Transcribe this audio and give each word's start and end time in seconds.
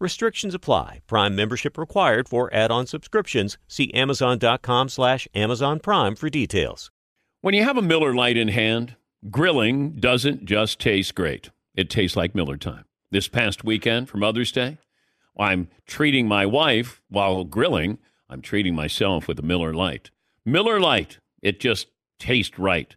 Restrictions 0.00 0.54
apply. 0.54 1.02
Prime 1.06 1.36
membership 1.36 1.76
required 1.76 2.26
for 2.26 2.52
add-on 2.54 2.86
subscriptions. 2.86 3.58
See 3.68 3.92
Amazon.com 3.92 4.88
slash 4.88 5.28
Amazon 5.34 5.78
Prime 5.78 6.16
for 6.16 6.30
details. 6.30 6.90
When 7.42 7.52
you 7.52 7.64
have 7.64 7.76
a 7.76 7.82
Miller 7.82 8.14
Lite 8.14 8.38
in 8.38 8.48
hand, 8.48 8.96
grilling 9.30 10.00
doesn't 10.00 10.46
just 10.46 10.78
taste 10.80 11.14
great. 11.14 11.50
It 11.74 11.90
tastes 11.90 12.16
like 12.16 12.34
Miller 12.34 12.56
time. 12.56 12.86
This 13.10 13.28
past 13.28 13.62
weekend 13.62 14.08
for 14.08 14.16
Mother's 14.16 14.52
Day, 14.52 14.78
I'm 15.38 15.68
treating 15.86 16.26
my 16.26 16.46
wife 16.46 17.02
while 17.10 17.44
grilling. 17.44 17.98
I'm 18.30 18.40
treating 18.40 18.74
myself 18.74 19.28
with 19.28 19.38
a 19.38 19.42
Miller 19.42 19.74
Lite. 19.74 20.10
Miller 20.46 20.80
Lite, 20.80 21.18
it 21.42 21.60
just 21.60 21.88
tastes 22.18 22.58
right 22.58 22.96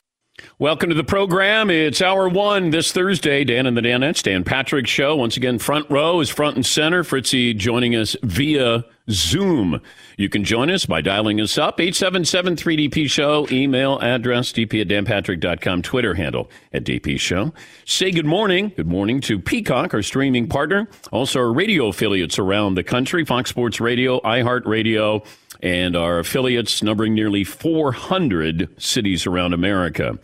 Welcome 0.61 0.89
to 0.89 0.95
the 0.95 1.03
program. 1.03 1.71
It's 1.71 2.03
hour 2.03 2.29
one 2.29 2.69
this 2.69 2.91
Thursday. 2.91 3.43
Dan 3.43 3.65
and 3.65 3.75
the 3.75 3.81
Danettes, 3.81 4.21
Dan 4.21 4.43
Patrick 4.43 4.85
Show. 4.85 5.15
Once 5.15 5.35
again, 5.35 5.57
front 5.57 5.89
row 5.89 6.19
is 6.19 6.29
front 6.29 6.55
and 6.55 6.63
center. 6.63 7.03
Fritzy 7.03 7.55
joining 7.55 7.95
us 7.95 8.15
via 8.21 8.85
Zoom. 9.09 9.81
You 10.17 10.29
can 10.29 10.43
join 10.43 10.69
us 10.69 10.85
by 10.85 11.01
dialing 11.01 11.41
us 11.41 11.57
up, 11.57 11.79
877-3DP 11.79 13.09
Show, 13.09 13.47
email 13.51 13.99
address, 14.01 14.51
dp 14.51 14.81
at 14.81 14.87
danpatrick.com, 14.87 15.81
Twitter 15.81 16.13
handle 16.13 16.47
at 16.71 16.83
DP 16.83 17.19
Show. 17.19 17.55
Say 17.85 18.11
good 18.11 18.27
morning. 18.27 18.71
Good 18.75 18.85
morning 18.85 19.19
to 19.21 19.39
Peacock, 19.39 19.95
our 19.95 20.03
streaming 20.03 20.47
partner. 20.47 20.87
Also 21.11 21.39
our 21.39 21.51
radio 21.51 21.87
affiliates 21.87 22.37
around 22.37 22.75
the 22.75 22.83
country, 22.83 23.25
Fox 23.25 23.49
Sports 23.49 23.81
Radio, 23.81 24.19
iHeartRadio, 24.19 25.25
and 25.63 25.95
our 25.95 26.19
affiliates 26.19 26.81
numbering 26.81 27.13
nearly 27.13 27.43
400 27.43 28.69
cities 28.81 29.25
around 29.25 29.53
America. 29.53 30.17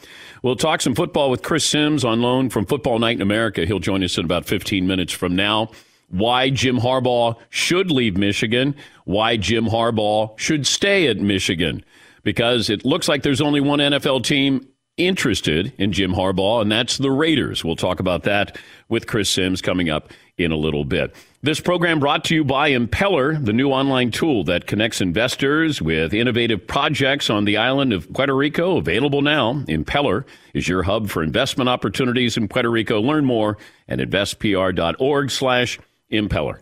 We'll 0.48 0.56
talk 0.56 0.80
some 0.80 0.96
football 0.96 1.30
with 1.30 1.44
Chris 1.44 1.66
Simms 1.66 2.06
on 2.06 2.22
loan 2.22 2.50
from 2.50 2.66
Football 2.66 3.00
Night 3.00 3.18
in 3.18 3.22
America. 3.22 3.66
He'll 3.66 3.80
join 3.80 4.02
us 4.02 4.18
in 4.18 4.24
about 4.24 4.46
15 4.46 4.88
minutes 4.88 5.12
from 5.12 5.36
now. 5.36 5.72
Why 6.08 6.50
Jim 6.52 6.80
Harbaugh 6.80 7.36
should 7.50 7.92
leave 7.92 8.16
Michigan, 8.16 8.74
why 9.04 9.36
Jim 9.36 9.66
Harbaugh 9.66 10.40
should 10.40 10.66
stay 10.66 11.08
at 11.08 11.18
Michigan. 11.18 11.84
Because 12.24 12.70
it 12.70 12.86
looks 12.86 13.10
like 13.10 13.24
there's 13.24 13.42
only 13.42 13.60
one 13.60 13.80
NFL 13.80 14.24
team 14.24 14.66
interested 14.96 15.74
in 15.78 15.92
Jim 15.92 16.14
Harbaugh, 16.14 16.62
and 16.62 16.72
that's 16.72 16.98
the 16.98 17.12
Raiders. 17.12 17.66
We'll 17.66 17.76
talk 17.76 18.00
about 18.00 18.24
that 18.24 18.58
with 18.88 19.06
Chris 19.06 19.30
Simms 19.30 19.62
coming 19.62 19.90
up 19.90 20.14
in 20.38 20.54
a 20.54 20.58
little 20.58 20.86
bit. 20.86 21.14
This 21.44 21.60
program 21.60 22.00
brought 22.00 22.24
to 22.26 22.36
you 22.36 22.44
by 22.44 22.72
Impeller, 22.72 23.46
the 23.46 23.54
new 23.54 23.70
online 23.70 24.10
tool 24.10 24.44
that 24.46 24.66
connects 24.66 25.02
investors 25.02 25.80
with 25.80 26.12
innovative 26.12 26.66
projects 26.66 27.30
on 27.30 27.46
the 27.46 27.58
island 27.58 27.94
of 27.94 28.12
Puerto 28.12 28.36
Rico. 28.36 28.78
Available 28.78 29.22
now. 29.22 29.54
Impeller 29.68 30.26
is 30.56 30.68
your 30.68 30.82
hub 30.82 31.10
for 31.10 31.22
investment 31.22 31.70
opportunities 31.70 32.38
in 32.38 32.48
Puerto 32.48 32.72
Rico. 32.72 33.00
Learn 33.00 33.24
more 33.24 33.60
at 33.88 34.00
investpr.org 34.00 35.30
slash 35.30 35.80
impeller. 36.12 36.60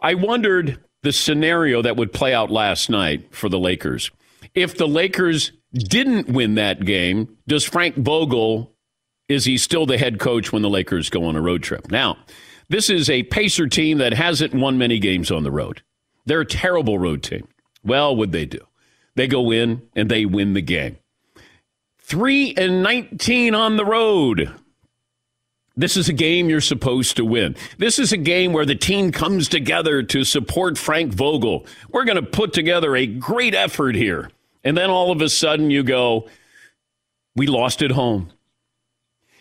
I 0.00 0.14
wondered 0.14 0.78
the 1.02 1.12
scenario 1.12 1.82
that 1.82 1.96
would 1.96 2.12
play 2.12 2.32
out 2.32 2.48
last 2.48 2.88
night 2.88 3.34
for 3.34 3.48
the 3.48 3.58
Lakers. 3.58 4.12
If 4.54 4.76
the 4.76 4.86
Lakers 4.86 5.50
didn't 5.72 6.28
win 6.28 6.54
that 6.54 6.84
game, 6.84 7.38
does 7.48 7.64
Frank 7.64 7.96
Vogel, 7.96 8.72
is 9.28 9.46
he 9.46 9.58
still 9.58 9.84
the 9.84 9.98
head 9.98 10.20
coach 10.20 10.52
when 10.52 10.62
the 10.62 10.70
Lakers 10.70 11.10
go 11.10 11.24
on 11.24 11.34
a 11.34 11.40
road 11.40 11.64
trip? 11.64 11.90
Now, 11.90 12.18
this 12.72 12.88
is 12.88 13.10
a 13.10 13.22
Pacer 13.24 13.66
team 13.66 13.98
that 13.98 14.14
hasn't 14.14 14.54
won 14.54 14.78
many 14.78 14.98
games 14.98 15.30
on 15.30 15.42
the 15.42 15.50
road. 15.50 15.82
They're 16.24 16.40
a 16.40 16.46
terrible 16.46 16.98
road 16.98 17.22
team. 17.22 17.46
Well, 17.84 18.16
what 18.16 18.32
they 18.32 18.46
do? 18.46 18.60
They 19.14 19.26
go 19.26 19.50
in 19.50 19.82
and 19.94 20.10
they 20.10 20.24
win 20.24 20.54
the 20.54 20.62
game. 20.62 20.96
3 21.98 22.54
and 22.56 22.82
19 22.82 23.54
on 23.54 23.76
the 23.76 23.84
road. 23.84 24.54
This 25.76 25.96
is 25.96 26.08
a 26.08 26.14
game 26.14 26.48
you're 26.48 26.60
supposed 26.62 27.16
to 27.16 27.24
win. 27.24 27.56
This 27.76 27.98
is 27.98 28.12
a 28.12 28.16
game 28.16 28.52
where 28.52 28.66
the 28.66 28.74
team 28.74 29.12
comes 29.12 29.48
together 29.48 30.02
to 30.04 30.24
support 30.24 30.78
Frank 30.78 31.12
Vogel. 31.12 31.66
We're 31.90 32.04
going 32.04 32.16
to 32.16 32.22
put 32.22 32.52
together 32.52 32.96
a 32.96 33.06
great 33.06 33.54
effort 33.54 33.94
here. 33.94 34.30
And 34.64 34.76
then 34.76 34.90
all 34.90 35.10
of 35.10 35.20
a 35.20 35.28
sudden 35.28 35.70
you 35.70 35.82
go, 35.82 36.28
we 37.34 37.46
lost 37.46 37.82
at 37.82 37.90
home. 37.90 38.30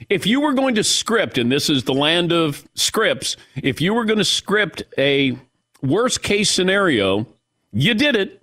If 0.09 0.25
you 0.25 0.41
were 0.41 0.53
going 0.53 0.75
to 0.75 0.83
script, 0.83 1.37
and 1.37 1.51
this 1.51 1.69
is 1.69 1.83
the 1.83 1.93
land 1.93 2.31
of 2.31 2.67
scripts, 2.75 3.37
if 3.55 3.81
you 3.81 3.93
were 3.93 4.05
going 4.05 4.19
to 4.19 4.25
script 4.25 4.83
a 4.97 5.37
worst 5.81 6.23
case 6.23 6.49
scenario, 6.49 7.27
you 7.71 7.93
did 7.93 8.15
it. 8.15 8.41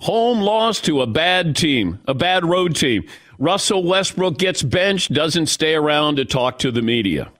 Home 0.00 0.40
loss 0.40 0.80
to 0.82 1.02
a 1.02 1.06
bad 1.06 1.56
team, 1.56 1.98
a 2.06 2.14
bad 2.14 2.44
road 2.44 2.76
team. 2.76 3.04
Russell 3.38 3.82
Westbrook 3.82 4.38
gets 4.38 4.62
benched, 4.62 5.12
doesn't 5.12 5.46
stay 5.46 5.74
around 5.74 6.16
to 6.16 6.24
talk 6.24 6.58
to 6.60 6.70
the 6.70 6.82
media. 6.82 7.32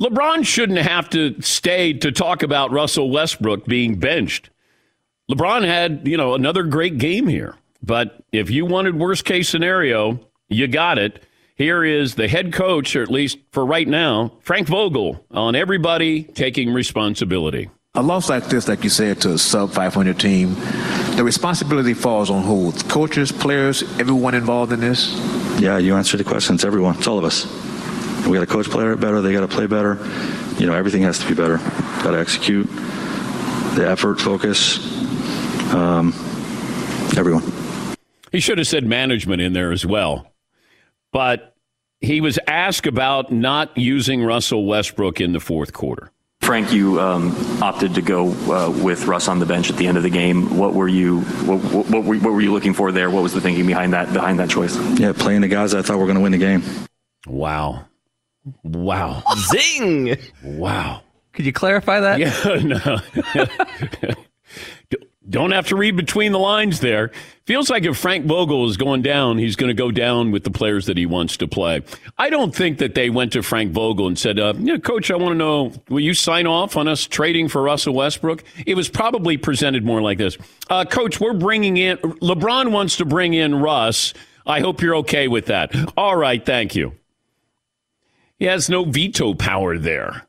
LeBron 0.00 0.44
shouldn't 0.44 0.78
have 0.78 1.10
to 1.10 1.40
stay 1.40 1.92
to 1.92 2.12
talk 2.12 2.42
about 2.42 2.70
Russell 2.70 3.10
Westbrook 3.10 3.64
being 3.66 3.98
benched. 3.98 4.50
LeBron 5.30 5.64
had, 5.64 6.06
you 6.06 6.16
know, 6.16 6.34
another 6.34 6.62
great 6.62 6.98
game 6.98 7.26
here. 7.26 7.56
But 7.82 8.22
if 8.32 8.50
you 8.50 8.64
wanted 8.66 8.96
worst 8.98 9.24
case 9.24 9.48
scenario, 9.48 10.20
you 10.48 10.68
got 10.68 10.98
it. 10.98 11.24
Here 11.58 11.82
is 11.82 12.14
the 12.14 12.28
head 12.28 12.52
coach, 12.52 12.94
or 12.94 13.02
at 13.02 13.10
least 13.10 13.38
for 13.50 13.66
right 13.66 13.86
now, 13.86 14.30
Frank 14.42 14.68
Vogel, 14.68 15.26
on 15.32 15.56
everybody 15.56 16.22
taking 16.22 16.72
responsibility. 16.72 17.68
A 17.96 18.02
loss 18.02 18.30
like 18.30 18.44
this, 18.44 18.68
like 18.68 18.84
you 18.84 18.90
said, 18.90 19.20
to 19.22 19.32
a 19.32 19.38
sub 19.38 19.72
500 19.72 20.20
team, 20.20 20.54
the 21.16 21.24
responsibility 21.24 21.94
falls 21.94 22.30
on 22.30 22.44
who? 22.44 22.70
Coaches, 22.88 23.32
players, 23.32 23.82
everyone 23.98 24.34
involved 24.34 24.70
in 24.70 24.78
this? 24.78 25.12
Yeah, 25.60 25.78
you 25.78 25.96
answered 25.96 26.18
the 26.18 26.24
question. 26.24 26.54
It's 26.54 26.64
everyone. 26.64 26.96
It's 26.96 27.08
all 27.08 27.18
of 27.18 27.24
us. 27.24 27.46
We 28.24 28.34
got 28.34 28.40
to 28.40 28.46
coach 28.46 28.70
player 28.70 28.94
better. 28.94 29.20
They 29.20 29.32
got 29.32 29.40
to 29.40 29.48
play 29.48 29.66
better. 29.66 29.98
You 30.60 30.66
know, 30.66 30.74
everything 30.74 31.02
has 31.02 31.18
to 31.18 31.26
be 31.26 31.34
better. 31.34 31.56
Got 32.04 32.12
to 32.12 32.20
execute. 32.20 32.68
The 33.74 33.84
effort, 33.88 34.20
focus. 34.20 34.78
Um, 35.74 36.12
everyone. 37.16 37.42
He 38.30 38.38
should 38.38 38.58
have 38.58 38.68
said 38.68 38.84
management 38.84 39.42
in 39.42 39.54
there 39.54 39.72
as 39.72 39.84
well. 39.84 40.30
But 41.12 41.47
he 42.00 42.20
was 42.20 42.38
asked 42.46 42.86
about 42.86 43.32
not 43.32 43.76
using 43.76 44.22
Russell 44.22 44.66
Westbrook 44.66 45.20
in 45.20 45.32
the 45.32 45.40
fourth 45.40 45.72
quarter. 45.72 46.10
Frank, 46.40 46.72
you 46.72 47.00
um, 47.00 47.36
opted 47.62 47.94
to 47.94 48.02
go 48.02 48.30
uh, 48.50 48.70
with 48.70 49.06
Russ 49.06 49.28
on 49.28 49.38
the 49.38 49.44
bench 49.44 49.68
at 49.70 49.76
the 49.76 49.86
end 49.86 49.96
of 49.98 50.02
the 50.02 50.10
game. 50.10 50.56
What 50.56 50.72
were 50.72 50.88
you 50.88 51.20
what, 51.20 51.58
what, 51.72 51.90
what, 51.90 52.04
were, 52.04 52.16
what 52.16 52.32
were 52.32 52.40
you 52.40 52.52
looking 52.52 52.72
for 52.72 52.90
there? 52.90 53.10
What 53.10 53.22
was 53.22 53.34
the 53.34 53.40
thinking 53.40 53.66
behind 53.66 53.92
that 53.92 54.12
behind 54.12 54.38
that 54.38 54.48
choice? 54.48 54.76
Yeah, 54.98 55.12
playing 55.12 55.42
the 55.42 55.48
guys 55.48 55.74
I 55.74 55.82
thought 55.82 55.98
were 55.98 56.06
going 56.06 56.16
to 56.16 56.22
win 56.22 56.32
the 56.32 56.38
game. 56.38 56.62
Wow. 57.26 57.84
Wow. 58.62 59.22
Zing. 59.50 60.16
Wow. 60.42 61.02
Could 61.34 61.44
you 61.44 61.52
clarify 61.52 62.00
that? 62.00 62.18
Yeah, 62.18 62.54
no. 64.04 64.14
Don't 65.30 65.50
have 65.50 65.66
to 65.68 65.76
read 65.76 65.94
between 65.96 66.32
the 66.32 66.38
lines 66.38 66.80
there. 66.80 67.10
Feels 67.44 67.68
like 67.68 67.84
if 67.84 67.96
Frank 67.96 68.24
Vogel 68.26 68.66
is 68.68 68.76
going 68.76 69.02
down, 69.02 69.36
he's 69.36 69.56
going 69.56 69.68
to 69.68 69.74
go 69.74 69.90
down 69.90 70.30
with 70.30 70.44
the 70.44 70.50
players 70.50 70.86
that 70.86 70.96
he 70.96 71.04
wants 71.04 71.36
to 71.38 71.48
play. 71.48 71.82
I 72.16 72.30
don't 72.30 72.54
think 72.54 72.78
that 72.78 72.94
they 72.94 73.10
went 73.10 73.32
to 73.32 73.42
Frank 73.42 73.72
Vogel 73.72 74.06
and 74.06 74.18
said, 74.18 74.38
uh, 74.38 74.54
yeah, 74.58 74.78
Coach, 74.78 75.10
I 75.10 75.16
want 75.16 75.32
to 75.32 75.38
know, 75.38 75.72
will 75.88 76.00
you 76.00 76.14
sign 76.14 76.46
off 76.46 76.76
on 76.76 76.88
us 76.88 77.06
trading 77.06 77.48
for 77.48 77.62
Russell 77.62 77.94
Westbrook? 77.94 78.42
It 78.66 78.74
was 78.74 78.88
probably 78.88 79.36
presented 79.36 79.84
more 79.84 80.00
like 80.00 80.18
this 80.18 80.38
uh, 80.70 80.84
Coach, 80.84 81.20
we're 81.20 81.34
bringing 81.34 81.76
in, 81.76 81.98
LeBron 81.98 82.70
wants 82.70 82.96
to 82.96 83.04
bring 83.04 83.34
in 83.34 83.54
Russ. 83.56 84.14
I 84.46 84.60
hope 84.60 84.80
you're 84.80 84.96
okay 84.96 85.28
with 85.28 85.46
that. 85.46 85.74
All 85.96 86.16
right, 86.16 86.44
thank 86.44 86.74
you. 86.74 86.94
He 88.38 88.46
has 88.46 88.70
no 88.70 88.84
veto 88.84 89.34
power 89.34 89.76
there. 89.76 90.26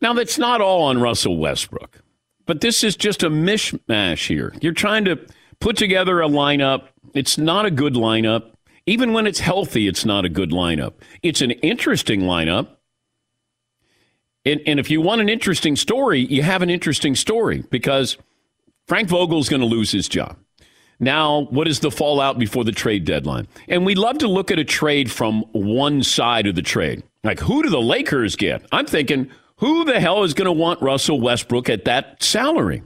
Now, 0.00 0.12
that's 0.12 0.38
not 0.38 0.60
all 0.60 0.84
on 0.84 1.00
Russell 1.00 1.36
Westbrook. 1.36 2.00
But 2.48 2.62
this 2.62 2.82
is 2.82 2.96
just 2.96 3.22
a 3.22 3.28
mishmash 3.28 4.26
here. 4.26 4.54
You're 4.62 4.72
trying 4.72 5.04
to 5.04 5.20
put 5.60 5.76
together 5.76 6.22
a 6.22 6.28
lineup. 6.28 6.88
It's 7.12 7.36
not 7.36 7.66
a 7.66 7.70
good 7.70 7.92
lineup. 7.92 8.52
Even 8.86 9.12
when 9.12 9.26
it's 9.26 9.40
healthy, 9.40 9.86
it's 9.86 10.06
not 10.06 10.24
a 10.24 10.30
good 10.30 10.50
lineup. 10.50 10.94
It's 11.22 11.42
an 11.42 11.50
interesting 11.50 12.22
lineup. 12.22 12.68
And, 14.46 14.62
and 14.66 14.80
if 14.80 14.90
you 14.90 15.02
want 15.02 15.20
an 15.20 15.28
interesting 15.28 15.76
story, 15.76 16.20
you 16.20 16.42
have 16.42 16.62
an 16.62 16.70
interesting 16.70 17.14
story 17.14 17.64
because 17.70 18.16
Frank 18.86 19.10
Vogel's 19.10 19.50
going 19.50 19.60
to 19.60 19.66
lose 19.66 19.92
his 19.92 20.08
job. 20.08 20.38
Now, 20.98 21.48
what 21.50 21.68
is 21.68 21.80
the 21.80 21.90
fallout 21.90 22.38
before 22.38 22.64
the 22.64 22.72
trade 22.72 23.04
deadline? 23.04 23.46
And 23.68 23.84
we 23.84 23.94
love 23.94 24.16
to 24.18 24.26
look 24.26 24.50
at 24.50 24.58
a 24.58 24.64
trade 24.64 25.12
from 25.12 25.42
one 25.52 26.02
side 26.02 26.46
of 26.46 26.54
the 26.54 26.62
trade. 26.62 27.02
Like, 27.22 27.40
who 27.40 27.62
do 27.62 27.68
the 27.68 27.78
Lakers 27.78 28.36
get? 28.36 28.64
I'm 28.72 28.86
thinking, 28.86 29.30
who 29.58 29.84
the 29.84 30.00
hell 30.00 30.24
is 30.24 30.34
going 30.34 30.46
to 30.46 30.52
want 30.52 30.82
Russell 30.82 31.20
Westbrook 31.20 31.68
at 31.68 31.84
that 31.84 32.22
salary? 32.22 32.82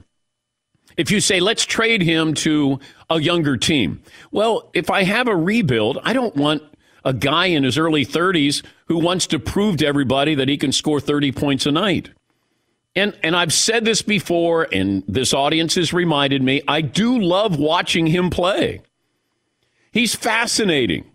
If 0.97 1.11
you 1.11 1.21
say, 1.21 1.41
let's 1.41 1.65
trade 1.65 2.03
him 2.03 2.35
to 2.35 2.81
a 3.09 3.21
younger 3.21 3.57
team. 3.57 4.03
Well, 4.31 4.71
if 4.75 4.91
I 4.91 5.05
have 5.05 5.29
a 5.29 5.37
rebuild, 5.37 5.99
I 6.03 6.13
don't 6.13 6.37
want 6.37 6.63
a 7.05 7.13
guy 7.13 7.47
in 7.47 7.65
his 7.65 7.79
early 7.79 8.05
30s 8.05 8.63
who 8.87 8.99
wants 8.99 9.27
to 9.29 9.39
prove 9.39 9.79
to 9.79 9.87
everybody 9.87 10.35
that 10.35 10.49
he 10.49 10.57
can 10.57 10.73
score 10.73 11.01
30 11.01 11.33
points 11.33 11.67
a 11.67 11.73
night. 11.73 12.11
And, 12.95 13.19
and 13.23 13.35
I've 13.35 13.55
said 13.55 13.85
this 13.85 14.03
before, 14.03 14.69
and 14.71 15.03
this 15.09 15.33
audience 15.33 15.77
has 15.77 15.93
reminded 15.95 16.43
me 16.43 16.63
I 16.69 16.83
do 16.83 17.19
love 17.19 17.59
watching 17.59 18.07
him 18.07 18.29
play. 18.29 18.83
He's 19.93 20.15
fascinating. 20.15 21.07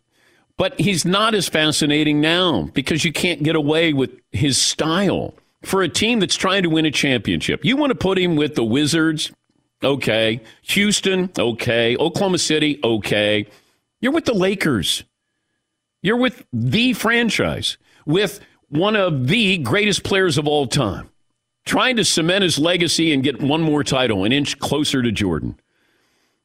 But 0.58 0.80
he's 0.80 1.06
not 1.06 1.36
as 1.36 1.48
fascinating 1.48 2.20
now 2.20 2.70
because 2.74 3.06
you 3.06 3.14
can't 3.14 3.44
get 3.44 3.56
away 3.56 3.94
with 3.94 4.20
his 4.32 4.58
style 4.58 5.36
for 5.64 5.82
a 5.82 5.90
team 5.90 6.20
that's 6.20 6.36
trying 6.36 6.64
to 6.64 6.70
win 6.70 6.86
a 6.86 6.92
championship. 6.92 7.66
You 7.66 7.78
want 7.78 7.92
to 7.92 7.96
put 7.96 8.18
him 8.18 8.36
with 8.36 8.56
the 8.56 8.64
Wizards? 8.64 9.32
Okay. 9.84 10.42
Houston? 10.64 11.30
Okay. 11.38 11.98
Oklahoma 11.98 12.38
City? 12.38 12.80
Okay. 12.84 13.48
You're 14.00 14.12
with 14.12 14.26
the 14.26 14.34
Lakers. 14.34 15.04
You're 16.02 16.18
with 16.18 16.46
the 16.54 16.94
franchise, 16.94 17.78
with 18.06 18.40
one 18.70 18.96
of 18.96 19.28
the 19.28 19.58
greatest 19.58 20.04
players 20.04 20.38
of 20.38 20.48
all 20.48 20.68
time, 20.68 21.10
trying 21.66 21.96
to 21.98 22.06
cement 22.06 22.44
his 22.44 22.60
legacy 22.60 23.14
and 23.14 23.24
get 23.24 23.42
one 23.42 23.62
more 23.62 23.84
title, 23.84 24.24
an 24.24 24.32
inch 24.32 24.60
closer 24.60 25.02
to 25.02 25.12
Jordan. 25.12 25.60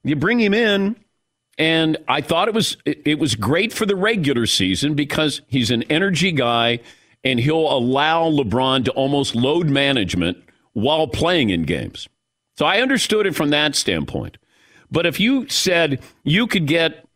You 0.04 0.16
bring 0.16 0.40
him 0.40 0.54
in, 0.54 0.96
and 1.58 1.98
I 2.08 2.22
thought 2.22 2.48
it 2.48 2.54
was 2.54 2.76
it 2.86 3.18
was 3.18 3.34
great 3.34 3.72
for 3.72 3.86
the 3.86 3.94
regular 3.94 4.46
season 4.46 4.94
because 4.94 5.42
he's 5.46 5.70
an 5.70 5.84
energy 5.84 6.32
guy 6.32 6.80
and 7.24 7.38
he'll 7.38 7.72
allow 7.72 8.30
LeBron 8.30 8.84
to 8.84 8.90
almost 8.92 9.34
load 9.34 9.68
management 9.68 10.38
while 10.72 11.06
playing 11.06 11.50
in 11.50 11.62
games. 11.62 12.08
So 12.56 12.66
I 12.66 12.80
understood 12.80 13.26
it 13.26 13.34
from 13.34 13.50
that 13.50 13.74
standpoint. 13.76 14.38
But 14.90 15.06
if 15.06 15.18
you 15.18 15.48
said 15.48 16.00
you 16.22 16.46
could 16.46 16.66
get 16.66 17.06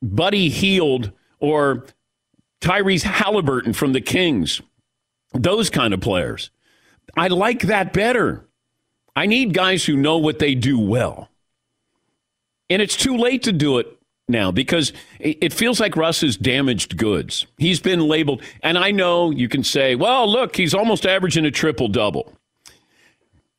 Buddy 0.00 0.48
Hield 0.48 1.12
or 1.40 1.86
Tyrese 2.60 3.02
Halliburton 3.02 3.72
from 3.72 3.92
the 3.92 4.00
Kings, 4.00 4.62
those 5.34 5.68
kind 5.70 5.92
of 5.92 6.00
players, 6.00 6.50
I 7.16 7.28
like 7.28 7.62
that 7.62 7.92
better. 7.92 8.46
I 9.14 9.26
need 9.26 9.52
guys 9.52 9.84
who 9.84 9.96
know 9.96 10.18
what 10.18 10.38
they 10.38 10.54
do 10.54 10.78
well. 10.78 11.28
And 12.70 12.80
it's 12.80 12.96
too 12.96 13.16
late 13.16 13.42
to 13.44 13.52
do 13.52 13.78
it 13.78 13.97
now 14.28 14.50
because 14.50 14.92
it 15.18 15.52
feels 15.52 15.80
like 15.80 15.96
Russ 15.96 16.22
is 16.22 16.36
damaged 16.36 16.96
goods. 16.96 17.46
He's 17.56 17.80
been 17.80 18.00
labeled, 18.00 18.42
and 18.62 18.76
I 18.76 18.90
know 18.90 19.30
you 19.30 19.48
can 19.48 19.64
say, 19.64 19.94
well, 19.94 20.30
look, 20.30 20.56
he's 20.56 20.74
almost 20.74 21.06
averaging 21.06 21.46
a 21.46 21.50
triple 21.50 21.88
double. 21.88 22.32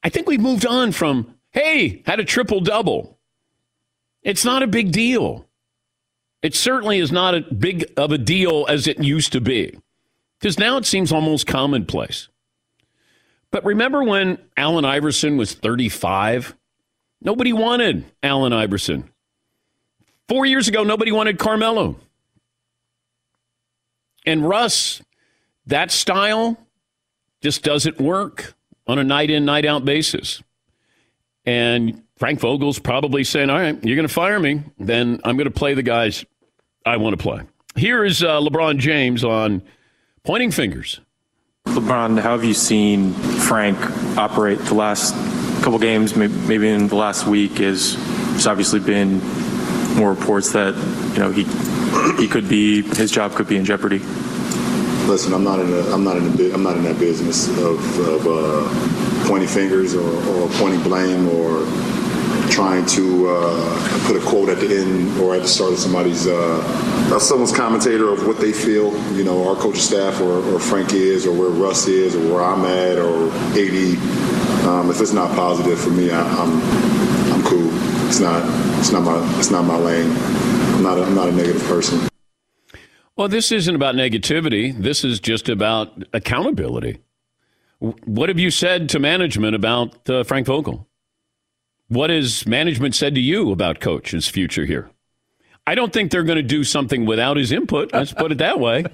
I 0.03 0.09
think 0.09 0.27
we've 0.27 0.39
moved 0.39 0.65
on 0.65 0.91
from, 0.91 1.35
hey, 1.51 2.03
had 2.05 2.19
a 2.19 2.25
triple 2.25 2.61
double. 2.61 3.17
It's 4.23 4.45
not 4.45 4.63
a 4.63 4.67
big 4.67 4.91
deal. 4.91 5.45
It 6.41 6.55
certainly 6.55 6.99
is 6.99 7.11
not 7.11 7.35
as 7.35 7.43
big 7.45 7.91
of 7.97 8.11
a 8.11 8.17
deal 8.17 8.65
as 8.69 8.87
it 8.87 9.03
used 9.03 9.33
to 9.33 9.41
be 9.41 9.77
because 10.39 10.57
now 10.57 10.77
it 10.77 10.85
seems 10.85 11.11
almost 11.11 11.47
commonplace. 11.47 12.29
But 13.51 13.65
remember 13.65 14.03
when 14.03 14.37
Allen 14.55 14.85
Iverson 14.85 15.35
was 15.35 15.53
35? 15.53 16.55
Nobody 17.21 17.51
wanted 17.51 18.05
Allen 18.23 18.53
Iverson. 18.53 19.08
Four 20.29 20.45
years 20.45 20.67
ago, 20.67 20.83
nobody 20.83 21.11
wanted 21.11 21.39
Carmelo. 21.39 21.95
And 24.27 24.47
Russ, 24.47 25.01
that 25.65 25.89
style 25.89 26.55
just 27.41 27.63
doesn't 27.63 27.99
work 27.99 28.53
on 28.85 28.99
a 28.99 29.03
night 29.03 29.31
in, 29.31 29.43
night 29.43 29.65
out 29.65 29.85
basis. 29.85 30.43
And 31.45 32.03
Frank 32.15 32.39
Vogel's 32.39 32.77
probably 32.77 33.23
saying, 33.23 33.49
all 33.49 33.57
right, 33.57 33.83
you're 33.83 33.95
going 33.95 34.07
to 34.07 34.13
fire 34.13 34.39
me, 34.39 34.61
then 34.77 35.19
I'm 35.23 35.35
going 35.35 35.45
to 35.45 35.51
play 35.51 35.73
the 35.73 35.81
guys 35.81 36.23
I 36.85 36.97
want 36.97 37.17
to 37.17 37.23
play. 37.23 37.41
Here 37.75 38.05
is 38.05 38.21
uh, 38.21 38.39
LeBron 38.39 38.77
James 38.77 39.23
on 39.23 39.63
pointing 40.23 40.51
fingers. 40.51 40.99
LeBron, 41.65 42.19
how 42.19 42.31
have 42.31 42.43
you 42.43 42.53
seen 42.53 43.13
Frank 43.13 43.77
operate 44.15 44.59
the 44.59 44.75
last 44.75 45.15
couple 45.63 45.79
games, 45.79 46.15
maybe 46.15 46.67
in 46.67 46.87
the 46.87 46.95
last 46.95 47.25
week? 47.25 47.59
Is 47.59 47.95
there's 48.31 48.47
obviously 48.47 48.79
been 48.79 49.21
more 49.95 50.13
reports 50.13 50.51
that 50.53 50.75
you 51.13 51.19
know 51.19 51.31
he 51.31 51.43
he 52.21 52.27
could 52.27 52.47
be 52.47 52.81
his 52.81 53.11
job 53.11 53.33
could 53.33 53.47
be 53.47 53.57
in 53.57 53.65
jeopardy. 53.65 53.99
Listen, 55.07 55.33
I'm 55.33 55.43
not 55.43 55.59
in 55.59 55.73
a, 55.73 55.79
I'm 55.91 56.03
not 56.03 56.17
in 56.17 56.23
a, 56.27 56.53
I'm 56.53 56.61
not 56.61 56.77
in 56.77 56.83
that 56.83 56.99
business 56.99 57.47
of, 57.57 57.99
of 57.99 58.27
uh, 58.27 59.27
pointing 59.27 59.49
fingers 59.49 59.95
or, 59.95 60.07
or, 60.07 60.49
pointing 60.53 60.83
blame 60.83 61.27
or 61.29 61.65
trying 62.51 62.85
to 62.85 63.29
uh, 63.29 64.05
put 64.05 64.15
a 64.15 64.19
quote 64.19 64.49
at 64.49 64.59
the 64.59 64.67
end 64.67 65.19
or 65.19 65.35
at 65.35 65.41
the 65.41 65.47
start 65.47 65.73
of 65.73 65.79
somebody's 65.79 66.27
uh, 66.27 67.19
someone's 67.19 67.55
commentator 67.55 68.09
of 68.09 68.27
what 68.27 68.37
they 68.37 68.51
feel. 68.53 68.93
You 69.15 69.23
know, 69.23 69.49
our 69.49 69.55
coaching 69.55 69.81
staff 69.81 70.21
or, 70.21 70.43
or 70.53 70.59
Frank 70.59 70.93
is 70.93 71.25
or 71.25 71.31
where 71.31 71.49
Russ 71.49 71.87
is 71.87 72.15
or 72.15 72.33
where 72.33 72.43
I'm 72.43 72.65
at 72.65 72.99
or 72.99 73.29
AD. 73.57 73.97
Um, 74.67 74.91
if 74.91 75.01
it's 75.01 75.13
not 75.13 75.35
positive 75.35 75.79
for 75.79 75.89
me, 75.89 76.11
I, 76.11 76.21
cool. 76.21 77.18
It's 78.09 78.19
not 78.19 78.41
it's 78.79 78.91
not 78.91 79.03
my 79.03 79.37
it's 79.37 79.51
not 79.51 79.65
my 79.65 79.77
lane. 79.77 80.11
I'm 80.11 80.81
not 80.81 80.97
a, 80.97 81.03
I'm 81.03 81.13
not 81.13 81.29
a 81.29 81.31
negative 81.31 81.61
person. 81.65 82.09
Well, 83.15 83.27
this 83.27 83.51
isn't 83.51 83.75
about 83.75 83.93
negativity. 83.93 84.75
This 84.75 85.03
is 85.03 85.19
just 85.19 85.47
about 85.47 86.05
accountability. 86.11 87.01
What 87.77 88.29
have 88.29 88.39
you 88.39 88.49
said 88.49 88.89
to 88.89 88.99
management 88.99 89.55
about 89.55 90.09
uh, 90.09 90.23
Frank 90.23 90.47
Vogel? 90.47 90.87
What 91.87 92.09
has 92.09 92.47
management 92.47 92.95
said 92.95 93.13
to 93.13 93.21
you 93.21 93.51
about 93.51 93.79
Coach's 93.79 94.27
future 94.27 94.65
here? 94.65 94.89
I 95.67 95.75
don't 95.75 95.93
think 95.93 96.09
they're 96.09 96.23
going 96.23 96.37
to 96.37 96.41
do 96.41 96.63
something 96.63 97.05
without 97.05 97.37
his 97.37 97.51
input. 97.51 97.93
Let's 97.93 98.11
put 98.11 98.31
it 98.31 98.39
that 98.39 98.59
way. 98.59 98.85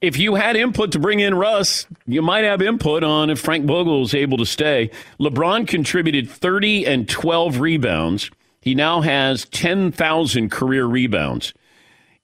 If 0.00 0.18
you 0.18 0.34
had 0.34 0.56
input 0.56 0.92
to 0.92 0.98
bring 0.98 1.20
in 1.20 1.34
Russ, 1.34 1.86
you 2.06 2.22
might 2.22 2.44
have 2.44 2.62
input 2.62 3.04
on 3.04 3.28
if 3.28 3.38
Frank 3.38 3.66
Vogel 3.66 4.02
is 4.02 4.14
able 4.14 4.38
to 4.38 4.46
stay. 4.46 4.90
LeBron 5.20 5.68
contributed 5.68 6.30
30 6.30 6.86
and 6.86 7.08
12 7.08 7.60
rebounds 7.60 8.30
he 8.66 8.74
now 8.74 9.00
has 9.00 9.44
10,000 9.44 10.50
career 10.50 10.86
rebounds. 10.86 11.54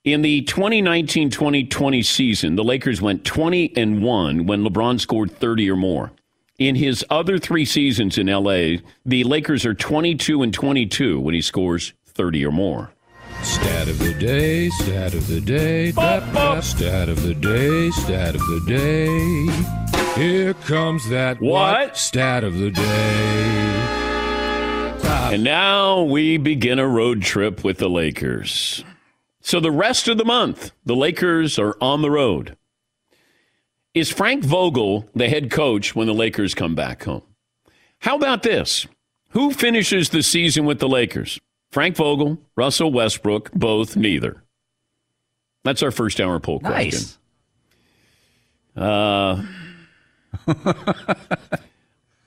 In 0.03 0.23
the 0.23 0.41
2019 0.41 1.29
2020 1.29 2.03
season, 2.03 2.57
the 2.57 2.65
Lakers 2.65 3.01
went 3.01 3.23
20 3.23 3.77
and 3.77 4.03
1 4.03 4.45
when 4.45 4.61
LeBron 4.61 4.99
scored 4.99 5.31
30 5.31 5.71
or 5.71 5.77
more. 5.77 6.11
In 6.59 6.75
his 6.75 7.05
other 7.09 7.37
three 7.37 7.63
seasons 7.63 8.17
in 8.17 8.27
LA, 8.27 8.79
the 9.05 9.23
Lakers 9.23 9.65
are 9.65 9.73
22 9.73 10.43
and 10.43 10.53
22 10.53 11.17
when 11.17 11.33
he 11.33 11.39
scores 11.39 11.93
30 12.07 12.45
or 12.45 12.51
more. 12.51 12.91
Stat 13.41 13.87
of 13.87 13.97
the 13.99 14.13
day, 14.13 14.67
stat 14.67 15.13
of 15.13 15.25
the 15.27 15.39
day, 15.39 15.91
stat 15.93 17.07
of 17.07 17.23
the 17.23 17.33
day, 17.35 17.89
stat 17.91 18.35
of 18.35 18.41
the 18.41 18.63
day. 18.67 20.21
Here 20.21 20.53
comes 20.53 21.07
that 21.09 21.39
What? 21.39 21.95
stat 21.95 22.43
of 22.43 22.57
the 22.57 22.69
day. 22.69 24.02
And 25.03 25.43
now 25.43 26.03
we 26.03 26.37
begin 26.37 26.79
a 26.79 26.87
road 26.87 27.21
trip 27.21 27.63
with 27.63 27.77
the 27.77 27.89
Lakers. 27.89 28.83
So 29.41 29.59
the 29.59 29.71
rest 29.71 30.07
of 30.07 30.17
the 30.17 30.25
month, 30.25 30.71
the 30.85 30.95
Lakers 30.95 31.59
are 31.59 31.75
on 31.81 32.01
the 32.01 32.11
road. 32.11 32.55
Is 33.93 34.09
Frank 34.09 34.43
Vogel 34.43 35.09
the 35.13 35.29
head 35.29 35.51
coach 35.51 35.95
when 35.95 36.07
the 36.07 36.13
Lakers 36.13 36.55
come 36.55 36.75
back 36.75 37.03
home? 37.03 37.23
How 37.99 38.15
about 38.15 38.43
this? 38.43 38.87
Who 39.29 39.51
finishes 39.51 40.09
the 40.09 40.23
season 40.23 40.65
with 40.65 40.79
the 40.79 40.87
Lakers? 40.87 41.39
Frank 41.71 41.95
Vogel, 41.95 42.37
Russell 42.55 42.91
Westbrook, 42.91 43.51
both, 43.53 43.95
neither. 43.95 44.43
That's 45.63 45.81
our 45.81 45.91
first 45.91 46.21
hour 46.21 46.39
poll 46.39 46.59
question. 46.59 47.01
Nice. 48.75 48.85
Uh, 48.85 49.43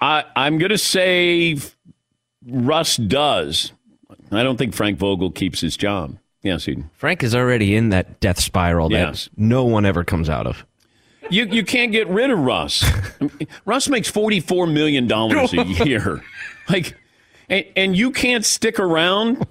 I, 0.01 0.25
I'm 0.35 0.59
going 0.59 0.71
to 0.71 0.79
say 0.79 1.57
Russ 2.47 2.97
does. 2.97 3.73
I 4.31 4.43
don't 4.43 4.57
think 4.57 4.75
Frank 4.75 4.99
Vogel 4.99 5.31
keeps 5.31 5.61
his 5.61 5.77
job. 5.77 6.19
Yes, 6.43 6.69
Eden. 6.69 6.91
Frank 6.95 7.23
is 7.23 7.35
already 7.35 7.75
in 7.75 7.89
that 7.91 8.21
death 8.21 8.41
spiral 8.41 8.91
Yes. 8.93 9.25
that 9.25 9.39
no 9.39 9.65
one 9.65 9.85
ever 9.85 10.05
comes 10.05 10.29
out 10.29 10.47
of. 10.47 10.65
You 11.29 11.47
you 11.47 11.65
can't 11.65 11.91
get 11.91 12.07
rid 12.09 12.31
of 12.31 12.39
Russ. 12.39 12.85
Russ 13.65 13.89
makes 13.89 14.09
forty 14.09 14.39
four 14.39 14.69
million 14.69 15.09
dollars 15.09 15.53
a 15.55 15.65
year, 15.85 16.23
like, 16.69 16.97
and, 17.49 17.65
and 17.75 17.97
you 17.97 18.13
can't 18.13 18.45
stick 18.45 18.79
around 18.79 19.45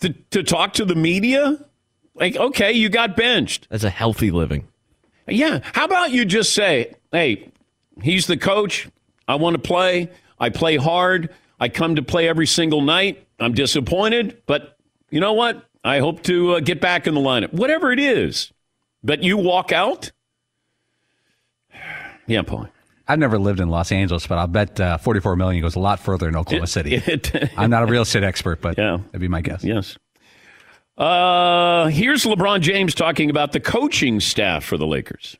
to 0.00 0.10
to 0.30 0.42
talk 0.42 0.74
to 0.74 0.84
the 0.84 0.94
media. 0.94 1.58
Like, 2.14 2.36
okay, 2.36 2.72
you 2.72 2.90
got 2.90 3.16
benched. 3.16 3.66
That's 3.70 3.84
a 3.84 3.88
healthy 3.90 4.30
living. 4.30 4.68
Yeah. 5.26 5.60
How 5.72 5.86
about 5.86 6.10
you 6.10 6.26
just 6.26 6.52
say, 6.52 6.92
hey, 7.12 7.50
he's 8.02 8.26
the 8.26 8.36
coach. 8.36 8.88
I 9.26 9.36
want 9.36 9.54
to 9.54 9.58
play. 9.62 10.10
I 10.38 10.50
play 10.50 10.76
hard. 10.76 11.30
I 11.62 11.68
come 11.68 11.94
to 11.94 12.02
play 12.02 12.28
every 12.28 12.48
single 12.48 12.80
night. 12.80 13.24
I'm 13.38 13.54
disappointed, 13.54 14.42
but 14.46 14.76
you 15.10 15.20
know 15.20 15.32
what? 15.34 15.64
I 15.84 16.00
hope 16.00 16.24
to 16.24 16.54
uh, 16.56 16.60
get 16.60 16.80
back 16.80 17.06
in 17.06 17.14
the 17.14 17.20
lineup. 17.20 17.52
Whatever 17.52 17.92
it 17.92 18.00
is. 18.00 18.50
But 19.04 19.22
you 19.22 19.36
walk 19.38 19.70
out? 19.70 20.10
Yeah, 22.26 22.42
Paul. 22.42 22.68
I've 23.08 23.18
never 23.18 23.36
lived 23.38 23.58
in 23.60 23.68
Los 23.68 23.90
Angeles, 23.90 24.26
but 24.28 24.38
I'll 24.38 24.46
bet 24.46 24.80
uh, 24.80 24.96
44 24.96 25.34
million 25.36 25.60
goes 25.60 25.74
a 25.74 25.80
lot 25.80 25.98
further 25.98 26.28
in 26.28 26.36
Oklahoma 26.36 26.68
City. 26.68 26.94
it- 27.06 27.50
I'm 27.58 27.68
not 27.68 27.82
a 27.82 27.86
real 27.86 28.02
estate 28.02 28.22
expert, 28.22 28.60
but 28.60 28.78
Yeah. 28.78 28.98
that'd 29.06 29.20
be 29.20 29.26
my 29.28 29.40
guess. 29.40 29.64
Yes. 29.64 29.98
Uh, 30.96 31.86
here's 31.88 32.24
LeBron 32.24 32.60
James 32.60 32.94
talking 32.94 33.28
about 33.28 33.50
the 33.52 33.60
coaching 33.60 34.20
staff 34.20 34.64
for 34.64 34.76
the 34.78 34.86
Lakers. 34.86 35.36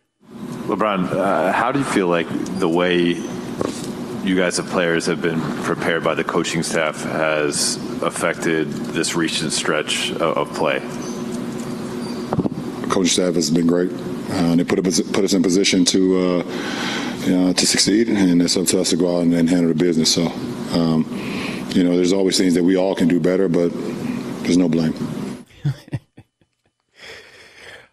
LeBron, 0.67 1.11
uh, 1.12 1.52
how 1.52 1.71
do 1.71 1.79
you 1.79 1.85
feel 1.85 2.09
like 2.09 2.26
the 2.59 2.69
way 2.69 3.14
you 4.23 4.37
guys 4.37 4.57
the 4.57 4.62
players 4.62 5.07
have 5.07 5.21
been 5.21 5.41
prepared 5.64 6.05
by 6.05 6.14
the 6.14 6.25
coaching 6.25 6.62
staff 6.62 7.02
has 7.02 7.76
affected 8.02 8.69
this 8.69 9.14
recent 9.14 9.52
stretch 9.52 10.11
of, 10.12 10.23
of 10.23 10.55
play? 10.55 10.81
coaching 12.88 13.07
staff 13.07 13.35
has 13.35 13.50
been 13.50 13.67
great. 13.67 13.91
Uh, 14.31 14.55
they 14.55 14.64
put 14.64 14.87
us 14.87 15.00
put 15.00 15.25
us 15.25 15.33
in 15.33 15.43
position 15.43 15.85
to 15.87 16.19
uh, 16.19 16.43
you 17.25 17.37
know, 17.37 17.52
to 17.52 17.67
succeed, 17.67 18.09
and 18.09 18.43
it's 18.43 18.57
up 18.57 18.67
to 18.67 18.81
us 18.81 18.91
to 18.91 18.97
go 18.97 19.17
out 19.17 19.23
and, 19.23 19.33
and 19.35 19.49
handle 19.49 19.69
the 19.69 19.75
business. 19.75 20.12
So, 20.14 20.26
um, 20.73 21.07
you 21.71 21.85
know, 21.85 21.97
there's 21.97 22.12
always 22.12 22.37
things 22.37 22.55
that 22.55 22.64
we 22.64 22.76
all 22.76 22.95
can 22.95 23.09
do 23.09 23.21
better, 23.21 23.49
but 23.49 23.71
there's 24.43 24.57
no 24.57 24.69
blame. 24.69 24.95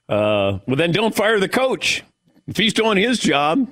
Uh, 0.07 0.57
well, 0.65 0.75
then 0.75 0.91
don't 0.91 1.15
fire 1.15 1.39
the 1.39 1.47
coach 1.47 2.03
if 2.47 2.57
he's 2.57 2.73
doing 2.73 2.97
his 2.97 3.19
job. 3.19 3.69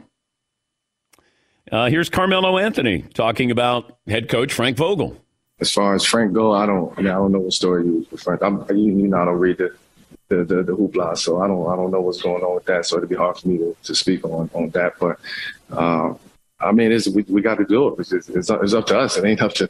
Uh, 1.72 1.90
here's 1.90 2.10
Carmelo 2.10 2.58
Anthony 2.58 3.02
talking 3.14 3.52
about 3.52 3.98
head 4.08 4.30
coach 4.30 4.54
Frank 4.54 4.78
Vogel. 4.78 5.18
As 5.60 5.72
far 5.72 5.96
as 5.96 6.06
Frank 6.06 6.34
go, 6.34 6.54
I 6.54 6.66
don't. 6.66 6.94
I 6.98 7.02
mean, 7.02 7.12
I 7.12 7.16
don't 7.16 7.32
know 7.32 7.40
what 7.40 7.54
story 7.54 7.86
you 7.86 7.96
use 7.96 8.12
with 8.12 8.22
Frank. 8.22 8.42
I'm, 8.44 8.66
you, 8.70 8.96
you 8.96 9.08
know, 9.08 9.22
I 9.22 9.26
don't 9.26 9.40
read 9.40 9.58
the 9.58 9.76
the, 10.30 10.44
the 10.44 10.64
the 10.64 10.74
hoopla, 10.74 11.18
so 11.18 11.42
I 11.42 11.48
don't 11.48 11.68
I 11.68 11.76
don't 11.76 11.92
know 11.92 12.02
what's 12.02 12.22
going 12.22 12.44
on 12.44 12.56
with 12.56 12.66
that. 12.66 12.86
So 12.86 12.98
it'd 12.98 13.10
be 13.10 13.16
hard 13.16 13.38
for 13.38 13.48
me 13.48 13.58
to, 13.58 13.76
to 13.84 13.96
speak 13.96 14.24
on 14.24 14.50
on 14.54 14.70
that. 14.70 14.94
But 15.00 15.20
uh, 15.72 16.14
I 16.60 16.72
mean, 16.72 16.92
it's 16.92 17.08
we, 17.08 17.24
we 17.24 17.42
got 17.42 17.58
to 17.58 17.66
do 17.66 17.88
it. 17.90 18.00
It's, 18.00 18.12
it's, 18.12 18.50
it's 18.50 18.74
up 18.74 18.86
to 18.88 19.00
us. 19.00 19.18
It 19.18 19.26
ain't 19.26 19.42
up 19.42 19.54
to 19.56 19.70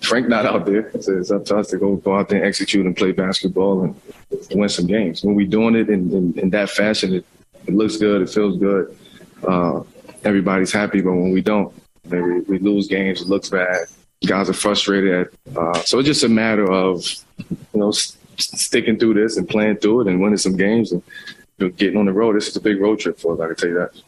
Frank. 0.00 0.28
Not 0.28 0.44
out 0.44 0.66
there. 0.66 0.88
It's, 0.88 1.08
it's 1.08 1.30
up 1.30 1.46
to 1.46 1.56
us 1.56 1.68
to 1.68 1.78
go 1.78 1.96
go 1.96 2.16
out 2.16 2.28
there 2.28 2.38
and 2.38 2.46
execute 2.46 2.84
and 2.84 2.96
play 2.96 3.12
basketball 3.12 3.84
and 3.84 4.00
win 4.50 4.68
some 4.68 4.86
games. 4.86 5.24
When 5.24 5.34
we 5.34 5.46
doing 5.46 5.74
it 5.76 5.88
in, 5.88 6.12
in, 6.12 6.38
in 6.38 6.50
that 6.50 6.70
fashion, 6.70 7.14
it, 7.14 7.26
it 7.66 7.74
looks 7.74 7.96
good. 7.96 8.20
It 8.22 8.28
feels 8.28 8.58
good. 8.58 8.96
Uh, 9.48 9.82
everybody's 10.24 10.72
happy. 10.72 11.00
But 11.00 11.12
when 11.12 11.32
we 11.32 11.40
don't, 11.40 11.74
then 12.04 12.22
we, 12.22 12.40
we 12.40 12.58
lose 12.58 12.88
games. 12.88 13.20
It 13.20 13.28
looks 13.28 13.48
bad. 13.48 13.86
Guys 14.26 14.48
are 14.48 14.54
frustrated. 14.54 15.28
Uh, 15.56 15.74
so 15.82 15.98
it's 15.98 16.06
just 16.06 16.24
a 16.24 16.28
matter 16.28 16.70
of 16.70 17.04
you 17.50 17.56
know 17.74 17.88
s- 17.88 18.16
sticking 18.38 18.98
through 18.98 19.14
this 19.14 19.36
and 19.36 19.48
playing 19.48 19.76
through 19.78 20.02
it 20.02 20.06
and 20.08 20.20
winning 20.20 20.36
some 20.38 20.56
games 20.56 20.92
and 20.92 21.02
you 21.58 21.66
know, 21.66 21.72
getting 21.72 21.96
on 21.98 22.06
the 22.06 22.12
road. 22.12 22.36
This 22.36 22.48
is 22.48 22.56
a 22.56 22.60
big 22.60 22.80
road 22.80 23.00
trip 23.00 23.18
for 23.18 23.34
us. 23.34 23.40
I 23.40 23.46
can 23.48 23.56
tell 23.56 23.68
you 23.68 23.74
that. 23.76 24.00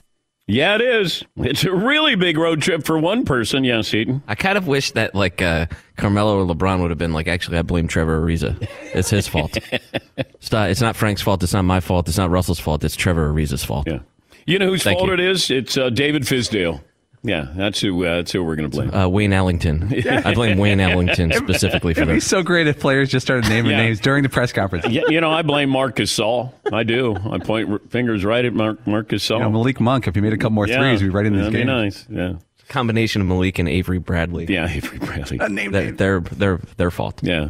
Yeah, 0.46 0.74
it 0.74 0.82
is. 0.82 1.24
It's 1.38 1.64
a 1.64 1.72
really 1.72 2.16
big 2.16 2.36
road 2.36 2.60
trip 2.60 2.84
for 2.84 2.98
one 2.98 3.24
person. 3.24 3.64
Yes, 3.64 3.94
Eaton. 3.94 4.22
I 4.28 4.34
kind 4.34 4.58
of 4.58 4.66
wish 4.66 4.90
that 4.92 5.14
like 5.14 5.40
uh, 5.40 5.66
Carmelo 5.96 6.38
or 6.38 6.54
LeBron 6.54 6.82
would 6.82 6.90
have 6.90 6.98
been 6.98 7.14
like, 7.14 7.28
actually, 7.28 7.56
I 7.56 7.62
blame 7.62 7.88
Trevor 7.88 8.20
Ariza. 8.20 8.68
It's 8.92 9.08
his 9.08 9.26
fault. 9.26 9.56
it's 10.18 10.52
not. 10.52 10.68
It's 10.68 10.82
not 10.82 10.96
Frank's 10.96 11.22
fault. 11.22 11.42
It's 11.42 11.54
not 11.54 11.62
my 11.62 11.80
fault. 11.80 12.08
It's 12.08 12.18
not 12.18 12.28
Russell's 12.30 12.60
fault. 12.60 12.84
It's 12.84 12.94
Trevor 12.94 13.32
Ariza's 13.32 13.64
fault. 13.64 13.86
Yeah. 13.88 14.00
You 14.46 14.58
know 14.58 14.66
whose 14.68 14.82
Thank 14.82 14.98
fault 14.98 15.08
you. 15.08 15.14
it 15.14 15.20
is? 15.20 15.50
It's 15.50 15.76
uh, 15.76 15.90
David 15.90 16.22
Fizdale. 16.22 16.82
Yeah, 17.26 17.48
that's 17.56 17.80
who. 17.80 18.04
Uh, 18.04 18.16
that's 18.16 18.32
who 18.32 18.44
we're 18.44 18.54
going 18.54 18.70
to 18.70 18.76
blame. 18.76 18.92
Uh, 18.94 19.08
Wayne 19.08 19.32
Ellington. 19.32 19.90
I 20.10 20.34
blame 20.34 20.58
Wayne 20.58 20.78
Ellington 20.78 21.32
specifically 21.36 21.94
for 21.94 22.02
It'd 22.02 22.08
be 22.12 22.14
this. 22.16 22.26
so 22.26 22.42
great 22.42 22.66
if 22.66 22.78
players 22.78 23.08
just 23.08 23.24
started 23.26 23.48
naming 23.48 23.70
Yeah. 23.70 23.78
names 23.78 23.98
during 24.00 24.22
the 24.22 24.28
press 24.28 24.52
conference. 24.52 24.86
yeah, 24.88 25.04
you 25.08 25.22
know, 25.22 25.30
I 25.30 25.40
blame 25.40 25.70
Marcus 25.70 26.12
Saul. 26.12 26.52
I 26.70 26.82
do. 26.82 27.16
I 27.16 27.38
point 27.38 27.70
r- 27.70 27.78
fingers 27.88 28.26
right 28.26 28.44
at 28.44 28.52
Mark, 28.52 28.86
Marcus 28.86 29.22
Saul. 29.24 29.38
You 29.38 29.44
know, 29.44 29.50
Malik 29.52 29.80
Monk, 29.80 30.06
if 30.06 30.14
he 30.14 30.20
made 30.20 30.34
a 30.34 30.36
couple 30.36 30.50
more 30.50 30.68
Yeah, 30.68 30.80
threes, 30.80 31.00
we'd 31.00 31.08
be 31.08 31.14
right 31.14 31.24
in 31.24 31.32
this 31.32 31.44
that'd 31.44 31.52
be 31.54 31.58
game. 31.60 31.66
nice. 31.66 32.06
Yeah. 32.10 32.34
Combination 32.68 33.22
of 33.22 33.28
Malik 33.28 33.58
and 33.58 33.70
Avery 33.70 33.98
Bradley. 33.98 34.44
Yeah, 34.46 34.68
Avery 34.70 34.98
Bradley. 34.98 35.38
They're, 35.70 35.92
they're 35.92 36.20
they're 36.20 36.60
their 36.76 36.90
fault. 36.90 37.20
Yeah. 37.22 37.48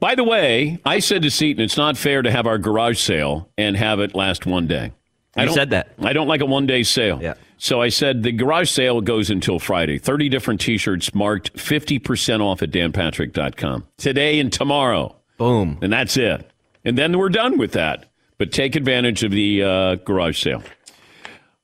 By 0.00 0.14
the 0.14 0.24
way, 0.24 0.78
I 0.86 0.98
said 0.98 1.20
to 1.22 1.30
Seaton, 1.30 1.62
it's 1.62 1.76
not 1.76 1.96
fair 1.98 2.22
to 2.22 2.30
have 2.30 2.46
our 2.46 2.58
garage 2.58 2.98
sale 2.98 3.50
and 3.58 3.76
have 3.76 4.00
it 4.00 4.14
last 4.14 4.46
one 4.46 4.66
day. 4.66 4.92
I 5.36 5.46
said 5.48 5.70
that. 5.70 5.92
I 6.00 6.12
don't 6.12 6.28
like 6.28 6.40
a 6.40 6.46
one 6.46 6.66
day 6.66 6.82
sale. 6.82 7.18
Yeah. 7.22 7.34
So 7.56 7.80
I 7.80 7.88
said 7.88 8.22
the 8.22 8.32
garage 8.32 8.70
sale 8.70 9.00
goes 9.00 9.30
until 9.30 9.58
Friday. 9.58 9.98
30 9.98 10.28
different 10.28 10.60
t 10.60 10.76
shirts 10.76 11.14
marked 11.14 11.54
50% 11.54 12.40
off 12.40 12.62
at 12.62 12.70
danpatrick.com. 12.70 13.86
Today 13.98 14.40
and 14.40 14.52
tomorrow. 14.52 15.16
Boom. 15.38 15.78
And 15.80 15.92
that's 15.92 16.16
it. 16.16 16.50
And 16.84 16.98
then 16.98 17.16
we're 17.16 17.28
done 17.28 17.58
with 17.58 17.72
that. 17.72 18.10
But 18.38 18.52
take 18.52 18.74
advantage 18.74 19.22
of 19.22 19.30
the 19.30 19.62
uh, 19.62 19.94
garage 19.96 20.42
sale. 20.42 20.62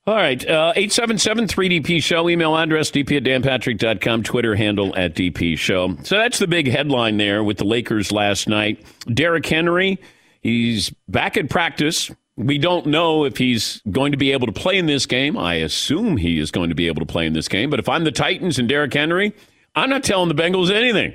All 0.07 0.15
right. 0.15 0.41
Uh, 0.43 0.73
877 0.75 1.47
3DP 1.47 2.01
Show. 2.01 2.29
Email 2.29 2.55
address 2.57 2.89
dp 2.89 3.17
at 3.17 3.23
danpatrick.com. 3.23 4.23
Twitter 4.23 4.55
handle 4.55 4.95
at 4.95 5.13
DP 5.13 5.57
Show. 5.57 5.97
So 6.03 6.17
that's 6.17 6.39
the 6.39 6.47
big 6.47 6.67
headline 6.67 7.17
there 7.17 7.43
with 7.43 7.57
the 7.57 7.65
Lakers 7.65 8.11
last 8.11 8.47
night. 8.47 8.83
Derrick 9.13 9.45
Henry, 9.45 9.99
he's 10.41 10.89
back 11.07 11.37
at 11.37 11.49
practice. 11.49 12.09
We 12.39 12.57
don't 12.57 12.85
know 12.85 13.25
if 13.25 13.35
he's 13.35 13.81
going 13.91 14.13
to 14.13 14.17
be 14.17 14.31
able 14.31 14.47
to 14.47 14.53
play 14.53 14.77
in 14.77 14.85
this 14.85 15.05
game. 15.05 15.37
I 15.37 15.55
assume 15.55 16.15
he 16.15 16.39
is 16.39 16.51
going 16.51 16.69
to 16.69 16.75
be 16.75 16.87
able 16.87 17.01
to 17.01 17.05
play 17.05 17.25
in 17.25 17.33
this 17.33 17.49
game. 17.49 17.69
But 17.69 17.79
if 17.79 17.89
I'm 17.89 18.05
the 18.05 18.13
Titans 18.13 18.57
and 18.57 18.69
Derrick 18.69 18.93
Henry, 18.93 19.35
I'm 19.75 19.89
not 19.89 20.05
telling 20.05 20.29
the 20.29 20.41
Bengals 20.41 20.71
anything. 20.71 21.13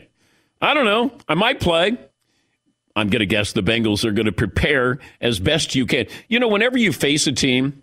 I 0.60 0.74
don't 0.74 0.84
know. 0.84 1.12
I 1.26 1.32
might 1.32 1.60
play. 1.60 1.96
I'm 2.94 3.08
going 3.08 3.20
to 3.20 3.26
guess 3.26 3.52
the 3.52 3.62
Bengals 3.62 4.04
are 4.04 4.12
going 4.12 4.26
to 4.26 4.32
prepare 4.32 4.98
as 5.18 5.40
best 5.40 5.74
you 5.74 5.86
can. 5.86 6.06
You 6.28 6.38
know, 6.40 6.48
whenever 6.48 6.76
you 6.76 6.92
face 6.92 7.26
a 7.26 7.32
team, 7.32 7.82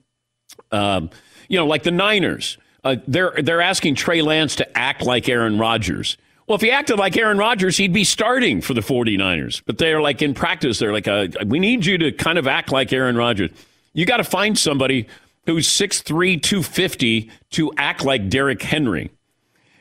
um, 0.71 1.09
you 1.49 1.57
know, 1.57 1.65
like 1.65 1.81
the 1.81 1.91
Niners, 1.91 2.59
uh, 2.83 2.97
they're 3.07 3.33
they're 3.41 3.61
asking 3.61 3.95
Trey 3.95 4.21
Lance 4.21 4.55
to 4.57 4.77
act 4.77 5.01
like 5.01 5.27
Aaron 5.27 5.57
Rodgers. 5.57 6.15
Well, 6.51 6.57
if 6.57 6.61
he 6.63 6.71
acted 6.71 6.99
like 6.99 7.15
Aaron 7.15 7.37
Rodgers, 7.37 7.77
he'd 7.77 7.93
be 7.93 8.03
starting 8.03 8.59
for 8.59 8.73
the 8.73 8.81
49ers. 8.81 9.61
But 9.65 9.77
they're 9.77 10.01
like 10.01 10.21
in 10.21 10.33
practice, 10.33 10.79
they're 10.79 10.91
like, 10.91 11.07
uh, 11.07 11.29
we 11.45 11.59
need 11.59 11.85
you 11.85 11.97
to 11.99 12.11
kind 12.11 12.37
of 12.37 12.45
act 12.45 12.73
like 12.73 12.91
Aaron 12.91 13.15
Rodgers. 13.15 13.51
You 13.93 14.05
got 14.05 14.17
to 14.17 14.25
find 14.25 14.59
somebody 14.59 15.07
who's 15.45 15.65
6'3, 15.69 16.43
250 16.43 17.31
to 17.51 17.71
act 17.77 18.03
like 18.03 18.27
Derrick 18.27 18.61
Henry. 18.61 19.11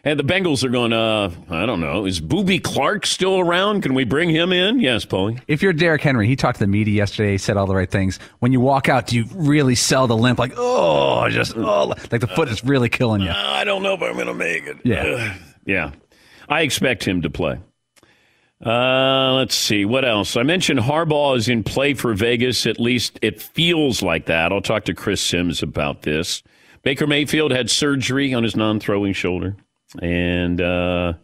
And 0.04 0.16
the 0.16 0.22
Bengals 0.22 0.62
are 0.62 0.68
going, 0.68 0.92
uh, 0.92 1.32
I 1.50 1.66
don't 1.66 1.80
know. 1.80 2.06
Is 2.06 2.20
Booby 2.20 2.60
Clark 2.60 3.04
still 3.04 3.40
around? 3.40 3.80
Can 3.80 3.94
we 3.94 4.04
bring 4.04 4.30
him 4.30 4.52
in? 4.52 4.78
Yes, 4.78 5.04
Paulie. 5.04 5.42
If 5.48 5.62
you're 5.62 5.72
Derrick 5.72 6.02
Henry, 6.02 6.28
he 6.28 6.36
talked 6.36 6.60
to 6.60 6.64
the 6.64 6.70
media 6.70 6.94
yesterday, 6.94 7.36
said 7.36 7.56
all 7.56 7.66
the 7.66 7.74
right 7.74 7.90
things. 7.90 8.20
When 8.38 8.52
you 8.52 8.60
walk 8.60 8.88
out, 8.88 9.08
do 9.08 9.16
you 9.16 9.24
really 9.34 9.74
sell 9.74 10.06
the 10.06 10.16
limp? 10.16 10.38
Like, 10.38 10.52
oh, 10.56 11.28
just, 11.30 11.56
oh, 11.56 11.96
like 12.12 12.20
the 12.20 12.28
foot 12.28 12.48
is 12.48 12.62
really 12.62 12.88
killing 12.88 13.22
you. 13.22 13.32
I 13.34 13.64
don't 13.64 13.82
know 13.82 13.94
if 13.94 14.02
I'm 14.02 14.14
going 14.14 14.28
to 14.28 14.34
make 14.34 14.66
it. 14.66 14.76
Yeah. 14.84 15.02
Ugh. 15.02 15.36
yeah. 15.66 15.90
I 16.50 16.62
expect 16.62 17.06
him 17.06 17.22
to 17.22 17.30
play. 17.30 17.60
Uh, 18.64 19.34
let's 19.36 19.54
see. 19.54 19.86
What 19.86 20.04
else? 20.04 20.36
I 20.36 20.42
mentioned 20.42 20.80
Harbaugh 20.80 21.36
is 21.36 21.48
in 21.48 21.62
play 21.64 21.94
for 21.94 22.12
Vegas. 22.12 22.66
At 22.66 22.78
least 22.78 23.18
it 23.22 23.40
feels 23.40 24.02
like 24.02 24.26
that. 24.26 24.52
I'll 24.52 24.60
talk 24.60 24.84
to 24.84 24.94
Chris 24.94 25.22
Simms 25.22 25.62
about 25.62 26.02
this. 26.02 26.42
Baker 26.82 27.06
Mayfield 27.06 27.52
had 27.52 27.70
surgery 27.70 28.34
on 28.34 28.42
his 28.42 28.56
non-throwing 28.56 29.12
shoulder, 29.12 29.56
and 30.02 30.60
uh, 30.60 31.14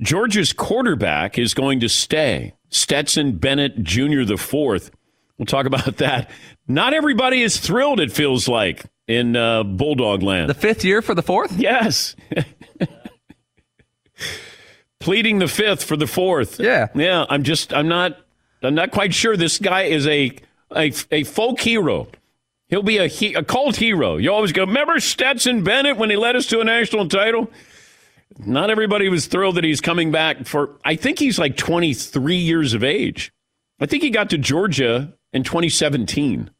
Georgia's 0.00 0.52
quarterback 0.52 1.38
is 1.38 1.54
going 1.54 1.80
to 1.80 1.88
stay. 1.88 2.54
Stetson 2.68 3.38
Bennett 3.38 3.82
Jr. 3.82 4.22
the 4.24 4.36
fourth. 4.36 4.90
We'll 5.38 5.46
talk 5.46 5.66
about 5.66 5.96
that. 5.98 6.30
Not 6.68 6.92
everybody 6.94 7.42
is 7.42 7.58
thrilled. 7.58 7.98
It 7.98 8.12
feels 8.12 8.46
like 8.46 8.84
in 9.08 9.34
uh, 9.34 9.64
Bulldog 9.64 10.22
Land. 10.22 10.50
The 10.50 10.54
fifth 10.54 10.84
year 10.84 11.02
for 11.02 11.14
the 11.16 11.22
fourth? 11.22 11.52
Yes. 11.58 12.14
Pleading 15.00 15.38
the 15.38 15.48
fifth 15.48 15.82
for 15.82 15.96
the 15.96 16.06
fourth. 16.06 16.60
Yeah. 16.60 16.88
Yeah. 16.94 17.24
I'm 17.28 17.42
just. 17.42 17.72
I'm 17.72 17.88
not. 17.88 18.18
I'm 18.62 18.74
not 18.74 18.90
quite 18.90 19.14
sure. 19.14 19.36
This 19.36 19.58
guy 19.58 19.82
is 19.84 20.06
a 20.06 20.36
a, 20.74 20.92
a 21.10 21.24
folk 21.24 21.60
hero. 21.60 22.08
He'll 22.68 22.82
be 22.82 22.98
a 22.98 23.06
he, 23.06 23.34
a 23.34 23.42
cult 23.42 23.76
hero. 23.76 24.16
You 24.16 24.32
always 24.32 24.52
go. 24.52 24.64
Remember 24.64 25.00
Stetson 25.00 25.64
Bennett 25.64 25.96
when 25.96 26.10
he 26.10 26.16
led 26.16 26.36
us 26.36 26.46
to 26.46 26.60
a 26.60 26.64
national 26.64 27.08
title? 27.08 27.50
Not 28.38 28.70
everybody 28.70 29.08
was 29.08 29.26
thrilled 29.26 29.56
that 29.56 29.64
he's 29.64 29.80
coming 29.80 30.12
back 30.12 30.46
for. 30.46 30.78
I 30.84 30.94
think 30.94 31.18
he's 31.18 31.38
like 31.38 31.56
23 31.56 32.36
years 32.36 32.74
of 32.74 32.84
age. 32.84 33.32
I 33.80 33.86
think 33.86 34.02
he 34.02 34.10
got 34.10 34.30
to 34.30 34.38
Georgia 34.38 35.14
in 35.32 35.42
2017. 35.42 36.50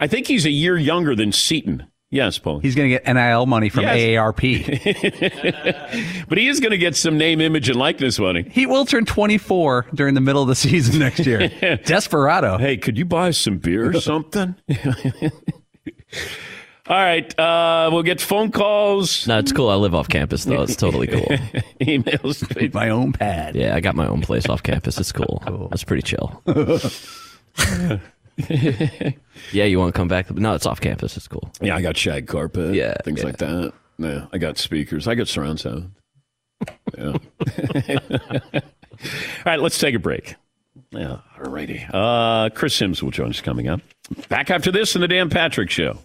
I 0.00 0.06
think 0.06 0.26
he's 0.26 0.46
a 0.46 0.50
year 0.50 0.76
younger 0.76 1.14
than 1.14 1.30
Seaton. 1.30 1.86
Yes, 2.12 2.40
Paul. 2.40 2.58
He's 2.58 2.74
going 2.74 2.90
to 2.90 2.98
get 2.98 3.06
NIL 3.14 3.46
money 3.46 3.68
from 3.68 3.84
Yes. 3.84 3.96
AARP. 3.96 6.24
but 6.28 6.38
he 6.38 6.48
is 6.48 6.58
going 6.58 6.72
to 6.72 6.78
get 6.78 6.96
some 6.96 7.16
name, 7.16 7.40
image, 7.40 7.68
and 7.68 7.78
likeness 7.78 8.18
money. 8.18 8.42
he 8.50 8.66
will 8.66 8.84
turn 8.84 9.04
24 9.04 9.86
during 9.94 10.14
the 10.14 10.20
middle 10.20 10.42
of 10.42 10.48
the 10.48 10.56
season 10.56 10.98
next 10.98 11.24
year. 11.24 11.48
Desperado. 11.84 12.58
Hey, 12.58 12.76
could 12.78 12.98
you 12.98 13.04
buy 13.04 13.30
some 13.30 13.58
beer 13.58 13.90
or 13.90 14.00
something? 14.00 14.56
All 16.88 16.96
right, 16.96 17.38
uh, 17.38 17.88
we'll 17.92 18.02
get 18.02 18.20
phone 18.20 18.50
calls. 18.50 19.28
No, 19.28 19.38
it's 19.38 19.52
cool. 19.52 19.68
I 19.68 19.76
live 19.76 19.94
off 19.94 20.08
campus, 20.08 20.44
though. 20.44 20.62
It's 20.62 20.74
totally 20.74 21.06
cool. 21.06 21.20
Emails. 21.80 22.74
my 22.74 22.88
own 22.90 23.12
pad. 23.12 23.54
Yeah, 23.54 23.76
I 23.76 23.80
got 23.80 23.94
my 23.94 24.08
own 24.08 24.22
place 24.22 24.48
off 24.48 24.64
campus. 24.64 24.98
It's 24.98 25.12
cool. 25.12 25.68
That's 25.70 25.84
pretty 25.84 26.02
chill. 26.02 26.42
yeah, 29.52 29.64
you 29.64 29.78
want 29.78 29.94
to 29.94 29.98
come 29.98 30.08
back? 30.08 30.30
No, 30.30 30.54
it's 30.54 30.66
off 30.66 30.80
campus. 30.80 31.16
It's 31.16 31.28
cool. 31.28 31.50
Yeah, 31.60 31.76
I 31.76 31.82
got 31.82 31.96
shag 31.96 32.26
carpet. 32.26 32.74
Yeah, 32.74 32.94
things 33.04 33.20
yeah. 33.20 33.26
like 33.26 33.38
that. 33.38 33.72
Yeah, 33.98 34.26
I 34.32 34.38
got 34.38 34.58
speakers. 34.58 35.06
I 35.06 35.14
got 35.14 35.28
surround 35.28 35.60
sound. 35.60 35.92
Yeah. 36.96 37.16
All 38.60 39.46
right, 39.46 39.60
let's 39.60 39.78
take 39.78 39.94
a 39.94 39.98
break. 39.98 40.34
Yeah, 40.90 41.18
all 41.38 41.50
righty. 41.50 41.84
Uh, 41.92 42.48
Chris 42.50 42.74
Simms 42.74 43.02
will 43.02 43.10
join 43.10 43.30
us 43.30 43.40
coming 43.40 43.68
up. 43.68 43.80
Back 44.28 44.50
after 44.50 44.70
this 44.70 44.94
in 44.94 45.00
the 45.00 45.08
Dan 45.08 45.30
Patrick 45.30 45.70
Show. 45.70 45.98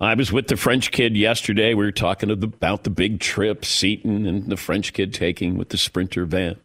I 0.00 0.14
was 0.14 0.32
with 0.32 0.48
the 0.48 0.56
French 0.56 0.92
kid 0.92 1.16
yesterday. 1.16 1.74
We 1.74 1.84
were 1.84 1.92
talking 1.92 2.30
about 2.30 2.84
the 2.84 2.90
big 2.90 3.20
trip 3.20 3.64
Seaton 3.64 4.26
and 4.26 4.48
the 4.48 4.56
French 4.56 4.94
kid 4.94 5.12
taking 5.12 5.58
with 5.58 5.68
the 5.68 5.76
Sprinter 5.76 6.24
van. 6.24 6.56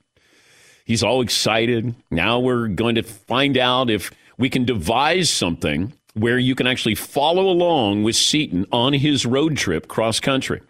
He's 0.86 1.04
all 1.04 1.22
excited. 1.22 1.96
Now 2.10 2.40
we're 2.40 2.68
going 2.68 2.96
to 2.96 3.04
find 3.04 3.58
out 3.58 3.90
if 3.90 4.12
we 4.38 4.50
can 4.50 4.66
devise 4.66 5.30
something 5.30 5.94
where 6.14 6.38
you 6.38 6.56
can 6.56 6.68
actually 6.68 6.96
follow 6.96 7.48
along 7.50 8.04
with 8.04 8.16
Seaton 8.16 8.66
on 8.72 8.94
his 8.94 9.26
road 9.26 9.58
trip 9.58 9.88
cross 9.88 10.20
country. 10.20 10.62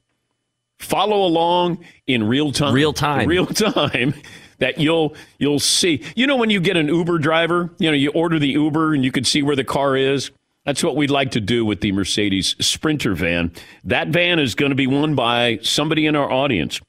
Follow 0.79 1.25
along 1.25 1.83
in 2.07 2.23
real 2.27 2.51
time. 2.51 2.73
Real 2.73 2.93
time. 2.93 3.27
Real 3.27 3.45
time. 3.45 4.13
That 4.59 4.77
you'll 4.77 5.17
you'll 5.37 5.59
see. 5.59 6.01
You 6.15 6.27
know 6.27 6.37
when 6.37 6.49
you 6.49 6.61
get 6.61 6.77
an 6.77 6.87
Uber 6.87 7.17
driver, 7.17 7.71
you 7.77 7.89
know 7.89 7.95
you 7.95 8.11
order 8.11 8.39
the 8.39 8.47
Uber 8.47 8.93
and 8.93 9.03
you 9.03 9.11
can 9.11 9.25
see 9.25 9.43
where 9.43 9.57
the 9.57 9.65
car 9.65 9.97
is. 9.97 10.31
That's 10.63 10.81
what 10.81 10.95
we'd 10.95 11.11
like 11.11 11.31
to 11.31 11.41
do 11.41 11.65
with 11.65 11.81
the 11.81 11.91
Mercedes 11.91 12.55
Sprinter 12.65 13.15
van. 13.15 13.51
That 13.83 14.07
van 14.07 14.39
is 14.39 14.55
going 14.55 14.69
to 14.69 14.75
be 14.75 14.87
won 14.87 15.13
by 15.13 15.59
somebody 15.61 16.05
in 16.05 16.15
our 16.15 16.31
audience. 16.31 16.79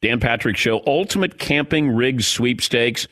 Dan 0.00 0.18
Patrick 0.18 0.56
Show 0.56 0.82
Ultimate 0.86 1.38
Camping 1.38 1.94
Rig 1.94 2.22
Sweepstakes. 2.22 3.06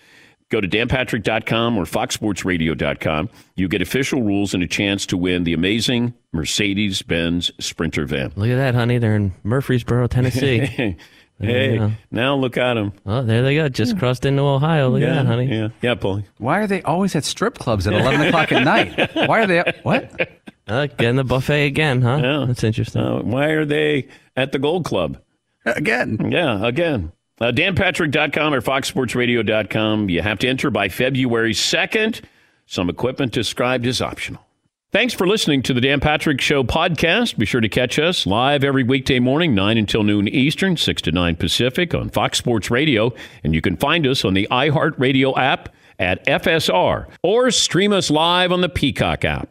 Go 0.50 0.60
to 0.62 0.68
danpatrick.com 0.68 1.76
or 1.76 1.84
foxsportsradio.com. 1.84 3.28
You 3.56 3.68
get 3.68 3.82
official 3.82 4.22
rules 4.22 4.54
and 4.54 4.62
a 4.62 4.66
chance 4.66 5.04
to 5.06 5.16
win 5.16 5.44
the 5.44 5.52
amazing 5.52 6.14
Mercedes 6.32 7.02
Benz 7.02 7.50
Sprinter 7.60 8.06
van. 8.06 8.32
Look 8.36 8.48
at 8.48 8.56
that, 8.56 8.74
honey. 8.74 8.98
They're 8.98 9.16
in 9.16 9.34
Murfreesboro, 9.44 10.06
Tennessee. 10.06 10.58
hey, 10.66 10.96
Yeah. 11.40 11.90
now 12.10 12.34
look 12.34 12.56
at 12.56 12.74
them. 12.74 12.92
Oh, 13.04 13.22
there 13.22 13.42
they 13.42 13.54
go. 13.56 13.68
Just 13.68 13.98
crossed 13.98 14.24
into 14.24 14.42
Ohio. 14.42 14.88
Look 14.88 15.02
yeah, 15.02 15.08
at 15.08 15.14
that, 15.22 15.26
honey. 15.26 15.46
Yeah, 15.46 15.68
yeah, 15.82 15.94
Paulie. 15.94 16.24
Why 16.38 16.60
are 16.60 16.66
they 16.66 16.82
always 16.82 17.14
at 17.14 17.24
strip 17.24 17.58
clubs 17.58 17.86
at 17.86 17.92
11 17.92 18.28
o'clock 18.28 18.50
at 18.50 18.64
night? 18.64 19.14
Why 19.28 19.42
are 19.42 19.46
they? 19.46 19.62
What? 19.82 20.28
Uh, 20.68 20.84
getting 20.84 21.16
the 21.16 21.24
buffet 21.24 21.64
again, 21.64 22.02
huh? 22.02 22.20
Yeah. 22.22 22.44
That's 22.46 22.62
interesting. 22.62 23.00
Uh, 23.00 23.22
why 23.22 23.46
are 23.46 23.64
they 23.64 24.06
at 24.36 24.52
the 24.52 24.58
Gold 24.58 24.84
Club? 24.84 25.16
Again. 25.64 26.30
Yeah, 26.30 26.62
again. 26.62 27.10
Uh, 27.40 27.52
DanPatrick.com 27.52 28.52
or 28.54 28.60
FoxSportsRadio.com. 28.60 30.08
You 30.10 30.22
have 30.22 30.38
to 30.40 30.48
enter 30.48 30.70
by 30.70 30.88
February 30.88 31.52
2nd. 31.52 32.22
Some 32.66 32.90
equipment 32.90 33.32
described 33.32 33.86
as 33.86 34.02
optional. 34.02 34.44
Thanks 34.90 35.12
for 35.12 35.26
listening 35.26 35.62
to 35.64 35.74
the 35.74 35.82
Dan 35.82 36.00
Patrick 36.00 36.40
Show 36.40 36.64
podcast. 36.64 37.36
Be 37.36 37.44
sure 37.44 37.60
to 37.60 37.68
catch 37.68 37.98
us 37.98 38.26
live 38.26 38.64
every 38.64 38.82
weekday 38.82 39.18
morning, 39.18 39.54
9 39.54 39.76
until 39.76 40.02
noon 40.02 40.28
Eastern, 40.28 40.78
6 40.78 41.02
to 41.02 41.12
9 41.12 41.36
Pacific 41.36 41.94
on 41.94 42.08
Fox 42.08 42.38
Sports 42.38 42.70
Radio. 42.70 43.12
And 43.44 43.54
you 43.54 43.60
can 43.60 43.76
find 43.76 44.06
us 44.06 44.24
on 44.24 44.32
the 44.32 44.48
iHeartRadio 44.50 45.36
app 45.36 45.74
at 45.98 46.24
FSR 46.26 47.06
or 47.22 47.50
stream 47.50 47.92
us 47.92 48.10
live 48.10 48.50
on 48.50 48.62
the 48.62 48.68
Peacock 48.70 49.26
app. 49.26 49.50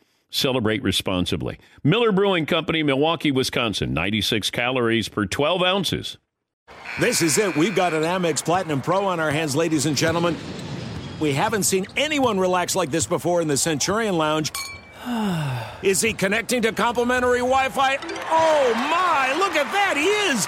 Celebrate 0.31 0.81
responsibly. 0.81 1.59
Miller 1.83 2.13
Brewing 2.13 2.45
Company, 2.45 2.83
Milwaukee, 2.83 3.31
Wisconsin. 3.31 3.93
96 3.93 4.49
calories 4.49 5.09
per 5.09 5.25
12 5.25 5.61
ounces. 5.61 6.17
This 6.99 7.21
is 7.21 7.37
it. 7.37 7.55
We've 7.57 7.75
got 7.75 7.93
an 7.93 8.03
Amex 8.03 8.43
Platinum 8.43 8.81
Pro 8.81 9.05
on 9.05 9.19
our 9.19 9.29
hands, 9.29 9.57
ladies 9.57 9.85
and 9.85 9.95
gentlemen. 9.95 10.37
We 11.19 11.33
haven't 11.33 11.63
seen 11.63 11.85
anyone 11.97 12.39
relax 12.39 12.75
like 12.75 12.91
this 12.91 13.05
before 13.05 13.41
in 13.41 13.49
the 13.49 13.57
Centurion 13.57 14.17
Lounge. 14.17 14.51
Is 15.83 16.01
he 16.01 16.13
connecting 16.13 16.61
to 16.61 16.71
complimentary 16.71 17.39
Wi 17.39 17.69
Fi? 17.69 17.97
Oh 18.29 18.73
my, 18.73 19.35
look 19.37 19.55
at 19.55 19.71
that, 19.73 19.95
he 19.97 20.05
is! 20.05 20.47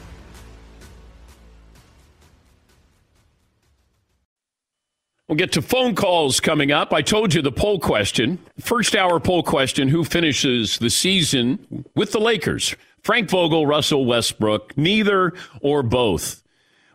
We'll 5.31 5.37
get 5.37 5.53
to 5.53 5.61
phone 5.61 5.95
calls 5.95 6.41
coming 6.41 6.73
up. 6.73 6.91
I 6.91 7.01
told 7.01 7.33
you 7.33 7.41
the 7.41 7.53
poll 7.53 7.79
question, 7.79 8.37
first 8.59 8.97
hour 8.97 9.17
poll 9.17 9.43
question 9.43 9.87
who 9.87 10.03
finishes 10.03 10.77
the 10.77 10.89
season 10.89 11.85
with 11.95 12.11
the 12.11 12.19
Lakers? 12.19 12.75
Frank 13.01 13.29
Vogel, 13.29 13.65
Russell 13.65 14.03
Westbrook, 14.03 14.77
neither 14.77 15.31
or 15.61 15.83
both. 15.83 16.43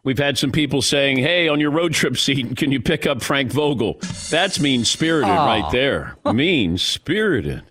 We've 0.05 0.19
had 0.19 0.37
some 0.37 0.53
people 0.53 0.83
saying, 0.83 1.17
hey, 1.17 1.49
on 1.49 1.61
your 1.61 1.71
road 1.71 1.95
trip 1.95 2.19
seat, 2.19 2.59
can 2.59 2.71
you 2.71 2.79
pick 2.79 3.07
up 3.07 3.23
Frank 3.23 3.53
Vogel? 3.53 3.97
That's 4.29 4.61
mean 4.61 4.85
spirited 4.85 5.31
right 5.31 5.73
there. 5.73 6.19
mean 6.35 6.77
spirited. 6.77 7.63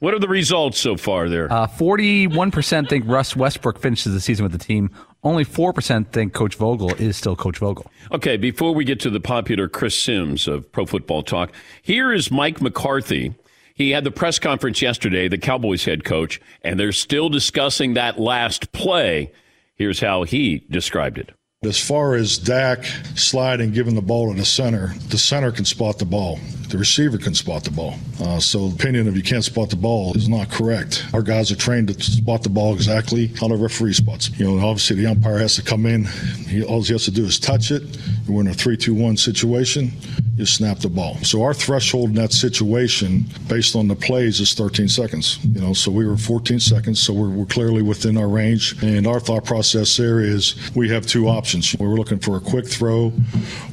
What 0.00 0.12
are 0.12 0.18
the 0.18 0.28
results 0.28 0.78
so 0.78 0.98
far 0.98 1.30
there? 1.30 1.50
Uh, 1.50 1.66
41% 1.66 2.86
think 2.90 3.06
Russ 3.06 3.34
Westbrook 3.34 3.78
finishes 3.78 4.12
the 4.12 4.20
season 4.20 4.42
with 4.42 4.52
the 4.52 4.58
team. 4.58 4.90
Only 5.24 5.44
4% 5.44 6.08
think 6.08 6.32
Coach 6.32 6.56
Vogel 6.56 6.94
is 6.94 7.16
still 7.16 7.36
Coach 7.36 7.58
Vogel. 7.58 7.86
Okay, 8.10 8.36
before 8.36 8.74
we 8.74 8.84
get 8.84 8.98
to 9.00 9.10
the 9.10 9.20
popular 9.20 9.68
Chris 9.68 9.98
Simms 9.98 10.48
of 10.48 10.70
Pro 10.72 10.84
Football 10.84 11.22
Talk, 11.22 11.52
here 11.80 12.12
is 12.12 12.30
Mike 12.32 12.60
McCarthy. 12.60 13.34
He 13.74 13.90
had 13.90 14.02
the 14.02 14.10
press 14.10 14.40
conference 14.40 14.82
yesterday, 14.82 15.28
the 15.28 15.38
Cowboys 15.38 15.84
head 15.84 16.04
coach, 16.04 16.40
and 16.62 16.78
they're 16.78 16.92
still 16.92 17.28
discussing 17.28 17.94
that 17.94 18.18
last 18.18 18.72
play. 18.72 19.32
Here's 19.76 20.00
how 20.00 20.24
he 20.24 20.66
described 20.68 21.18
it. 21.18 21.30
As 21.64 21.78
far 21.78 22.16
as 22.16 22.38
Dak 22.38 22.84
sliding, 23.14 23.70
giving 23.70 23.94
the 23.94 24.02
ball 24.02 24.32
to 24.32 24.36
the 24.36 24.44
center, 24.44 24.94
the 25.10 25.16
center 25.16 25.52
can 25.52 25.64
spot 25.64 25.96
the 25.96 26.04
ball. 26.04 26.40
The 26.70 26.76
receiver 26.76 27.18
can 27.18 27.34
spot 27.34 27.62
the 27.62 27.70
ball. 27.70 27.94
Uh, 28.20 28.40
so 28.40 28.66
the 28.66 28.74
opinion 28.74 29.06
of 29.06 29.16
you 29.16 29.22
can't 29.22 29.44
spot 29.44 29.70
the 29.70 29.76
ball 29.76 30.16
is 30.16 30.28
not 30.28 30.50
correct. 30.50 31.06
Our 31.12 31.22
guys 31.22 31.52
are 31.52 31.56
trained 31.56 31.86
to 31.88 32.02
spot 32.02 32.42
the 32.42 32.48
ball 32.48 32.74
exactly 32.74 33.28
how 33.38 33.46
the 33.46 33.54
referee 33.54 33.92
spots. 33.92 34.28
You 34.40 34.46
know, 34.46 34.66
obviously 34.66 34.96
the 34.96 35.06
umpire 35.06 35.38
has 35.38 35.54
to 35.54 35.62
come 35.62 35.86
in. 35.86 36.06
He, 36.48 36.64
all 36.64 36.82
he 36.82 36.94
has 36.94 37.04
to 37.04 37.12
do 37.12 37.24
is 37.26 37.38
touch 37.38 37.70
it. 37.70 37.82
We're 38.26 38.40
in 38.40 38.48
a 38.48 38.54
three-two-one 38.54 39.16
situation. 39.16 39.92
You 40.36 40.46
snap 40.46 40.78
the 40.78 40.88
ball. 40.88 41.16
So 41.18 41.42
our 41.42 41.52
threshold 41.52 42.08
in 42.08 42.14
that 42.16 42.32
situation, 42.32 43.26
based 43.48 43.76
on 43.76 43.86
the 43.86 43.94
plays, 43.94 44.40
is 44.40 44.54
13 44.54 44.88
seconds. 44.88 45.38
You 45.44 45.60
know, 45.60 45.72
so 45.74 45.90
we 45.90 46.06
were 46.06 46.16
14 46.16 46.58
seconds, 46.58 47.00
so 47.00 47.12
we're, 47.12 47.28
we're 47.28 47.44
clearly 47.44 47.82
within 47.82 48.16
our 48.16 48.28
range. 48.28 48.82
And 48.82 49.06
our 49.06 49.20
thought 49.20 49.44
process 49.44 49.94
there 49.98 50.20
is 50.20 50.56
we 50.74 50.88
have 50.88 51.06
two 51.06 51.28
options. 51.28 51.51
We're 51.78 51.96
looking 51.96 52.18
for 52.18 52.36
a 52.36 52.40
quick 52.40 52.66
throw 52.66 53.12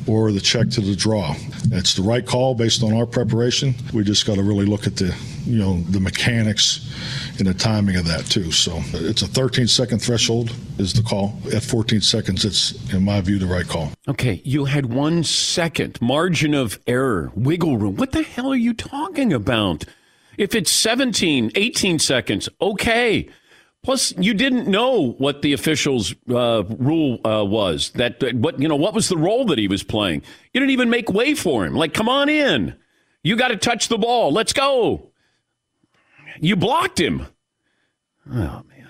or 0.07 0.31
the 0.31 0.39
check 0.39 0.69
to 0.71 0.81
the 0.81 0.95
draw. 0.95 1.35
That's 1.67 1.93
the 1.93 2.01
right 2.01 2.25
call 2.25 2.55
based 2.55 2.83
on 2.83 2.93
our 2.93 3.05
preparation. 3.05 3.73
We 3.93 4.03
just 4.03 4.25
got 4.25 4.35
to 4.35 4.43
really 4.43 4.65
look 4.65 4.85
at 4.85 4.95
the, 4.95 5.15
you 5.45 5.57
know, 5.57 5.81
the 5.89 5.99
mechanics 5.99 6.93
and 7.37 7.47
the 7.47 7.53
timing 7.53 7.95
of 7.95 8.05
that 8.05 8.25
too. 8.25 8.51
So 8.51 8.79
it's 8.93 9.21
a 9.21 9.27
13 9.27 9.67
second 9.67 9.99
threshold 9.99 10.53
is 10.77 10.93
the 10.93 11.03
call. 11.03 11.39
At 11.53 11.63
14 11.63 12.01
seconds, 12.01 12.43
it's 12.43 12.93
in 12.93 13.03
my 13.03 13.21
view 13.21 13.39
the 13.39 13.45
right 13.45 13.67
call. 13.67 13.91
Okay, 14.07 14.41
you 14.43 14.65
had 14.65 14.87
one 14.87 15.23
second 15.23 16.01
margin 16.01 16.53
of 16.53 16.79
error, 16.87 17.31
wiggle 17.35 17.77
room. 17.77 17.95
What 17.95 18.11
the 18.11 18.23
hell 18.23 18.51
are 18.51 18.55
you 18.55 18.73
talking 18.73 19.31
about? 19.31 19.85
If 20.37 20.55
it's 20.55 20.71
17, 20.71 21.51
18 21.55 21.99
seconds, 21.99 22.49
okay. 22.61 23.29
Plus, 23.81 24.13
you 24.17 24.33
didn't 24.33 24.67
know 24.67 25.13
what 25.19 25.41
the 25.41 25.53
officials' 25.53 26.13
uh, 26.29 26.63
rule 26.77 27.19
uh, 27.23 27.45
was. 27.45 27.91
That, 27.91 28.21
what 28.33 28.59
you 28.59 28.67
know, 28.67 28.75
what 28.75 28.93
was 28.93 29.07
the 29.07 29.17
role 29.17 29.45
that 29.45 29.57
he 29.57 29.67
was 29.67 29.83
playing? 29.83 30.21
You 30.53 30.59
didn't 30.59 30.71
even 30.71 30.89
make 30.89 31.09
way 31.09 31.33
for 31.33 31.65
him. 31.65 31.75
Like, 31.75 31.93
come 31.93 32.09
on 32.09 32.27
in. 32.27 32.75
You 33.23 33.37
got 33.37 33.49
to 33.49 33.55
touch 33.55 33.87
the 33.87 33.97
ball. 33.97 34.33
Let's 34.33 34.53
go. 34.53 35.11
You 36.41 36.55
blocked 36.55 36.99
him. 36.99 37.27
Oh 38.29 38.63
man, 38.69 38.89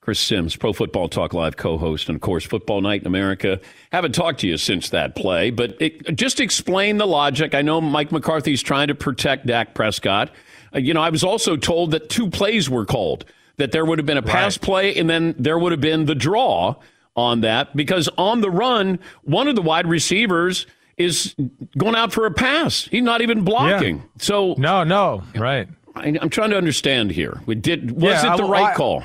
Chris 0.00 0.18
Simms, 0.18 0.56
Pro 0.56 0.72
Football 0.72 1.08
Talk 1.08 1.34
Live 1.34 1.56
co-host, 1.56 2.08
and 2.08 2.16
of 2.16 2.22
course, 2.22 2.44
Football 2.44 2.80
Night 2.80 3.02
in 3.02 3.06
America. 3.06 3.60
Haven't 3.92 4.14
talked 4.14 4.40
to 4.40 4.48
you 4.48 4.56
since 4.56 4.90
that 4.90 5.14
play, 5.14 5.50
but 5.50 5.76
it, 5.80 6.16
just 6.16 6.40
explain 6.40 6.98
the 6.98 7.06
logic. 7.06 7.54
I 7.54 7.62
know 7.62 7.80
Mike 7.80 8.10
McCarthy's 8.10 8.62
trying 8.62 8.88
to 8.88 8.94
protect 8.94 9.46
Dak 9.46 9.74
Prescott. 9.74 10.30
Uh, 10.74 10.78
you 10.78 10.94
know, 10.94 11.02
I 11.02 11.10
was 11.10 11.22
also 11.22 11.56
told 11.56 11.90
that 11.90 12.08
two 12.08 12.30
plays 12.30 12.70
were 12.70 12.86
called 12.86 13.24
that 13.56 13.72
there 13.72 13.84
would 13.84 13.98
have 13.98 14.06
been 14.06 14.16
a 14.18 14.22
pass 14.22 14.56
right. 14.56 14.62
play 14.62 14.96
and 14.96 15.08
then 15.08 15.34
there 15.38 15.58
would 15.58 15.72
have 15.72 15.80
been 15.80 16.06
the 16.06 16.14
draw 16.14 16.74
on 17.16 17.42
that 17.42 17.76
because 17.76 18.08
on 18.18 18.40
the 18.40 18.50
run, 18.50 18.98
one 19.22 19.48
of 19.48 19.54
the 19.54 19.62
wide 19.62 19.86
receivers 19.86 20.66
is 20.96 21.34
going 21.76 21.94
out 21.94 22.12
for 22.12 22.26
a 22.26 22.30
pass. 22.30 22.84
He's 22.84 23.02
not 23.02 23.20
even 23.20 23.42
blocking. 23.44 23.96
Yeah. 23.98 24.02
So 24.18 24.54
no, 24.58 24.84
no, 24.84 25.22
right. 25.34 25.68
I, 25.94 26.08
am 26.08 26.30
trying 26.30 26.50
to 26.50 26.56
understand 26.56 27.12
here. 27.12 27.40
We 27.46 27.54
did 27.54 27.92
was 27.92 28.22
yeah, 28.22 28.34
it 28.34 28.36
the 28.36 28.44
I, 28.44 28.48
right 28.48 28.72
I, 28.72 28.74
call? 28.74 29.02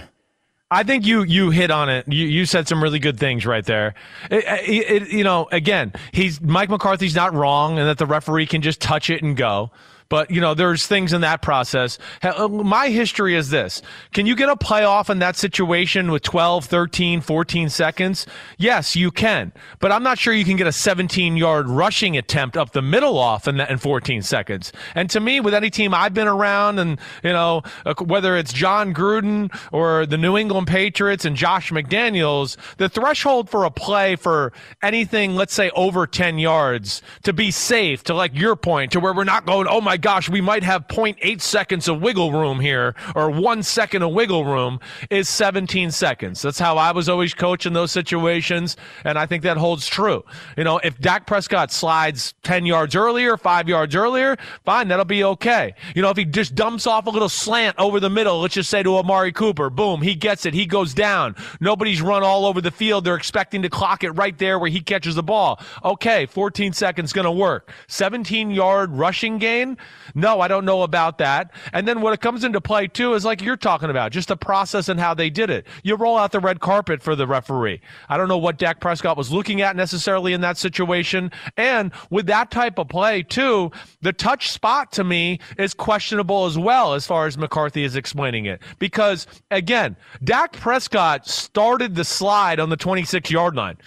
I 0.71 0.83
think 0.83 1.05
you 1.05 1.23
you 1.23 1.49
hit 1.49 1.71
on 1.71 1.89
it. 1.89 2.07
You 2.07 2.25
you 2.27 2.45
said 2.45 2.67
some 2.67 2.81
really 2.81 2.99
good 2.99 3.19
things 3.19 3.45
right 3.45 3.65
there. 3.65 3.95
It, 4.29 4.43
it, 4.67 5.03
it, 5.03 5.09
you 5.09 5.23
know, 5.23 5.47
again, 5.51 5.93
he's 6.11 6.39
Mike 6.41 6.69
McCarthy's 6.69 7.15
not 7.15 7.33
wrong, 7.33 7.79
and 7.79 7.87
that 7.87 7.97
the 7.97 8.05
referee 8.05 8.45
can 8.45 8.61
just 8.61 8.79
touch 8.79 9.09
it 9.09 9.23
and 9.23 9.35
go. 9.35 9.71
But, 10.09 10.31
you 10.31 10.41
know, 10.41 10.55
there's 10.55 10.87
things 10.87 11.13
in 11.13 11.21
that 11.21 11.41
process. 11.43 11.99
Uh, 12.23 12.47
my 12.47 12.89
history 12.89 13.35
is 13.35 13.51
this. 13.51 13.81
Can 14.11 14.25
you 14.25 14.35
get 14.35 14.49
a 14.49 14.55
playoff 14.55 15.09
in 15.09 15.19
that 15.19 15.35
situation 15.35 16.11
with 16.11 16.23
12, 16.23 16.65
13, 16.65 17.21
14 17.21 17.69
seconds? 17.69 18.25
Yes, 18.57 18.95
you 18.95 19.11
can. 19.11 19.53
But 19.79 19.91
I'm 19.91 20.01
not 20.01 20.17
sure 20.17 20.33
you 20.33 20.45
can 20.45 20.57
get 20.57 20.65
a 20.65 20.71
17 20.71 21.37
yard 21.37 21.69
rushing 21.69 22.17
attempt 22.17 22.57
up 22.57 22.71
the 22.71 22.81
middle 22.81 23.19
off 23.19 23.47
in, 23.47 23.57
that, 23.57 23.69
in 23.69 23.77
14 23.77 24.23
seconds. 24.23 24.73
And 24.95 25.09
to 25.11 25.19
me, 25.19 25.39
with 25.39 25.53
any 25.53 25.69
team 25.69 25.93
I've 25.93 26.13
been 26.13 26.27
around 26.27 26.79
and, 26.79 26.99
you 27.23 27.31
know, 27.31 27.61
uh, 27.85 27.93
whether 28.03 28.35
it's 28.35 28.51
Jon 28.51 28.93
Gruden 28.93 29.55
or 29.71 30.07
the 30.07 30.17
New 30.17 30.37
England 30.37 30.67
Patriots 30.67 31.23
and 31.23 31.35
Josh 31.35 31.71
McDaniels, 31.71 32.57
the 32.77 32.89
threshold 32.89 33.49
for 33.49 33.63
a 33.63 33.71
play 33.71 34.15
for 34.15 34.53
anything, 34.81 35.35
let's 35.35 35.53
say 35.53 35.69
over 35.75 36.07
10 36.07 36.39
yards 36.39 37.03
to 37.23 37.33
be 37.33 37.51
safe, 37.51 38.03
to 38.05 38.15
like 38.15 38.33
your 38.33 38.55
point, 38.55 38.91
to 38.93 38.99
where 38.99 39.13
we're 39.13 39.23
not 39.23 39.45
going, 39.45 39.67
oh 39.69 39.81
my 39.81 39.98
gosh, 40.01 40.29
we 40.29 40.41
might 40.41 40.63
have 40.63 40.87
0.8 40.87 41.41
seconds 41.41 41.87
of 41.87 42.01
wiggle 42.01 42.31
room 42.31 42.59
here 42.59 42.95
or 43.15 43.29
one 43.29 43.63
second 43.63 44.01
of 44.01 44.11
wiggle 44.11 44.45
room 44.45 44.79
is 45.09 45.29
17 45.29 45.91
seconds. 45.91 46.41
That's 46.41 46.59
how 46.59 46.77
I 46.77 46.91
was 46.91 47.09
always 47.09 47.33
coaching 47.33 47.73
those 47.73 47.91
situations. 47.91 48.77
And 49.03 49.17
I 49.17 49.25
think 49.25 49.43
that 49.43 49.57
holds 49.57 49.87
true. 49.87 50.23
You 50.57 50.63
know, 50.63 50.77
if 50.79 50.99
Dak 50.99 51.27
Prescott 51.27 51.71
slides 51.71 52.33
10 52.43 52.65
yards 52.65 52.95
earlier, 52.95 53.37
five 53.37 53.67
yards 53.67 53.95
earlier, 53.95 54.37
fine, 54.65 54.87
that'll 54.87 55.05
be 55.05 55.23
okay. 55.23 55.73
You 55.95 56.01
know, 56.01 56.09
if 56.09 56.17
he 56.17 56.25
just 56.25 56.55
dumps 56.55 56.87
off 56.87 57.07
a 57.07 57.09
little 57.09 57.29
slant 57.29 57.75
over 57.77 57.99
the 57.99 58.09
middle, 58.09 58.41
let's 58.41 58.55
just 58.55 58.69
say 58.69 58.83
to 58.83 58.97
Amari 58.97 59.31
Cooper, 59.31 59.69
boom, 59.69 60.01
he 60.01 60.15
gets 60.15 60.45
it. 60.45 60.53
He 60.53 60.65
goes 60.65 60.93
down. 60.93 61.35
Nobody's 61.59 62.01
run 62.01 62.23
all 62.23 62.45
over 62.45 62.61
the 62.61 62.71
field. 62.71 63.03
They're 63.03 63.15
expecting 63.15 63.61
to 63.61 63.69
clock 63.69 64.03
it 64.03 64.11
right 64.11 64.37
there 64.37 64.59
where 64.59 64.69
he 64.69 64.81
catches 64.81 65.15
the 65.15 65.23
ball. 65.23 65.59
Okay, 65.83 66.25
14 66.25 66.73
seconds 66.73 67.13
going 67.13 67.25
to 67.25 67.31
work. 67.31 67.71
17 67.87 68.51
yard 68.51 68.91
rushing 68.91 69.37
gain. 69.37 69.77
No, 70.15 70.41
I 70.41 70.47
don't 70.47 70.65
know 70.65 70.83
about 70.83 71.17
that. 71.19 71.51
And 71.73 71.87
then 71.87 72.01
what 72.01 72.13
it 72.13 72.21
comes 72.21 72.43
into 72.43 72.61
play 72.61 72.87
too 72.87 73.13
is 73.13 73.25
like 73.25 73.41
you're 73.41 73.57
talking 73.57 73.89
about, 73.89 74.11
just 74.11 74.27
the 74.27 74.37
process 74.37 74.89
and 74.89 74.99
how 74.99 75.13
they 75.13 75.29
did 75.29 75.49
it. 75.49 75.67
You 75.83 75.95
roll 75.95 76.17
out 76.17 76.31
the 76.31 76.39
red 76.39 76.59
carpet 76.59 77.01
for 77.01 77.15
the 77.15 77.27
referee. 77.27 77.81
I 78.09 78.17
don't 78.17 78.27
know 78.27 78.37
what 78.37 78.57
Dak 78.57 78.79
Prescott 78.79 79.17
was 79.17 79.31
looking 79.31 79.61
at 79.61 79.75
necessarily 79.75 80.33
in 80.33 80.41
that 80.41 80.57
situation. 80.57 81.31
And 81.57 81.91
with 82.09 82.25
that 82.27 82.51
type 82.51 82.79
of 82.79 82.89
play 82.89 83.23
too, 83.23 83.71
the 84.01 84.13
touch 84.13 84.49
spot 84.49 84.91
to 84.93 85.03
me 85.03 85.39
is 85.57 85.73
questionable 85.73 86.45
as 86.45 86.57
well 86.57 86.93
as 86.93 87.05
far 87.05 87.27
as 87.27 87.37
McCarthy 87.37 87.83
is 87.83 87.95
explaining 87.95 88.45
it. 88.45 88.61
Because 88.79 89.27
again, 89.51 89.95
Dak 90.23 90.53
Prescott 90.53 91.27
started 91.27 91.95
the 91.95 92.05
slide 92.05 92.59
on 92.59 92.69
the 92.69 92.77
26 92.77 93.29
yard 93.31 93.55
line. 93.55 93.77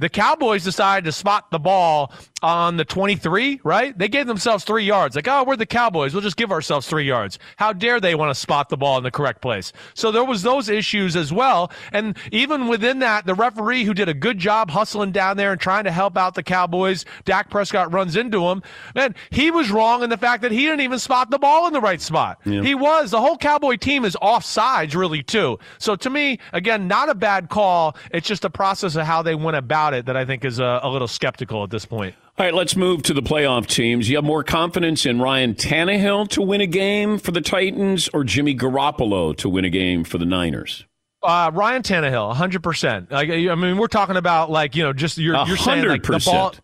The 0.00 0.08
Cowboys 0.08 0.64
decided 0.64 1.04
to 1.04 1.12
spot 1.12 1.50
the 1.50 1.58
ball 1.58 2.12
on 2.42 2.76
the 2.76 2.84
23, 2.84 3.60
right? 3.64 3.96
They 3.96 4.08
gave 4.08 4.26
themselves 4.26 4.64
three 4.64 4.84
yards. 4.84 5.14
Like, 5.14 5.28
oh, 5.28 5.44
we're 5.44 5.56
the 5.56 5.66
Cowboys. 5.66 6.14
We'll 6.14 6.22
just 6.22 6.36
give 6.36 6.50
ourselves 6.50 6.86
three 6.86 7.04
yards. 7.04 7.38
How 7.56 7.72
dare 7.72 8.00
they 8.00 8.14
want 8.14 8.30
to 8.30 8.40
spot 8.40 8.68
the 8.68 8.76
ball 8.76 8.96
in 8.96 9.04
the 9.04 9.10
correct 9.10 9.42
place? 9.42 9.72
So 9.94 10.10
there 10.10 10.24
was 10.24 10.42
those 10.42 10.68
issues 10.68 11.16
as 11.16 11.32
well. 11.32 11.70
And 11.92 12.16
even 12.32 12.68
within 12.68 13.00
that, 13.00 13.26
the 13.26 13.34
referee 13.34 13.84
who 13.84 13.92
did 13.92 14.08
a 14.08 14.14
good 14.14 14.38
job 14.38 14.70
hustling 14.70 15.12
down 15.12 15.36
there 15.36 15.52
and 15.52 15.60
trying 15.60 15.84
to 15.84 15.90
help 15.90 16.16
out 16.16 16.34
the 16.34 16.42
Cowboys, 16.42 17.04
Dak 17.24 17.50
Prescott 17.50 17.92
runs 17.92 18.16
into 18.16 18.46
him. 18.48 18.62
Man, 18.94 19.14
he 19.30 19.50
was 19.50 19.70
wrong 19.70 20.02
in 20.02 20.10
the 20.10 20.18
fact 20.18 20.42
that 20.42 20.52
he 20.52 20.60
didn't 20.62 20.80
even 20.80 20.98
spot 20.98 21.30
the 21.30 21.38
ball 21.38 21.66
in 21.66 21.72
the 21.72 21.80
right 21.80 22.00
spot. 22.00 22.40
Yeah. 22.44 22.62
He 22.62 22.74
was. 22.74 23.10
The 23.10 23.20
whole 23.20 23.36
Cowboy 23.36 23.76
team 23.76 24.04
is 24.04 24.16
offsides, 24.22 24.94
really, 24.94 25.22
too. 25.22 25.58
So 25.78 25.94
to 25.96 26.08
me, 26.08 26.38
again, 26.52 26.88
not 26.88 27.08
a 27.10 27.14
bad 27.14 27.48
call. 27.50 27.96
It's 28.12 28.26
just 28.26 28.44
a 28.44 28.50
process 28.50 28.96
of 28.96 29.06
how 29.06 29.22
they 29.22 29.34
went 29.34 29.56
about 29.56 29.94
it 29.94 30.06
that 30.06 30.16
I 30.16 30.24
think 30.24 30.44
is 30.44 30.58
a, 30.58 30.80
a 30.82 30.88
little 30.88 31.08
skeptical 31.08 31.64
at 31.64 31.70
this 31.70 31.84
point. 31.84 32.14
All 32.40 32.46
right, 32.46 32.54
let's 32.54 32.74
move 32.74 33.02
to 33.02 33.12
the 33.12 33.20
playoff 33.20 33.66
teams. 33.66 34.08
You 34.08 34.16
have 34.16 34.24
more 34.24 34.42
confidence 34.42 35.04
in 35.04 35.20
Ryan 35.20 35.52
Tannehill 35.52 36.30
to 36.30 36.40
win 36.40 36.62
a 36.62 36.66
game 36.66 37.18
for 37.18 37.32
the 37.32 37.42
Titans 37.42 38.08
or 38.14 38.24
Jimmy 38.24 38.56
Garoppolo 38.56 39.36
to 39.36 39.48
win 39.50 39.66
a 39.66 39.68
game 39.68 40.04
for 40.04 40.16
the 40.16 40.24
Niners? 40.24 40.86
Uh, 41.22 41.50
Ryan 41.52 41.82
Tannehill, 41.82 42.34
hundred 42.34 42.62
percent. 42.62 43.10
Like, 43.10 43.28
I 43.28 43.54
mean, 43.56 43.76
we're 43.76 43.88
talking 43.88 44.16
about 44.16 44.50
like 44.50 44.74
you 44.74 44.82
know, 44.82 44.94
just 44.94 45.18
you're 45.18 45.36
you're 45.46 45.58
saying 45.58 45.86
like 45.86 46.02
the 46.02 46.22
ball. 46.24 46.54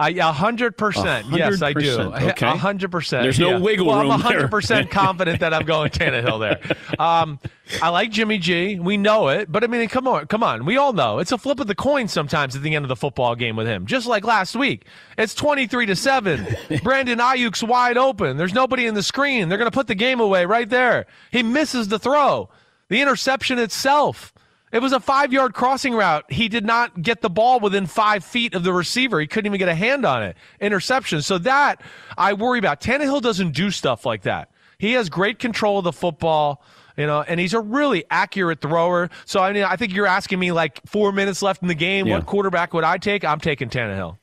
100%. 0.00 0.20
I 0.22 0.28
a 0.28 0.32
hundred 0.32 0.76
percent. 0.76 1.26
Yes, 1.30 1.60
I 1.60 1.72
do. 1.72 1.96
100%, 1.98 2.22
okay. 2.30 2.46
A 2.46 2.56
hundred 2.56 2.92
percent. 2.92 3.24
There's 3.24 3.38
no 3.38 3.50
yeah. 3.50 3.58
wiggle 3.58 3.86
well, 3.86 4.02
room 4.02 4.10
I'm 4.12 4.20
there. 4.20 4.32
hundred 4.32 4.50
percent 4.50 4.90
confident 4.92 5.40
that 5.40 5.52
I'm 5.52 5.66
going 5.66 5.90
Tannehill 5.90 6.38
there. 6.40 6.76
Um, 7.00 7.40
I 7.82 7.88
like 7.88 8.10
Jimmy 8.12 8.38
G. 8.38 8.78
We 8.78 8.96
know 8.96 9.28
it, 9.28 9.50
but 9.50 9.64
I 9.64 9.66
mean, 9.66 9.88
come 9.88 10.06
on, 10.06 10.26
come 10.26 10.42
on. 10.44 10.64
We 10.64 10.76
all 10.76 10.92
know 10.92 11.18
it's 11.18 11.32
a 11.32 11.38
flip 11.38 11.58
of 11.58 11.66
the 11.66 11.74
coin 11.74 12.06
sometimes 12.06 12.54
at 12.54 12.62
the 12.62 12.74
end 12.76 12.84
of 12.84 12.88
the 12.88 12.96
football 12.96 13.34
game 13.34 13.56
with 13.56 13.66
him. 13.66 13.86
Just 13.86 14.06
like 14.06 14.24
last 14.24 14.54
week, 14.54 14.86
it's 15.16 15.34
twenty 15.34 15.66
three 15.66 15.86
to 15.86 15.96
seven. 15.96 16.46
Brandon 16.82 17.18
Aiyuk's 17.18 17.64
wide 17.64 17.98
open. 17.98 18.36
There's 18.36 18.54
nobody 18.54 18.86
in 18.86 18.94
the 18.94 19.02
screen. 19.02 19.48
They're 19.48 19.58
going 19.58 19.70
to 19.70 19.74
put 19.74 19.88
the 19.88 19.96
game 19.96 20.20
away 20.20 20.46
right 20.46 20.68
there. 20.68 21.06
He 21.32 21.42
misses 21.42 21.88
the 21.88 21.98
throw. 21.98 22.50
The 22.88 23.00
interception 23.00 23.58
itself. 23.58 24.32
It 24.72 24.82
was 24.82 24.92
a 24.92 25.00
five 25.00 25.32
yard 25.32 25.54
crossing 25.54 25.94
route. 25.94 26.30
He 26.30 26.48
did 26.48 26.64
not 26.64 27.02
get 27.02 27.20
the 27.20 27.30
ball 27.30 27.60
within 27.60 27.86
five 27.86 28.24
feet 28.24 28.54
of 28.54 28.64
the 28.64 28.72
receiver. 28.72 29.20
He 29.20 29.26
couldn't 29.26 29.46
even 29.46 29.58
get 29.58 29.68
a 29.68 29.74
hand 29.74 30.04
on 30.04 30.22
it. 30.22 30.36
Interception. 30.60 31.22
So 31.22 31.38
that 31.38 31.80
I 32.16 32.32
worry 32.34 32.58
about. 32.58 32.80
Tannehill 32.80 33.22
doesn't 33.22 33.52
do 33.52 33.70
stuff 33.70 34.04
like 34.04 34.22
that. 34.22 34.50
He 34.78 34.92
has 34.92 35.08
great 35.08 35.38
control 35.38 35.78
of 35.78 35.84
the 35.84 35.92
football, 35.92 36.62
you 36.96 37.06
know, 37.06 37.22
and 37.22 37.40
he's 37.40 37.54
a 37.54 37.60
really 37.60 38.04
accurate 38.10 38.60
thrower. 38.60 39.10
So 39.24 39.40
I 39.40 39.52
mean, 39.52 39.64
I 39.64 39.76
think 39.76 39.94
you're 39.94 40.06
asking 40.06 40.38
me 40.38 40.52
like 40.52 40.80
four 40.86 41.12
minutes 41.12 41.42
left 41.42 41.62
in 41.62 41.68
the 41.68 41.74
game. 41.74 42.06
Yeah. 42.06 42.16
What 42.16 42.26
quarterback 42.26 42.74
would 42.74 42.84
I 42.84 42.98
take? 42.98 43.24
I'm 43.24 43.40
taking 43.40 43.70
Tannehill. 43.70 44.18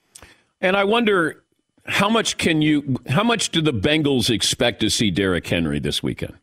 And 0.61 0.77
I 0.77 0.83
wonder 0.83 1.43
how 1.85 2.09
much 2.09 2.37
can 2.37 2.61
you, 2.61 2.97
how 3.09 3.23
much 3.23 3.49
do 3.49 3.61
the 3.61 3.73
Bengals 3.73 4.29
expect 4.29 4.79
to 4.79 4.89
see 4.89 5.11
Derrick 5.11 5.45
Henry 5.45 5.79
this 5.79 6.01
weekend? 6.01 6.35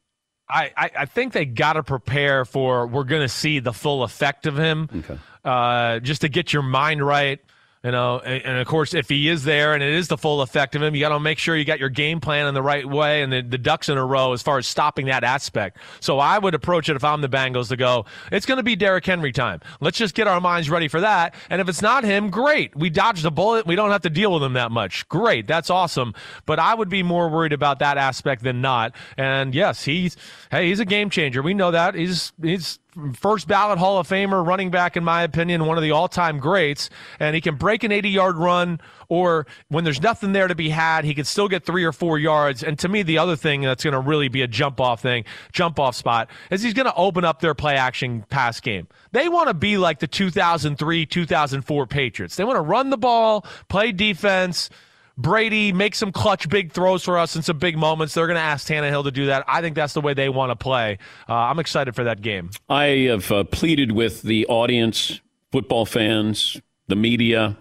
I, 0.53 0.71
I, 0.77 0.91
I 1.01 1.07
think 1.07 1.33
they 1.33 1.45
got 1.45 1.75
to 1.75 1.83
prepare 1.83 2.45
for 2.45 2.87
we're 2.87 3.05
going 3.05 3.23
to 3.23 3.29
see 3.29 3.59
the 3.59 3.73
full 3.73 4.03
effect 4.03 4.47
of 4.47 4.57
him. 4.57 4.89
Okay. 4.95 5.19
Uh, 5.45 5.99
just 6.01 6.21
to 6.21 6.29
get 6.29 6.53
your 6.53 6.63
mind 6.63 7.05
right. 7.05 7.41
You 7.85 7.91
know, 7.91 8.21
and, 8.21 8.45
and 8.45 8.59
of 8.59 8.69
course, 8.69 8.95
if 8.95 9.09
he 9.09 9.29
is 9.29 9.43
there 9.43 9.75
and 9.75 9.83
it 9.83 9.93
is 9.93 10.07
the 10.07 10.17
full 10.17 10.41
effect 10.41 10.77
of 10.77 10.83
him, 10.85 10.95
you 10.95 11.01
got 11.01 11.09
to 11.09 11.19
make 11.19 11.39
sure 11.39 11.57
you 11.57 11.65
got 11.65 11.81
your 11.81 11.89
game 11.89 12.21
plan 12.21 12.47
in 12.47 12.55
the 12.55 12.63
right 12.63 12.89
way 12.89 13.23
and 13.23 13.33
the, 13.33 13.43
the 13.43 13.59
ducks 13.59 13.89
in 13.89 13.99
a 13.99 14.07
row 14.07 14.33
as 14.33 14.41
far 14.41 14.59
as 14.59 14.69
stopping 14.69 15.07
that 15.07 15.25
aspect. 15.25 15.79
So 15.99 16.21
I 16.21 16.39
would 16.39 16.55
approach 16.55 16.89
it 16.89 16.95
if 16.95 17.03
I'm 17.03 17.23
the 17.23 17.29
Bengals 17.29 17.71
to 17.71 17.77
go, 17.77 18.05
it's 18.31 18.47
going 18.47 18.59
to 18.59 18.63
be 18.63 18.77
Derrick 18.77 19.05
Henry 19.05 19.33
time. 19.33 19.63
Let's 19.81 19.99
just 19.99 20.15
get 20.15 20.29
our 20.29 20.41
minds 20.41 20.71
ready 20.71 20.87
for 20.87 21.01
that. 21.01 21.35
And 21.51 21.61
if 21.61 21.69
it's 21.69 21.83
not 21.83 22.05
him, 22.05 22.31
great. 22.31 22.77
We 22.77 22.89
dodged 22.89 23.25
a 23.25 23.33
bullet. 23.33 23.67
We 23.67 23.75
don't 23.75 23.91
have 23.91 24.03
to 24.03 24.11
deal 24.11 24.33
with 24.33 24.45
him 24.45 24.53
that 24.53 24.71
much. 24.71 25.09
Great. 25.09 25.49
That's 25.49 25.69
awesome. 25.69 26.15
But 26.47 26.61
I 26.61 26.75
would 26.75 26.89
be 26.89 27.03
more 27.03 27.29
worried 27.29 27.53
about 27.53 27.81
that 27.81 27.99
aspect 27.99 28.45
than 28.45 28.61
not. 28.61 28.95
And 29.17 29.57
yes, 29.57 29.83
he's, 29.83 30.17
hey, 30.53 30.69
he's 30.69 30.79
a 30.79 30.85
game 30.85 31.11
changer. 31.11 31.43
We 31.43 31.55
know 31.55 31.73
that. 31.73 31.97
He's, 31.97 32.33
he's, 32.41 32.79
first 33.15 33.49
ballot 33.49 33.79
Hall 33.79 33.99
of 33.99 34.07
Famer, 34.07 34.47
running 34.47 34.71
back, 34.71 34.99
in 34.99 35.05
my 35.05 35.23
opinion, 35.23 35.65
one 35.65 35.79
of 35.79 35.83
the 35.83 35.93
all 35.93 36.09
time 36.09 36.39
greats. 36.39 36.91
And 37.19 37.35
he 37.35 37.41
can 37.41 37.57
break 37.57 37.85
an 37.85 37.91
80 37.93 38.11
yard 38.11 38.37
run, 38.37 38.81
or 39.09 39.47
when 39.69 39.85
there's 39.85 40.03
nothing 40.03 40.33
there 40.33 40.47
to 40.47 40.55
be 40.55 40.69
had, 40.69 41.05
he 41.05 41.15
can 41.15 41.25
still 41.25 41.49
get 41.49 41.65
three 41.65 41.85
or 41.85 41.93
four 41.93 42.19
yards. 42.19 42.63
And 42.63 42.79
to 42.81 42.89
me, 42.89 43.03
the 43.03 43.19
other 43.19 43.35
thing 43.35 43.63
that's 43.63 43.83
going 43.83 43.95
to 43.95 44.01
really 44.01 44.29
be 44.29 44.43
a 44.43 44.47
jump 44.47 44.81
off 44.81 45.01
thing, 45.01 45.25
jump 45.53 45.81
off 45.81 45.97
spot, 45.97 46.29
is 46.51 46.63
he's 46.63 46.75
going 46.75 46.87
to 46.87 46.95
open 46.95 47.25
up 47.25 47.41
their 47.41 47.55
play 47.55 47.77
action 47.77 48.25
pass 48.29 48.61
game. 48.61 48.87
They 49.13 49.29
want 49.29 49.49
to 49.49 49.55
be 49.55 49.79
like 49.79 50.01
the 50.01 50.07
2003, 50.07 51.07
2004 51.07 51.87
Patriots. 51.87 52.37
They 52.37 52.45
want 52.45 52.57
to 52.57 52.63
run 52.63 52.91
the 52.91 52.99
ball, 52.99 53.47
play 53.69 53.93
defense. 53.93 54.69
Brady 55.17 55.73
make 55.73 55.95
some 55.95 56.13
clutch 56.13 56.49
big 56.49 56.73
throws 56.73 57.05
for 57.05 57.19
us 57.19 57.37
in 57.37 57.43
some 57.43 57.59
big 57.59 57.77
moments. 57.77 58.15
They're 58.15 58.27
going 58.27 58.37
to 58.37 58.43
ask 58.43 58.67
Tannehill 58.67 59.05
to 59.05 59.11
do 59.11 59.27
that. 59.27 59.45
I 59.47 59.61
think 59.61 59.77
that's 59.77 59.93
the 59.93 60.01
way 60.01 60.15
they 60.15 60.29
want 60.29 60.51
to 60.51 60.57
play. 60.57 60.99
Uh, 61.29 61.35
I'm 61.35 61.59
excited 61.59 61.95
for 61.95 62.05
that 62.05 62.23
game. 62.23 62.51
I 62.69 62.85
have 63.09 63.31
uh, 63.31 63.45
pleaded 63.45 63.93
with 63.93 64.23
the 64.23 64.47
audience, 64.47 65.21
football 65.51 65.85
fans, 65.85 66.61
the 66.89 66.97
media. 66.97 67.59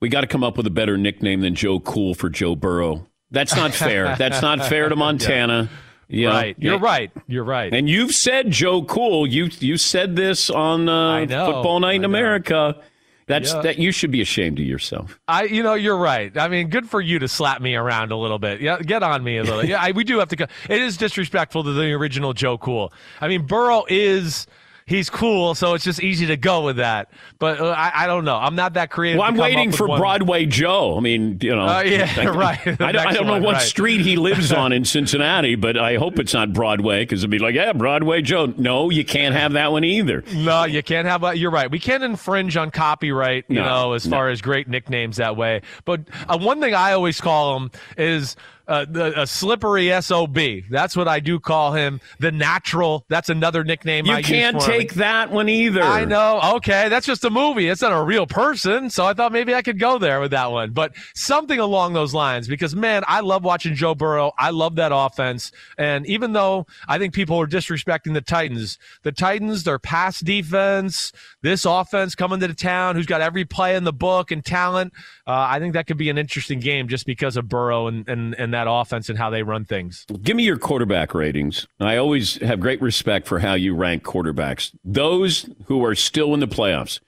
We 0.00 0.08
got 0.08 0.22
to 0.22 0.26
come 0.26 0.44
up 0.44 0.56
with 0.56 0.66
a 0.66 0.70
better 0.70 0.96
nickname 0.96 1.40
than 1.40 1.54
Joe 1.54 1.80
Cool 1.80 2.14
for 2.14 2.28
Joe 2.28 2.54
Burrow. 2.54 3.06
That's 3.30 3.54
not 3.54 3.72
fair. 3.72 4.16
That's 4.16 4.42
not 4.42 4.64
fair 4.66 4.88
to 4.88 4.96
Montana. 4.96 5.70
You 6.08 6.26
know, 6.26 6.32
right. 6.32 6.56
You're 6.58 6.78
right. 6.78 7.12
You're 7.28 7.44
right. 7.44 7.72
And 7.72 7.88
you've 7.88 8.12
said 8.12 8.50
Joe 8.50 8.82
Cool. 8.82 9.28
You 9.28 9.48
you 9.60 9.76
said 9.76 10.16
this 10.16 10.50
on 10.50 10.88
uh. 10.88 11.26
Football 11.28 11.78
Night 11.80 11.96
in 11.96 12.04
America. 12.04 12.82
That's 13.30 13.54
Yeah. 13.54 13.60
that 13.62 13.78
you 13.78 13.92
should 13.92 14.10
be 14.10 14.20
ashamed 14.20 14.58
of 14.58 14.66
yourself. 14.66 15.18
I, 15.28 15.44
you 15.44 15.62
know, 15.62 15.74
you're 15.74 15.96
right. 15.96 16.36
I 16.36 16.48
mean, 16.48 16.68
good 16.68 16.90
for 16.90 17.00
you 17.00 17.20
to 17.20 17.28
slap 17.28 17.62
me 17.62 17.76
around 17.76 18.10
a 18.10 18.16
little 18.16 18.38
bit. 18.40 18.60
Yeah, 18.60 18.78
get 18.80 19.02
on 19.04 19.22
me 19.22 19.38
a 19.38 19.44
little. 19.44 19.64
Yeah, 19.64 19.80
I, 19.80 19.92
we 19.92 20.02
do 20.04 20.18
have 20.18 20.28
to. 20.28 20.48
It 20.68 20.82
is 20.82 20.96
disrespectful 20.96 21.62
to 21.64 21.72
the 21.72 21.92
original 21.92 22.32
Joe 22.32 22.58
Cool. 22.58 22.92
I 23.20 23.28
mean, 23.28 23.46
Burrow 23.46 23.84
is. 23.88 24.46
He's 24.90 25.08
cool, 25.08 25.54
so 25.54 25.74
it's 25.74 25.84
just 25.84 26.02
easy 26.02 26.26
to 26.26 26.36
go 26.36 26.64
with 26.64 26.78
that. 26.78 27.12
But 27.38 27.60
uh, 27.60 27.68
I, 27.68 27.92
I 27.94 28.06
don't 28.08 28.24
know. 28.24 28.34
I'm 28.36 28.56
not 28.56 28.74
that 28.74 28.90
creative. 28.90 29.20
Well, 29.20 29.28
I'm 29.28 29.36
waiting 29.36 29.70
for 29.70 29.86
one. 29.86 30.00
Broadway 30.00 30.46
Joe. 30.46 30.96
I 30.96 31.00
mean, 31.00 31.38
you 31.40 31.54
know. 31.54 31.62
Uh, 31.64 31.82
yeah, 31.82 32.12
I- 32.18 32.26
right. 32.26 32.58
I, 32.82 32.90
don't, 32.90 32.96
I 33.06 33.12
don't 33.12 33.28
know 33.28 33.38
what 33.40 33.54
right. 33.54 33.62
street 33.62 34.00
he 34.00 34.16
lives 34.16 34.50
on 34.50 34.72
in 34.72 34.84
Cincinnati, 34.84 35.54
but 35.54 35.78
I 35.78 35.94
hope 35.94 36.18
it's 36.18 36.34
not 36.34 36.52
Broadway 36.52 37.02
because 37.02 37.20
it'd 37.20 37.30
be 37.30 37.38
like, 37.38 37.54
yeah, 37.54 37.72
Broadway 37.72 38.20
Joe. 38.20 38.46
No, 38.46 38.90
you 38.90 39.04
can't 39.04 39.32
have 39.32 39.52
that 39.52 39.70
one 39.70 39.84
either. 39.84 40.24
No, 40.34 40.64
you 40.64 40.82
can't 40.82 41.06
have. 41.06 41.22
A, 41.22 41.36
you're 41.38 41.52
right. 41.52 41.70
We 41.70 41.78
can't 41.78 42.02
infringe 42.02 42.56
on 42.56 42.72
copyright. 42.72 43.44
You 43.46 43.60
No, 43.60 43.64
know, 43.64 43.92
as 43.92 44.08
no. 44.08 44.16
far 44.16 44.28
as 44.28 44.42
great 44.42 44.66
nicknames 44.66 45.18
that 45.18 45.36
way. 45.36 45.62
But 45.84 46.00
uh, 46.28 46.36
one 46.36 46.60
thing 46.60 46.74
I 46.74 46.94
always 46.94 47.20
call 47.20 47.56
him 47.58 47.70
is. 47.96 48.34
Uh, 48.70 48.86
the, 48.88 49.20
a 49.20 49.26
slippery 49.26 49.90
sob. 50.00 50.38
That's 50.70 50.96
what 50.96 51.08
I 51.08 51.18
do 51.18 51.40
call 51.40 51.72
him. 51.72 52.00
The 52.20 52.30
natural. 52.30 53.04
That's 53.08 53.28
another 53.28 53.64
nickname. 53.64 54.06
You 54.06 54.12
I 54.12 54.18
use 54.18 54.28
can't 54.28 54.62
for 54.62 54.70
him. 54.70 54.78
take 54.78 54.94
that 54.94 55.32
one 55.32 55.48
either. 55.48 55.82
I 55.82 56.04
know. 56.04 56.40
Okay, 56.54 56.88
that's 56.88 57.04
just 57.04 57.24
a 57.24 57.30
movie. 57.30 57.68
It's 57.68 57.82
not 57.82 57.90
a 57.90 58.00
real 58.04 58.28
person. 58.28 58.88
So 58.88 59.04
I 59.04 59.12
thought 59.12 59.32
maybe 59.32 59.56
I 59.56 59.62
could 59.62 59.80
go 59.80 59.98
there 59.98 60.20
with 60.20 60.30
that 60.30 60.52
one. 60.52 60.70
But 60.70 60.94
something 61.16 61.58
along 61.58 61.94
those 61.94 62.14
lines 62.14 62.46
because 62.46 62.76
man, 62.76 63.02
I 63.08 63.20
love 63.20 63.42
watching 63.42 63.74
Joe 63.74 63.96
Burrow. 63.96 64.30
I 64.38 64.50
love 64.50 64.76
that 64.76 64.92
offense. 64.94 65.50
And 65.76 66.06
even 66.06 66.32
though 66.32 66.66
I 66.86 66.98
think 66.98 67.12
people 67.12 67.40
are 67.40 67.48
disrespecting 67.48 68.14
the 68.14 68.20
Titans, 68.20 68.78
the 69.02 69.10
Titans, 69.10 69.64
their 69.64 69.80
pass 69.80 70.20
defense, 70.20 71.10
this 71.42 71.64
offense 71.64 72.14
coming 72.14 72.38
to 72.38 72.46
the 72.46 72.54
town, 72.54 72.94
who's 72.94 73.06
got 73.06 73.20
every 73.20 73.44
play 73.44 73.74
in 73.74 73.82
the 73.82 73.92
book 73.92 74.30
and 74.30 74.44
talent, 74.44 74.92
uh, 75.26 75.46
I 75.48 75.58
think 75.58 75.74
that 75.74 75.88
could 75.88 75.96
be 75.96 76.08
an 76.08 76.18
interesting 76.18 76.60
game 76.60 76.86
just 76.86 77.04
because 77.04 77.36
of 77.36 77.48
Burrow 77.48 77.88
and, 77.88 78.08
and, 78.08 78.34
and 78.34 78.54
that 78.54 78.59
offense 78.68 79.08
and 79.08 79.18
how 79.18 79.30
they 79.30 79.42
run 79.42 79.64
things. 79.64 80.04
Give 80.22 80.36
me 80.36 80.44
your 80.44 80.58
quarterback 80.58 81.14
ratings. 81.14 81.66
I 81.78 81.96
always 81.96 82.36
have 82.36 82.60
great 82.60 82.80
respect 82.80 83.26
for 83.26 83.38
how 83.40 83.54
you 83.54 83.74
rank 83.74 84.02
quarterbacks. 84.02 84.74
Those 84.84 85.48
who 85.66 85.84
are 85.84 85.94
still 85.94 86.34
in 86.34 86.40
the 86.40 86.48
playoffs, 86.48 87.00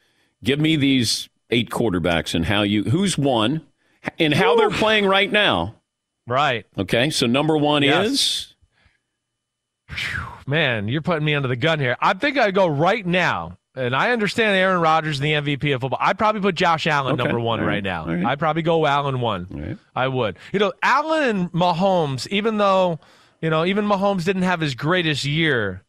give 0.44 0.58
me 0.60 0.76
these 0.76 1.28
eight 1.50 1.70
quarterbacks 1.70 2.34
and 2.34 2.46
how 2.46 2.62
you 2.62 2.84
who's 2.84 3.18
won 3.18 3.60
and 4.18 4.32
how 4.34 4.56
they're 4.56 4.70
playing 4.70 5.06
right 5.06 5.30
now. 5.30 5.76
Right. 6.26 6.64
Okay. 6.78 7.10
So 7.10 7.26
number 7.26 7.56
one 7.56 7.82
Yes. 7.82 8.06
is 8.10 8.48
Man, 10.46 10.88
you're 10.88 11.02
putting 11.02 11.24
me 11.24 11.34
under 11.34 11.48
the 11.48 11.56
gun 11.56 11.78
here. 11.78 11.96
I 12.00 12.14
think 12.14 12.38
I'd 12.38 12.54
go 12.54 12.66
right 12.66 13.04
now. 13.06 13.58
And 13.74 13.96
I 13.96 14.10
understand 14.12 14.54
Aaron 14.56 14.80
Rodgers, 14.82 15.18
the 15.18 15.32
MVP 15.32 15.74
of 15.74 15.80
football. 15.80 15.98
I'd 16.02 16.18
probably 16.18 16.42
put 16.42 16.54
Josh 16.54 16.86
Allen 16.86 17.14
Okay. 17.14 17.22
number 17.24 17.40
one 17.40 17.60
right, 17.60 17.66
right. 17.66 17.82
now. 17.82 18.06
Right. 18.06 18.24
I'd 18.24 18.38
probably 18.38 18.62
go 18.62 18.84
Allen 18.86 19.20
one. 19.20 19.78
I 19.96 20.08
would. 20.08 20.36
You 20.52 20.58
know, 20.58 20.72
Allen 20.82 21.22
and 21.28 21.52
Mahomes, 21.52 22.26
even 22.28 22.58
though, 22.58 23.00
you 23.40 23.48
know, 23.48 23.64
even 23.64 23.86
Mahomes 23.86 24.24
didn't 24.24 24.42
have 24.42 24.60
his 24.60 24.74
greatest 24.74 25.24
year, 25.24 25.82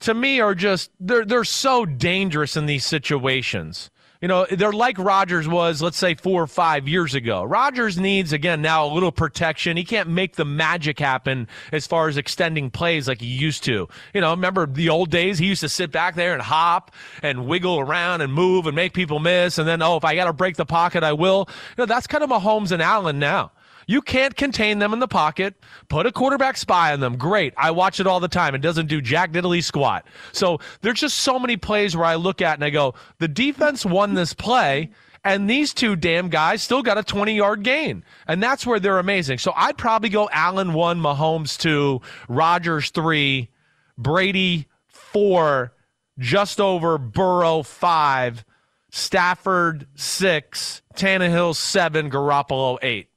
to 0.00 0.14
me 0.14 0.38
are 0.40 0.54
just 0.54 0.90
they're 1.00 1.24
they're 1.24 1.44
so 1.44 1.84
dangerous 1.84 2.56
in 2.56 2.66
these 2.66 2.84
situations. 2.86 3.90
You 4.24 4.28
know, 4.28 4.46
they're 4.50 4.72
like 4.72 4.96
Rodgers 4.96 5.46
was, 5.46 5.82
let's 5.82 5.98
say, 5.98 6.14
four 6.14 6.44
or 6.44 6.46
five 6.46 6.88
years 6.88 7.14
ago. 7.14 7.44
Rodgers 7.44 7.98
needs, 7.98 8.32
again, 8.32 8.62
now 8.62 8.86
a 8.86 8.88
little 8.88 9.12
protection. 9.12 9.76
He 9.76 9.84
can't 9.84 10.08
make 10.08 10.36
the 10.36 10.46
magic 10.46 10.98
happen 10.98 11.46
as 11.72 11.86
far 11.86 12.08
as 12.08 12.16
extending 12.16 12.70
plays 12.70 13.06
like 13.06 13.20
he 13.20 13.26
used 13.26 13.64
to. 13.64 13.86
You 14.14 14.20
know, 14.22 14.30
remember 14.30 14.66
the 14.66 14.88
old 14.88 15.10
days? 15.10 15.36
He 15.36 15.44
used 15.44 15.60
to 15.60 15.68
sit 15.68 15.92
back 15.92 16.14
there 16.14 16.32
and 16.32 16.40
hop 16.40 16.90
and 17.22 17.46
wiggle 17.46 17.78
around 17.78 18.22
and 18.22 18.32
move 18.32 18.66
and 18.66 18.74
make 18.74 18.94
people 18.94 19.18
miss. 19.18 19.58
And 19.58 19.68
then, 19.68 19.82
oh, 19.82 19.98
if 19.98 20.06
I 20.06 20.14
got 20.14 20.24
to 20.24 20.32
break 20.32 20.56
the 20.56 20.64
pocket, 20.64 21.02
I 21.02 21.12
will. 21.12 21.46
You 21.76 21.82
know, 21.82 21.84
that's 21.84 22.06
kind 22.06 22.24
of 22.24 22.30
Mahomes 22.30 22.72
and 22.72 22.80
Allen 22.80 23.18
now. 23.18 23.52
You 23.86 24.02
can't 24.02 24.36
contain 24.36 24.78
them 24.78 24.92
in 24.92 24.98
the 24.98 25.08
pocket. 25.08 25.54
Put 25.88 26.06
a 26.06 26.12
quarterback 26.12 26.56
spy 26.56 26.92
on 26.92 27.00
them. 27.00 27.16
Great. 27.16 27.54
I 27.56 27.70
watch 27.70 28.00
it 28.00 28.06
all 28.06 28.20
the 28.20 28.28
time. 28.28 28.54
It 28.54 28.60
doesn't 28.60 28.86
do 28.86 29.00
jack 29.00 29.32
diddly 29.32 29.62
squat. 29.62 30.06
So 30.32 30.58
there's 30.80 31.00
just 31.00 31.18
so 31.18 31.38
many 31.38 31.56
plays 31.56 31.96
where 31.96 32.06
I 32.06 32.14
look 32.16 32.42
at 32.42 32.54
and 32.54 32.64
I 32.64 32.70
go, 32.70 32.94
the 33.18 33.28
defense 33.28 33.84
won 33.84 34.14
this 34.14 34.34
play. 34.34 34.90
And 35.26 35.48
these 35.48 35.72
two 35.72 35.96
damn 35.96 36.28
guys 36.28 36.62
still 36.62 36.82
got 36.82 36.98
a 36.98 37.02
20 37.02 37.34
yard 37.34 37.62
gain. 37.62 38.04
And 38.28 38.42
that's 38.42 38.66
where 38.66 38.78
they're 38.78 38.98
amazing. 38.98 39.38
So 39.38 39.52
I'd 39.56 39.78
probably 39.78 40.10
go 40.10 40.28
Allen 40.30 40.74
one, 40.74 41.00
Mahomes 41.00 41.58
two, 41.58 42.02
Rodgers 42.28 42.90
three, 42.90 43.48
Brady 43.96 44.68
four, 44.86 45.72
just 46.18 46.60
over 46.60 46.98
Burrow 46.98 47.62
five, 47.62 48.44
Stafford 48.90 49.86
six, 49.94 50.82
Tannehill 50.94 51.56
seven, 51.56 52.10
Garoppolo 52.10 52.78
eight. 52.82 53.08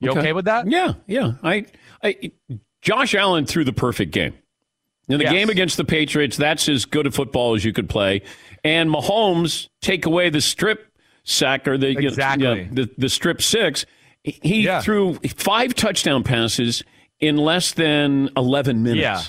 You 0.00 0.10
okay, 0.10 0.32
with 0.32 0.44
that? 0.44 0.68
Yeah, 0.70 0.94
yeah. 1.06 1.32
I, 1.42 1.66
I, 2.02 2.32
Josh 2.82 3.14
Allen 3.14 3.46
threw 3.46 3.64
the 3.64 3.72
perfect 3.72 4.12
game. 4.12 4.34
In 5.08 5.18
the 5.18 5.24
Yes. 5.24 5.32
game 5.32 5.50
against 5.50 5.76
the 5.76 5.84
Patriots, 5.84 6.36
that's 6.36 6.68
as 6.68 6.84
good 6.84 7.06
a 7.06 7.10
football 7.10 7.54
as 7.54 7.64
you 7.64 7.72
could 7.72 7.88
play. 7.88 8.22
And 8.64 8.90
Mahomes 8.90 9.68
take 9.80 10.04
away 10.04 10.30
the 10.30 10.40
strip 10.40 10.86
sack 11.24 11.66
or 11.68 11.78
the 11.78 11.88
you 11.92 12.00
know, 12.00 12.08
Exactly. 12.08 12.68
the, 12.72 12.90
the 12.98 13.08
strip 13.08 13.40
six. 13.40 13.86
He 14.24 14.68
threw 14.82 15.14
five 15.36 15.74
touchdown 15.74 16.24
passes 16.24 16.82
in 17.20 17.36
less 17.36 17.72
than 17.72 18.30
eleven 18.36 18.82
minutes. 18.82 19.00
Yeah. 19.00 19.22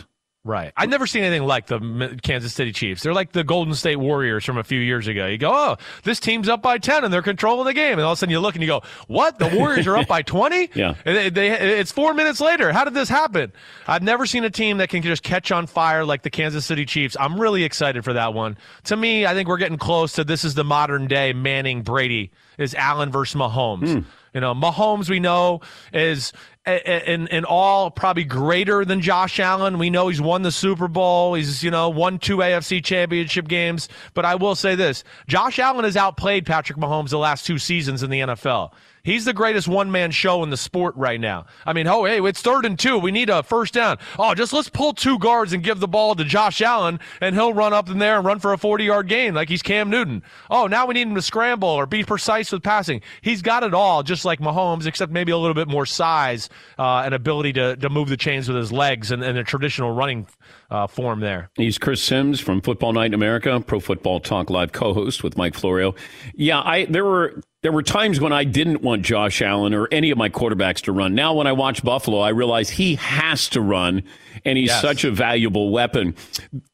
Right. 0.48 0.72
I've 0.78 0.88
never 0.88 1.06
seen 1.06 1.24
anything 1.24 1.46
like 1.46 1.68
the 1.68 2.18
Kansas 2.24 2.54
City 2.54 2.72
Chiefs. 2.72 3.04
They're 3.04 3.14
like 3.14 3.34
the 3.34 3.44
Golden 3.44 3.74
State 3.74 3.98
Warriors 3.98 4.46
from 4.46 4.58
a 4.58 4.64
few 4.64 4.80
years 4.80 5.06
ago. 5.08 5.28
You 5.28 5.38
go, 5.38 5.52
oh, 5.54 5.78
this 6.04 6.22
team's 6.22 6.48
up 6.48 6.62
by 6.62 6.78
10 6.78 7.04
and 7.04 7.14
they're 7.14 7.22
controlling 7.22 7.66
the 7.66 7.74
game. 7.74 7.94
And 7.94 8.02
all 8.04 8.14
of 8.14 8.18
a 8.18 8.20
sudden 8.20 8.32
you 8.32 8.40
look 8.40 8.56
and 8.56 8.62
you 8.62 8.68
go, 8.68 8.82
what? 9.08 9.40
The 9.40 9.50
Warriors 9.50 9.86
are 9.88 9.98
up 9.98 10.08
by 10.08 10.22
20? 10.24 10.70
Yeah. 10.74 10.96
And 11.04 11.18
they, 11.18 11.30
they, 11.30 11.50
it's 11.80 11.92
four 11.92 12.14
minutes 12.14 12.40
later. 12.40 12.72
How 12.72 12.86
did 12.86 12.94
this 12.94 13.10
happen? 13.10 13.52
I've 13.88 14.04
never 14.04 14.26
seen 14.26 14.46
a 14.46 14.50
team 14.50 14.78
that 14.78 14.88
can 14.88 15.02
just 15.04 15.22
catch 15.22 15.52
on 15.52 15.68
fire 15.68 16.06
like 16.06 16.22
the 16.22 16.30
Kansas 16.30 16.66
City 16.66 16.86
Chiefs. 16.86 17.18
I'm 17.20 17.38
really 17.40 17.66
excited 17.66 18.06
for 18.06 18.14
that 18.14 18.34
one. 18.34 18.58
To 18.86 18.96
me, 18.96 19.26
I 19.26 19.34
think 19.34 19.50
we're 19.50 19.58
getting 19.58 19.78
close 19.78 20.14
to 20.14 20.24
this 20.24 20.46
is 20.46 20.54
the 20.54 20.64
modern 20.64 21.08
day 21.08 21.34
Manning 21.34 21.82
Brady 21.82 22.32
is 22.58 22.74
Allen 22.74 23.12
versus 23.12 23.36
Mahomes. 23.36 23.94
Hmm. 23.94 24.10
You 24.38 24.42
know, 24.42 24.54
Mahomes 24.54 25.10
we 25.10 25.20
know 25.20 25.62
is 25.92 26.32
in 26.68 27.26
in 27.26 27.44
all 27.44 27.90
probably 27.90 28.24
greater 28.24 28.86
than 28.86 29.02
Josh 29.02 29.40
Allen. 29.40 29.80
We 29.80 29.90
know 29.90 30.10
he's 30.10 30.22
won 30.22 30.44
the 30.44 30.52
Super 30.52 30.88
Bowl. 30.88 31.34
He's 31.34 31.64
you 31.64 31.72
know 31.72 31.90
won 31.90 32.20
two 32.20 32.38
AFC 32.38 32.84
Championship 32.84 33.48
games. 33.48 33.90
But 34.14 34.26
I 34.26 34.36
will 34.36 34.54
say 34.54 34.76
this: 34.76 35.04
Josh 35.28 35.58
Allen 35.58 35.86
has 35.86 35.98
outplayed 35.98 36.46
Patrick 36.46 36.78
Mahomes 36.78 37.10
the 37.10 37.18
last 37.18 37.48
two 37.48 37.58
seasons 37.58 38.04
in 38.04 38.12
the 38.12 38.20
NFL. 38.20 38.74
He's 39.08 39.24
the 39.24 39.32
greatest 39.32 39.70
one 39.70 39.90
man 39.90 40.12
show 40.12 40.44
in 40.44 40.50
the 40.50 40.58
sport 40.58 40.94
right 40.98 41.18
now. 41.18 41.46
I 41.66 41.72
mean, 41.72 41.88
oh, 41.88 42.04
hey, 42.04 42.20
it's 42.20 42.42
third 42.42 42.66
and 42.66 42.78
two. 42.78 42.98
We 42.98 43.10
need 43.10 43.30
a 43.30 43.42
first 43.42 43.74
down. 43.74 44.00
Oh, 44.20 44.36
just 44.36 44.52
let's 44.52 44.68
pull 44.68 44.92
two 44.92 45.18
guards 45.18 45.54
and 45.54 45.64
give 45.64 45.80
the 45.80 45.88
ball 45.88 46.14
to 46.16 46.26
Josh 46.26 46.60
Allen, 46.62 47.00
and 47.22 47.34
he'll 47.34 47.54
run 47.54 47.72
up 47.72 47.90
in 47.90 48.00
there 48.00 48.18
and 48.18 48.26
run 48.26 48.40
for 48.40 48.52
a 48.52 48.58
40 48.58 48.84
yard 48.84 49.08
gain 49.08 49.34
like 49.34 49.48
he's 49.48 49.62
Cam 49.62 49.90
Newton. 49.90 50.24
Oh, 50.50 50.68
now 50.68 50.86
we 50.86 50.94
need 50.94 51.08
him 51.08 51.16
to 51.16 51.22
scramble 51.22 51.70
or 51.70 51.86
be 51.86 52.04
precise 52.04 52.52
with 52.52 52.64
passing. 52.64 53.00
He's 53.22 53.42
got 53.42 53.64
it 53.64 53.74
all, 53.74 54.04
just 54.04 54.26
like 54.26 54.40
Mahomes, 54.42 54.86
except 54.86 55.10
maybe 55.10 55.32
a 55.32 55.38
little 55.38 55.56
bit 55.56 55.70
more 55.70 55.86
size 55.86 56.50
uh, 56.78 57.04
and 57.06 57.14
ability 57.14 57.54
to, 57.54 57.78
to 57.78 57.90
move 57.90 58.10
the 58.10 58.18
chains 58.18 58.50
with 58.50 58.58
his 58.58 58.74
legs 58.74 59.12
and, 59.12 59.24
and 59.24 59.38
a 59.38 59.44
traditional 59.46 59.92
running 59.92 60.28
uh, 60.70 60.86
form 60.86 61.22
there. 61.22 61.50
He's 61.56 61.78
Chris 61.78 62.04
Simms 62.04 62.42
from 62.42 62.60
Football 62.60 62.92
Night 62.92 63.06
in 63.06 63.14
America, 63.14 63.58
Pro 63.66 63.80
Football 63.80 64.20
Talk 64.20 64.50
Live 64.50 64.74
co-host 64.74 65.24
with 65.24 65.38
Mike 65.38 65.54
Florio. 65.54 65.96
Yeah, 66.36 66.60
I 66.60 66.84
there 66.84 67.06
were 67.06 67.42
there 67.68 67.74
were 67.74 67.84
times 67.84 68.22
when 68.22 68.32
I 68.32 68.46
didn't 68.46 68.82
want 68.82 69.02
Josh 69.02 69.42
Allen 69.42 69.74
or 69.74 69.90
any 69.92 70.10
of 70.10 70.18
my 70.18 70.30
quarterbacks 70.30 70.80
to 70.84 70.94
run. 70.94 71.14
Now 71.16 71.34
when 71.34 71.48
I 71.48 71.52
watch 71.52 71.84
Buffalo, 71.84 72.20
I 72.20 72.30
realize 72.30 72.70
he 72.70 72.96
has 72.96 73.50
to 73.50 73.60
run 73.60 74.04
and 74.46 74.58
he's 74.58 74.70
Yes. 74.70 74.82
such 74.82 75.04
a 75.04 75.12
valuable 75.12 75.70
weapon. 75.70 76.16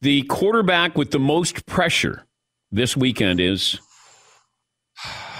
The 0.01 0.21
quarterback 0.21 0.95
with 0.95 1.09
the 1.09 1.17
most 1.17 1.65
pressure 1.65 2.27
this 2.71 2.95
weekend 2.95 3.39
is 3.39 3.79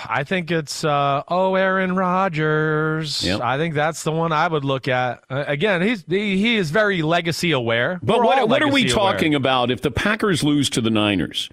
I 0.09 0.23
think 0.23 0.49
it's 0.49 0.83
uh, 0.83 1.21
oh 1.27 1.53
Aaron 1.53 1.95
Rodgers. 1.95 3.23
Yep. 3.23 3.41
I 3.41 3.59
think 3.59 3.75
that's 3.75 4.01
the 4.01 4.11
one 4.11 4.31
I 4.31 4.47
would 4.47 4.65
look 4.65 4.87
at. 4.87 5.23
Uh, 5.29 5.43
again, 5.45 5.83
he's 5.83 6.03
he, 6.07 6.37
he 6.39 6.55
is 6.55 6.71
very 6.71 7.03
legacy 7.03 7.51
aware. 7.51 7.99
But 8.01 8.17
We're 8.17 8.25
what, 8.25 8.49
what 8.49 8.63
are 8.63 8.69
we 8.69 8.81
legacy 8.81 8.95
aware. 8.95 9.11
talking 9.13 9.35
about 9.35 9.69
if 9.69 9.81
the 9.81 9.91
Packers 9.91 10.43
lose 10.43 10.67
to 10.71 10.81
the 10.81 10.89
Niners? 10.89 11.47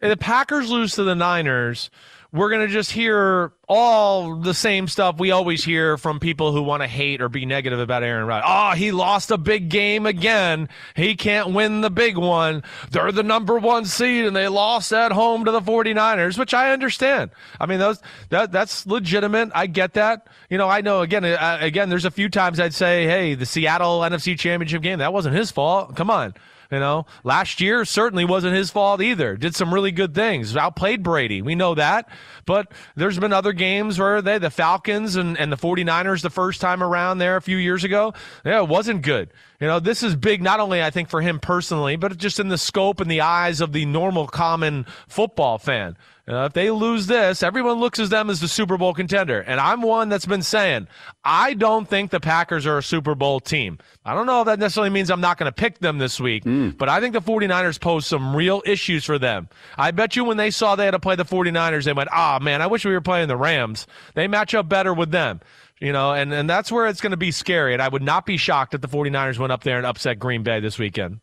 The 0.00 0.16
Packers 0.16 0.70
lose 0.70 0.94
to 0.94 1.04
the 1.04 1.14
Niners, 1.14 1.90
we're 2.32 2.48
going 2.48 2.66
to 2.66 2.72
just 2.72 2.92
hear 2.92 3.52
all 3.68 4.36
the 4.36 4.54
same 4.54 4.86
stuff 4.86 5.18
we 5.18 5.32
always 5.32 5.64
hear 5.64 5.98
from 5.98 6.20
people 6.20 6.52
who 6.52 6.62
want 6.62 6.82
to 6.82 6.86
hate 6.86 7.20
or 7.20 7.28
be 7.28 7.44
negative 7.44 7.80
about 7.80 8.04
Aaron 8.04 8.26
Rodgers. 8.26 8.48
Oh, 8.48 8.70
he 8.76 8.92
lost 8.92 9.32
a 9.32 9.38
big 9.38 9.68
game 9.68 10.06
again. 10.06 10.68
He 10.94 11.16
can't 11.16 11.52
win 11.52 11.80
the 11.80 11.90
big 11.90 12.16
one. 12.16 12.62
They're 12.90 13.10
the 13.10 13.24
number 13.24 13.58
one 13.58 13.84
seed 13.84 14.26
and 14.26 14.36
they 14.36 14.46
lost 14.46 14.92
at 14.92 15.10
home 15.10 15.44
to 15.44 15.50
the 15.50 15.60
49ers, 15.60 16.38
which 16.38 16.54
I 16.54 16.72
understand. 16.72 17.30
I 17.58 17.66
mean, 17.66 17.80
those 17.80 18.00
that 18.28 18.52
that's 18.52 18.86
legitimate. 18.86 19.50
I 19.52 19.66
get 19.66 19.94
that. 19.94 20.28
You 20.48 20.58
know, 20.58 20.68
I 20.68 20.82
know 20.82 21.00
again, 21.00 21.24
uh, 21.24 21.58
again, 21.60 21.88
there's 21.88 22.04
a 22.04 22.10
few 22.12 22.28
times 22.28 22.60
I'd 22.60 22.74
say, 22.74 23.06
hey, 23.06 23.34
the 23.34 23.46
Seattle 23.46 24.00
NFC 24.00 24.38
Championship 24.38 24.82
game, 24.82 25.00
that 25.00 25.12
wasn't 25.12 25.34
his 25.34 25.50
fault. 25.50 25.96
Come 25.96 26.10
on. 26.10 26.34
You 26.70 26.78
know, 26.78 27.06
last 27.24 27.60
year 27.60 27.84
certainly 27.84 28.24
wasn't 28.24 28.54
his 28.54 28.70
fault 28.70 29.00
either. 29.02 29.36
Did 29.36 29.56
some 29.56 29.74
really 29.74 29.90
good 29.90 30.14
things. 30.14 30.56
Outplayed 30.56 31.02
Brady. 31.02 31.42
We 31.42 31.56
know 31.56 31.74
that. 31.74 32.08
But 32.46 32.70
there's 32.94 33.18
been 33.18 33.32
other 33.32 33.52
games 33.52 33.98
where 33.98 34.22
they, 34.22 34.38
the 34.38 34.50
Falcons 34.50 35.16
and, 35.16 35.36
and 35.36 35.52
the 35.52 35.56
49ers 35.56 36.22
the 36.22 36.30
first 36.30 36.60
time 36.60 36.82
around 36.82 37.18
there 37.18 37.36
a 37.36 37.42
few 37.42 37.56
years 37.56 37.82
ago, 37.82 38.14
yeah, 38.44 38.60
it 38.62 38.68
wasn't 38.68 39.02
good. 39.02 39.30
You 39.60 39.66
know, 39.66 39.80
this 39.80 40.02
is 40.02 40.14
big, 40.14 40.42
not 40.42 40.60
only 40.60 40.82
I 40.82 40.90
think 40.90 41.08
for 41.08 41.20
him 41.20 41.40
personally, 41.40 41.96
but 41.96 42.16
just 42.16 42.38
in 42.38 42.48
the 42.48 42.58
scope 42.58 43.00
and 43.00 43.10
the 43.10 43.20
eyes 43.20 43.60
of 43.60 43.72
the 43.72 43.84
normal 43.84 44.26
common 44.26 44.86
football 45.08 45.58
fan. 45.58 45.96
Know, 46.30 46.44
if 46.44 46.52
they 46.52 46.70
lose 46.70 47.06
this, 47.06 47.42
everyone 47.42 47.80
looks 47.80 47.98
at 47.98 48.08
them 48.08 48.30
as 48.30 48.40
the 48.40 48.46
Super 48.46 48.78
Bowl 48.78 48.94
contender. 48.94 49.40
And 49.40 49.58
I'm 49.58 49.82
one 49.82 50.08
that's 50.08 50.26
been 50.26 50.42
saying, 50.42 50.86
I 51.24 51.54
don't 51.54 51.88
think 51.88 52.10
the 52.10 52.20
Packers 52.20 52.66
are 52.66 52.78
a 52.78 52.82
Super 52.82 53.14
Bowl 53.16 53.40
team. 53.40 53.78
I 54.04 54.14
don't 54.14 54.26
know 54.26 54.40
if 54.40 54.46
that 54.46 54.58
necessarily 54.60 54.90
means 54.90 55.10
I'm 55.10 55.20
not 55.20 55.38
going 55.38 55.50
to 55.50 55.54
pick 55.54 55.80
them 55.80 55.98
this 55.98 56.20
week, 56.20 56.44
but 56.44 56.88
I 56.88 57.00
think 57.00 57.14
the 57.14 57.20
49ers 57.20 57.80
pose 57.80 58.06
some 58.06 58.36
real 58.36 58.62
issues 58.64 59.04
for 59.04 59.18
them. 59.18 59.48
I 59.76 59.90
bet 59.90 60.14
you 60.14 60.24
when 60.24 60.36
they 60.36 60.50
saw 60.50 60.76
they 60.76 60.84
had 60.84 60.92
to 60.92 61.00
play 61.00 61.16
the 61.16 61.24
49ers, 61.24 61.84
they 61.84 61.92
went, 61.92 62.10
ah, 62.12 62.38
man, 62.40 62.62
I 62.62 62.68
wish 62.68 62.84
we 62.84 62.92
were 62.92 63.00
playing 63.00 63.28
the 63.28 63.36
Rams. 63.36 63.86
They 64.14 64.28
match 64.28 64.54
up 64.54 64.68
better 64.68 64.94
with 64.94 65.10
them. 65.10 65.40
You 65.80 65.92
know, 65.92 66.12
and, 66.12 66.32
and 66.32 66.48
that's 66.48 66.70
where 66.70 66.86
it's 66.86 67.00
going 67.00 67.12
to 67.12 67.16
be 67.16 67.30
scary. 67.30 67.72
And 67.72 67.80
I 67.80 67.88
would 67.88 68.02
not 68.02 68.26
be 68.26 68.36
shocked 68.36 68.74
if 68.74 68.82
the 68.82 68.88
49ers 68.88 69.38
went 69.38 69.50
up 69.50 69.64
there 69.64 69.78
and 69.78 69.86
upset 69.86 70.18
Green 70.18 70.42
Bay 70.42 70.60
this 70.60 70.78
weekend. 70.78 71.20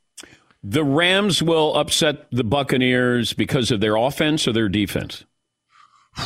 The 0.63 0.83
Rams 0.83 1.41
will 1.41 1.75
upset 1.75 2.27
the 2.31 2.43
Buccaneers 2.43 3.33
because 3.33 3.71
of 3.71 3.79
their 3.79 3.95
offense 3.95 4.47
or 4.47 4.53
their 4.53 4.69
defense. 4.69 5.25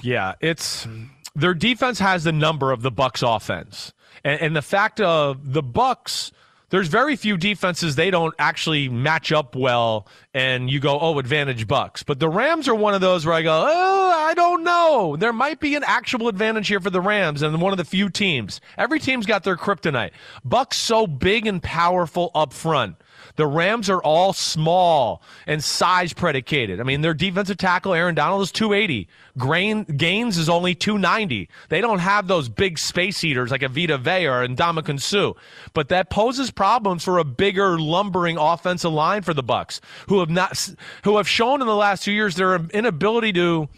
Yeah, 0.00 0.34
it's 0.40 0.86
their 1.34 1.54
defense 1.54 1.98
has 1.98 2.22
the 2.22 2.32
number 2.32 2.70
of 2.70 2.82
the 2.82 2.90
Bucks 2.90 3.20
offense. 3.20 3.92
And, 4.24 4.40
and 4.40 4.56
the 4.56 4.62
fact 4.62 5.00
of 5.00 5.52
the 5.52 5.62
Bucks, 5.62 6.32
there's 6.70 6.88
very 6.88 7.16
few 7.16 7.36
defenses 7.36 7.96
they 7.96 8.10
don't 8.10 8.34
actually 8.38 8.88
match 8.88 9.32
up 9.32 9.56
well 9.56 10.06
and 10.34 10.70
you 10.70 10.80
go, 10.80 10.98
"Oh, 11.00 11.18
advantage 11.18 11.66
Bucks." 11.66 12.02
But 12.02 12.20
the 12.20 12.28
Rams 12.28 12.68
are 12.68 12.74
one 12.74 12.94
of 12.94 13.00
those 13.00 13.24
where 13.24 13.34
I 13.34 13.42
go, 13.42 13.66
"Oh, 13.68 14.12
I 14.14 14.34
don't 14.34 14.62
know. 14.62 15.16
There 15.16 15.32
might 15.32 15.60
be 15.60 15.74
an 15.74 15.84
actual 15.84 16.28
advantage 16.28 16.68
here 16.68 16.80
for 16.80 16.90
the 16.90 17.00
Rams 17.00 17.42
and 17.42 17.60
one 17.60 17.72
of 17.72 17.78
the 17.78 17.84
few 17.84 18.08
teams. 18.10 18.60
Every 18.76 19.00
team's 19.00 19.26
got 19.26 19.44
their 19.44 19.56
kryptonite. 19.56 20.10
Bucks 20.44 20.76
so 20.76 21.06
big 21.06 21.46
and 21.46 21.62
powerful 21.62 22.30
up 22.34 22.52
front. 22.52 22.96
The 23.38 23.46
Rams 23.46 23.88
are 23.88 24.02
all 24.02 24.32
small 24.32 25.22
and 25.46 25.62
size 25.62 26.12
predicated. 26.12 26.80
I 26.80 26.82
mean, 26.82 27.02
their 27.02 27.14
defensive 27.14 27.56
tackle, 27.56 27.94
Aaron 27.94 28.16
Donald, 28.16 28.42
is 28.42 28.50
280. 28.50 29.06
Grain, 29.38 29.84
Gaines 29.84 30.36
is 30.38 30.48
only 30.48 30.74
290. 30.74 31.48
They 31.68 31.80
don't 31.80 32.00
have 32.00 32.26
those 32.26 32.48
big 32.48 32.80
space 32.80 33.22
eaters 33.22 33.52
like 33.52 33.62
a 33.62 33.68
Vita 33.68 33.96
Vea 33.96 34.26
or 34.26 34.44
Ndamukong 34.48 35.00
Suh. 35.00 35.34
But 35.72 35.88
that 35.88 36.10
poses 36.10 36.50
problems 36.50 37.04
for 37.04 37.18
a 37.18 37.24
bigger, 37.24 37.78
lumbering 37.78 38.36
offensive 38.36 38.92
line 38.92 39.22
for 39.22 39.34
the 39.34 39.44
Bucks, 39.44 39.80
who 40.08 40.18
have 40.18 40.30
not, 40.30 40.70
who 41.04 41.16
have 41.16 41.28
shown 41.28 41.60
in 41.60 41.68
the 41.68 41.76
last 41.76 42.02
two 42.02 42.12
years 42.12 42.34
their 42.34 42.56
inability 42.56 43.32
to 43.34 43.68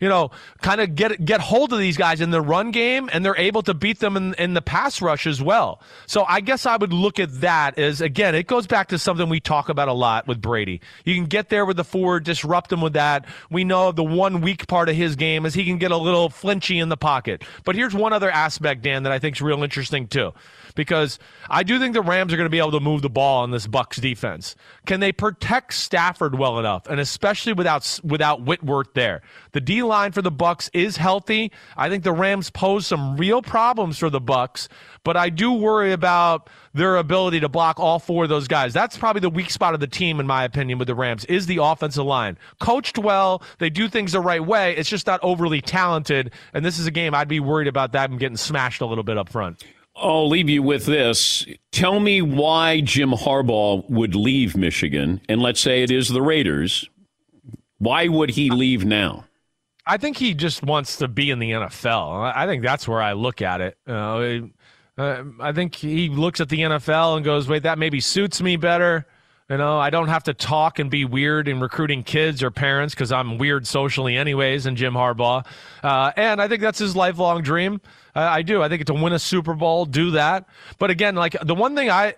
you 0.00 0.08
know, 0.08 0.30
kind 0.60 0.80
of 0.80 0.94
get 0.94 1.24
get 1.24 1.40
hold 1.40 1.72
of 1.72 1.78
these 1.78 1.96
guys 1.96 2.20
in 2.20 2.30
the 2.30 2.40
run 2.40 2.70
game, 2.70 3.08
and 3.12 3.24
they're 3.24 3.36
able 3.36 3.62
to 3.62 3.74
beat 3.74 4.00
them 4.00 4.16
in, 4.16 4.34
in 4.34 4.54
the 4.54 4.62
pass 4.62 5.00
rush 5.00 5.26
as 5.26 5.42
well. 5.42 5.80
So 6.06 6.24
I 6.24 6.40
guess 6.40 6.66
I 6.66 6.76
would 6.76 6.92
look 6.92 7.18
at 7.18 7.40
that 7.40 7.78
as 7.78 8.00
again, 8.00 8.34
it 8.34 8.46
goes 8.46 8.66
back 8.66 8.88
to 8.88 8.98
something 8.98 9.28
we 9.28 9.40
talk 9.40 9.68
about 9.68 9.88
a 9.88 9.92
lot 9.92 10.26
with 10.26 10.40
Brady. 10.40 10.80
You 11.04 11.14
can 11.14 11.26
get 11.26 11.48
there 11.48 11.64
with 11.64 11.76
the 11.76 11.84
forward, 11.84 12.24
disrupt 12.24 12.72
him 12.72 12.80
with 12.80 12.94
that. 12.94 13.26
We 13.50 13.64
know 13.64 13.92
the 13.92 14.04
one 14.04 14.40
weak 14.40 14.66
part 14.66 14.88
of 14.88 14.96
his 14.96 15.16
game 15.16 15.46
is 15.46 15.54
he 15.54 15.64
can 15.64 15.78
get 15.78 15.90
a 15.90 15.96
little 15.96 16.28
flinchy 16.28 16.78
in 16.78 16.88
the 16.88 16.96
pocket. 16.96 17.42
But 17.64 17.76
here's 17.76 17.94
one 17.94 18.12
other 18.12 18.30
aspect, 18.30 18.82
Dan, 18.82 19.04
that 19.04 19.12
I 19.12 19.18
think 19.18 19.36
is 19.36 19.42
real 19.42 19.62
interesting 19.62 20.06
too 20.06 20.32
because 20.74 21.18
I 21.48 21.62
do 21.62 21.78
think 21.78 21.94
the 21.94 22.02
Rams 22.02 22.32
are 22.32 22.36
going 22.36 22.46
to 22.46 22.50
be 22.50 22.58
able 22.58 22.72
to 22.72 22.80
move 22.80 23.02
the 23.02 23.10
ball 23.10 23.42
on 23.42 23.50
this 23.50 23.66
Bucks 23.66 23.98
defense. 23.98 24.56
Can 24.86 25.00
they 25.00 25.12
protect 25.12 25.74
Stafford 25.74 26.38
well 26.38 26.58
enough, 26.58 26.86
and 26.86 27.00
especially 27.00 27.52
without 27.52 28.00
without 28.02 28.42
Whitworth 28.42 28.94
there? 28.94 29.22
The 29.52 29.60
D 29.60 29.82
line 29.82 30.12
for 30.12 30.22
the 30.22 30.30
Bucks 30.30 30.70
is 30.72 30.96
healthy. 30.96 31.52
I 31.76 31.88
think 31.88 32.04
the 32.04 32.12
Rams 32.12 32.50
pose 32.50 32.86
some 32.86 33.16
real 33.16 33.42
problems 33.42 33.98
for 33.98 34.10
the 34.10 34.20
Bucks, 34.20 34.68
but 35.04 35.16
I 35.16 35.30
do 35.30 35.52
worry 35.52 35.92
about 35.92 36.48
their 36.72 36.96
ability 36.96 37.40
to 37.40 37.48
block 37.48 37.78
all 37.78 37.98
four 37.98 38.24
of 38.24 38.28
those 38.28 38.48
guys. 38.48 38.72
That's 38.72 38.98
probably 38.98 39.20
the 39.20 39.30
weak 39.30 39.50
spot 39.50 39.74
of 39.74 39.80
the 39.80 39.86
team, 39.86 40.18
in 40.18 40.26
my 40.26 40.44
opinion, 40.44 40.78
with 40.78 40.88
the 40.88 40.94
Rams 40.94 41.24
is 41.26 41.46
the 41.46 41.58
offensive 41.62 42.04
line. 42.04 42.36
Coached 42.58 42.98
well, 42.98 43.42
they 43.58 43.70
do 43.70 43.88
things 43.88 44.12
the 44.12 44.20
right 44.20 44.44
way. 44.44 44.76
It's 44.76 44.90
just 44.90 45.06
not 45.06 45.20
overly 45.22 45.60
talented, 45.60 46.32
and 46.52 46.64
this 46.64 46.78
is 46.78 46.86
a 46.86 46.90
game 46.90 47.14
I'd 47.14 47.28
be 47.28 47.40
worried 47.40 47.68
about 47.68 47.92
them 47.92 48.18
getting 48.18 48.36
smashed 48.36 48.80
a 48.80 48.86
little 48.86 49.04
bit 49.04 49.16
up 49.16 49.28
front. 49.28 49.62
I'll 49.96 50.28
leave 50.28 50.48
you 50.48 50.62
with 50.62 50.86
this. 50.86 51.46
Tell 51.70 52.00
me 52.00 52.20
why 52.20 52.80
Jim 52.80 53.10
Harbaugh 53.10 53.88
would 53.88 54.14
leave 54.14 54.56
Michigan, 54.56 55.20
and 55.28 55.40
let's 55.40 55.60
say 55.60 55.82
it 55.82 55.90
is 55.90 56.08
the 56.08 56.22
Raiders. 56.22 56.88
Why 57.78 58.08
would 58.08 58.30
he 58.30 58.50
leave 58.50 58.84
now? 58.84 59.26
I 59.86 59.98
think 59.98 60.16
he 60.16 60.34
just 60.34 60.62
wants 60.62 60.96
to 60.96 61.08
be 61.08 61.30
in 61.30 61.38
the 61.38 61.50
NFL. 61.50 62.32
I 62.34 62.46
think 62.46 62.62
that's 62.62 62.88
where 62.88 63.02
I 63.02 63.12
look 63.12 63.42
at 63.42 63.60
it. 63.60 63.76
Uh, 63.86 64.40
I 64.96 65.52
think 65.52 65.74
he 65.74 66.08
looks 66.08 66.40
at 66.40 66.48
the 66.48 66.60
NFL 66.60 67.16
and 67.16 67.24
goes, 67.24 67.48
"Wait, 67.48 67.64
that 67.64 67.78
maybe 67.78 68.00
suits 68.00 68.40
me 68.40 68.56
better." 68.56 69.06
You 69.50 69.58
know, 69.58 69.78
I 69.78 69.90
don't 69.90 70.08
have 70.08 70.24
to 70.24 70.32
talk 70.32 70.78
and 70.78 70.90
be 70.90 71.04
weird 71.04 71.48
in 71.48 71.60
recruiting 71.60 72.02
kids 72.02 72.42
or 72.42 72.50
parents 72.50 72.94
because 72.94 73.12
I'm 73.12 73.36
weird 73.36 73.66
socially, 73.66 74.16
anyways. 74.16 74.64
And 74.64 74.74
Jim 74.74 74.94
Harbaugh, 74.94 75.44
uh, 75.82 76.12
and 76.16 76.40
I 76.40 76.48
think 76.48 76.62
that's 76.62 76.78
his 76.78 76.96
lifelong 76.96 77.42
dream. 77.42 77.82
I 78.14 78.40
do. 78.40 78.62
I 78.62 78.70
think 78.70 78.80
it's 78.80 78.90
to 78.90 78.94
win 78.94 79.12
a 79.12 79.18
Super 79.18 79.52
Bowl, 79.52 79.84
do 79.84 80.12
that. 80.12 80.46
But 80.78 80.90
again, 80.90 81.14
like 81.14 81.36
the 81.42 81.54
one 81.54 81.74
thing 81.76 81.90
I 81.90 82.14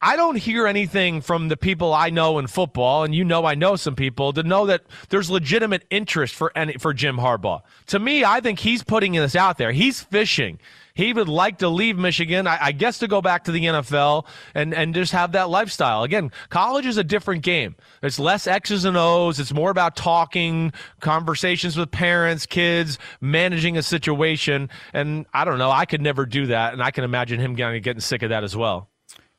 I 0.00 0.16
don't 0.16 0.36
hear 0.36 0.66
anything 0.66 1.20
from 1.20 1.48
the 1.48 1.58
people 1.58 1.92
I 1.92 2.08
know 2.08 2.38
in 2.38 2.46
football, 2.46 3.04
and 3.04 3.14
you 3.14 3.24
know 3.24 3.44
I 3.44 3.54
know 3.54 3.76
some 3.76 3.94
people 3.94 4.32
to 4.32 4.42
know 4.42 4.64
that 4.66 4.82
there's 5.10 5.30
legitimate 5.30 5.84
interest 5.90 6.34
for 6.34 6.52
any, 6.56 6.72
for 6.74 6.94
Jim 6.94 7.18
Harbaugh. 7.18 7.60
To 7.88 7.98
me, 7.98 8.24
I 8.24 8.40
think 8.40 8.60
he's 8.60 8.82
putting 8.82 9.12
this 9.12 9.36
out 9.36 9.58
there. 9.58 9.72
He's 9.72 10.00
fishing. 10.00 10.58
He 10.94 11.12
would 11.12 11.28
like 11.28 11.58
to 11.58 11.68
leave 11.68 11.96
Michigan, 11.96 12.46
I, 12.46 12.58
I, 12.66 12.72
guess, 12.72 12.98
to 12.98 13.08
go 13.08 13.22
back 13.22 13.44
to 13.44 13.52
the 13.52 13.64
NFL 13.64 14.26
and, 14.54 14.74
and 14.74 14.94
just 14.94 15.12
have 15.12 15.32
that 15.32 15.48
lifestyle. 15.48 16.02
Again, 16.02 16.30
college 16.50 16.86
is 16.86 16.96
a 16.98 17.04
different 17.04 17.42
game. 17.42 17.76
It's 18.02 18.18
less 18.18 18.46
X's 18.46 18.84
and 18.84 18.96
O's. 18.96 19.40
It's 19.40 19.52
more 19.52 19.70
about 19.70 19.96
talking, 19.96 20.72
conversations 21.00 21.76
with 21.76 21.90
parents, 21.90 22.44
kids, 22.44 22.98
managing 23.20 23.78
a 23.78 23.82
situation. 23.82 24.68
And 24.92 25.26
I 25.32 25.44
don't 25.44 25.58
know. 25.58 25.70
I 25.70 25.86
could 25.86 26.02
never 26.02 26.26
do 26.26 26.46
that. 26.46 26.72
And 26.72 26.82
I 26.82 26.90
can 26.90 27.04
imagine 27.04 27.40
him 27.40 27.54
getting, 27.54 27.80
getting 27.82 28.00
sick 28.00 28.22
of 28.22 28.30
that 28.30 28.44
as 28.44 28.56
well. 28.56 28.90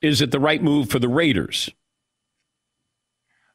Is 0.01 0.22
it 0.22 0.32
the 0.32 0.39
right 0.39 0.62
move 0.62 0.89
for 0.89 0.99
the 0.99 1.08
Raiders? 1.08 1.70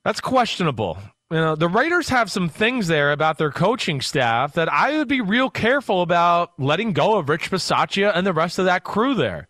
That's 0.05 0.21
questionable 0.21 0.99
you 1.31 1.37
know, 1.37 1.55
the 1.57 1.69
Raiders 1.69 2.09
have 2.09 2.31
some 2.31 2.49
things 2.49 2.87
there 2.87 3.13
about 3.13 3.37
their 3.37 3.51
coaching 3.51 4.01
staff 4.01 4.55
that 4.55 4.73
I 4.73 4.97
would 4.97 5.09
be 5.09 5.21
real 5.21 5.51
careful 5.51 6.01
about 6.01 6.59
letting 6.59 6.93
go 6.93 7.19
of 7.19 7.29
Rich 7.29 7.51
Bisaccia 7.51 8.13
and 8.15 8.27
the 8.27 8.33
rest 8.33 8.59
of 8.59 8.65
that 8.65 8.85
crew 8.85 9.15
there. 9.15 9.49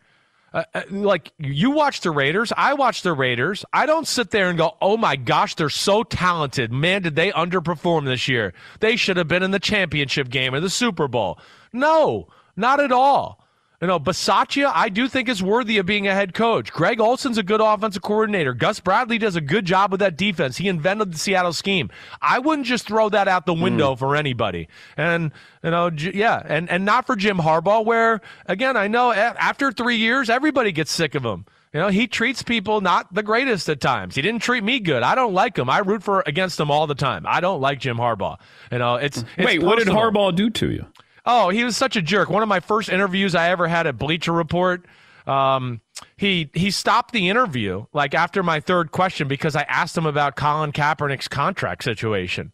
Uh, 0.52 0.64
uh, 0.74 0.82
like 0.90 1.32
you 1.38 1.70
watch 1.70 2.00
the 2.00 2.10
Raiders, 2.10 2.52
I 2.56 2.74
watch 2.74 3.02
the 3.02 3.12
Raiders. 3.12 3.64
I 3.72 3.86
don't 3.86 4.08
sit 4.08 4.30
there 4.30 4.48
and 4.48 4.56
go, 4.56 4.76
"Oh 4.80 4.96
my 4.96 5.14
gosh, 5.14 5.54
they're 5.54 5.68
so 5.68 6.02
talented. 6.02 6.72
Man, 6.72 7.02
did 7.02 7.16
they 7.16 7.30
underperform 7.32 8.06
this 8.06 8.28
year? 8.28 8.54
They 8.80 8.96
should 8.96 9.18
have 9.18 9.28
been 9.28 9.42
in 9.42 9.50
the 9.50 9.60
championship 9.60 10.30
game 10.30 10.54
or 10.54 10.60
the 10.60 10.70
Super 10.70 11.06
Bowl." 11.06 11.38
No, 11.72 12.28
not 12.56 12.80
at 12.80 12.92
all. 12.92 13.46
You 13.80 13.86
know, 13.86 14.00
Bisaccia, 14.00 14.72
I 14.74 14.88
do 14.88 15.06
think 15.06 15.28
is 15.28 15.40
worthy 15.40 15.78
of 15.78 15.86
being 15.86 16.08
a 16.08 16.14
head 16.14 16.34
coach. 16.34 16.72
Greg 16.72 17.00
Olson's 17.00 17.38
a 17.38 17.44
good 17.44 17.60
offensive 17.60 18.02
coordinator. 18.02 18.52
Gus 18.52 18.80
Bradley 18.80 19.18
does 19.18 19.36
a 19.36 19.40
good 19.40 19.66
job 19.66 19.92
with 19.92 20.00
that 20.00 20.16
defense. 20.16 20.56
He 20.56 20.66
invented 20.66 21.12
the 21.12 21.18
Seattle 21.18 21.52
scheme. 21.52 21.88
I 22.20 22.40
wouldn't 22.40 22.66
just 22.66 22.88
throw 22.88 23.08
that 23.10 23.28
out 23.28 23.46
the 23.46 23.54
window 23.54 23.94
mm. 23.94 23.98
for 23.98 24.16
anybody. 24.16 24.68
And 24.96 25.30
you 25.62 25.70
know, 25.70 25.92
yeah, 25.96 26.42
and 26.44 26.68
and 26.68 26.84
not 26.84 27.06
for 27.06 27.14
Jim 27.14 27.36
Harbaugh, 27.38 27.84
where 27.84 28.20
again, 28.46 28.76
I 28.76 28.88
know 28.88 29.12
after 29.12 29.70
three 29.70 29.96
years, 29.96 30.28
everybody 30.28 30.72
gets 30.72 30.90
sick 30.90 31.14
of 31.14 31.24
him. 31.24 31.46
You 31.72 31.80
know, 31.80 31.88
he 31.88 32.08
treats 32.08 32.42
people 32.42 32.80
not 32.80 33.12
the 33.14 33.22
greatest 33.22 33.68
at 33.68 33.80
times. 33.80 34.16
He 34.16 34.22
didn't 34.22 34.42
treat 34.42 34.64
me 34.64 34.80
good. 34.80 35.04
I 35.04 35.14
don't 35.14 35.34
like 35.34 35.56
him. 35.56 35.70
I 35.70 35.78
root 35.80 36.02
for 36.02 36.24
against 36.26 36.58
him 36.58 36.70
all 36.70 36.88
the 36.88 36.94
time. 36.96 37.26
I 37.28 37.40
don't 37.40 37.60
like 37.60 37.78
Jim 37.78 37.98
Harbaugh. 37.98 38.38
You 38.72 38.78
know, 38.78 38.96
it's, 38.96 39.18
it's 39.18 39.26
wait. 39.36 39.60
Personal. 39.60 39.66
What 39.66 39.78
did 39.78 39.88
Harbaugh 39.88 40.34
do 40.34 40.50
to 40.50 40.70
you? 40.72 40.86
Oh, 41.30 41.50
he 41.50 41.62
was 41.62 41.76
such 41.76 41.94
a 41.94 42.00
jerk. 42.00 42.30
One 42.30 42.42
of 42.42 42.48
my 42.48 42.60
first 42.60 42.88
interviews 42.88 43.34
I 43.34 43.50
ever 43.50 43.68
had 43.68 43.86
at 43.86 43.98
Bleacher 43.98 44.32
Report. 44.32 44.86
Um, 45.26 45.82
he 46.16 46.50
he 46.54 46.70
stopped 46.70 47.12
the 47.12 47.28
interview 47.28 47.84
like 47.92 48.14
after 48.14 48.42
my 48.42 48.60
third 48.60 48.92
question 48.92 49.28
because 49.28 49.54
I 49.54 49.62
asked 49.62 49.96
him 49.96 50.06
about 50.06 50.36
Colin 50.36 50.72
Kaepernick's 50.72 51.28
contract 51.28 51.84
situation. 51.84 52.50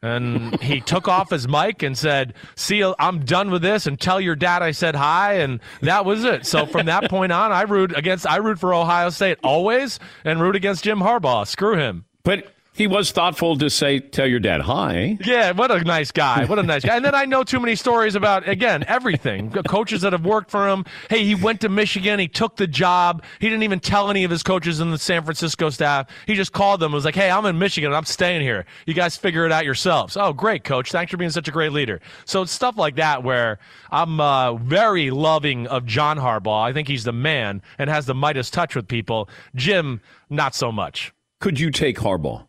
And 0.00 0.58
he 0.62 0.80
took 0.80 1.06
off 1.06 1.28
his 1.28 1.46
mic 1.46 1.82
and 1.82 1.98
said, 1.98 2.32
"See, 2.56 2.82
I'm 2.98 3.26
done 3.26 3.50
with 3.50 3.60
this, 3.60 3.86
and 3.86 4.00
tell 4.00 4.22
your 4.22 4.36
dad 4.36 4.62
I 4.62 4.70
said 4.70 4.94
hi." 4.94 5.34
And 5.34 5.60
that 5.82 6.06
was 6.06 6.24
it. 6.24 6.46
So 6.46 6.64
from 6.64 6.86
that 6.86 7.10
point 7.10 7.30
on, 7.30 7.52
I 7.52 7.62
root 7.62 7.94
against 7.94 8.26
I 8.26 8.36
root 8.36 8.58
for 8.58 8.72
Ohio 8.72 9.10
State 9.10 9.36
always, 9.44 10.00
and 10.24 10.40
root 10.40 10.56
against 10.56 10.82
Jim 10.84 11.00
Harbaugh. 11.00 11.46
Screw 11.46 11.76
him. 11.76 12.06
But 12.22 12.46
he 12.74 12.88
was 12.88 13.12
thoughtful 13.12 13.56
to 13.58 13.70
say, 13.70 14.00
tell 14.00 14.26
your 14.26 14.40
dad 14.40 14.62
hi. 14.62 15.16
Yeah, 15.24 15.52
what 15.52 15.70
a 15.70 15.82
nice 15.84 16.10
guy. 16.10 16.44
What 16.44 16.58
a 16.58 16.62
nice 16.62 16.84
guy. 16.84 16.96
And 16.96 17.04
then 17.04 17.14
I 17.14 17.24
know 17.24 17.44
too 17.44 17.60
many 17.60 17.76
stories 17.76 18.16
about, 18.16 18.48
again, 18.48 18.84
everything. 18.88 19.50
Coaches 19.50 20.00
that 20.02 20.12
have 20.12 20.24
worked 20.24 20.50
for 20.50 20.68
him. 20.68 20.84
Hey, 21.08 21.24
he 21.24 21.36
went 21.36 21.60
to 21.60 21.68
Michigan. 21.68 22.18
He 22.18 22.26
took 22.26 22.56
the 22.56 22.66
job. 22.66 23.22
He 23.38 23.48
didn't 23.48 23.62
even 23.62 23.78
tell 23.78 24.10
any 24.10 24.24
of 24.24 24.30
his 24.30 24.42
coaches 24.42 24.80
in 24.80 24.90
the 24.90 24.98
San 24.98 25.22
Francisco 25.22 25.70
staff. 25.70 26.08
He 26.26 26.34
just 26.34 26.52
called 26.52 26.80
them 26.80 26.86
and 26.86 26.94
was 26.94 27.04
like, 27.04 27.14
hey, 27.14 27.30
I'm 27.30 27.46
in 27.46 27.58
Michigan. 27.58 27.94
I'm 27.94 28.04
staying 28.04 28.42
here. 28.42 28.66
You 28.86 28.94
guys 28.94 29.16
figure 29.16 29.46
it 29.46 29.52
out 29.52 29.64
yourselves. 29.64 30.16
Oh, 30.16 30.32
great, 30.32 30.64
coach. 30.64 30.90
Thanks 30.90 31.12
for 31.12 31.16
being 31.16 31.30
such 31.30 31.46
a 31.46 31.52
great 31.52 31.72
leader. 31.72 32.00
So 32.24 32.42
it's 32.42 32.52
stuff 32.52 32.76
like 32.76 32.96
that 32.96 33.22
where 33.22 33.60
I'm 33.92 34.20
uh, 34.20 34.54
very 34.54 35.10
loving 35.10 35.68
of 35.68 35.86
John 35.86 36.18
Harbaugh. 36.18 36.64
I 36.64 36.72
think 36.72 36.88
he's 36.88 37.04
the 37.04 37.12
man 37.12 37.62
and 37.78 37.88
has 37.88 38.06
the 38.06 38.14
Midas 38.14 38.50
touch 38.50 38.74
with 38.74 38.88
people. 38.88 39.28
Jim, 39.54 40.00
not 40.28 40.56
so 40.56 40.72
much. 40.72 41.12
Could 41.40 41.60
you 41.60 41.70
take 41.70 41.98
Harbaugh? 41.98 42.46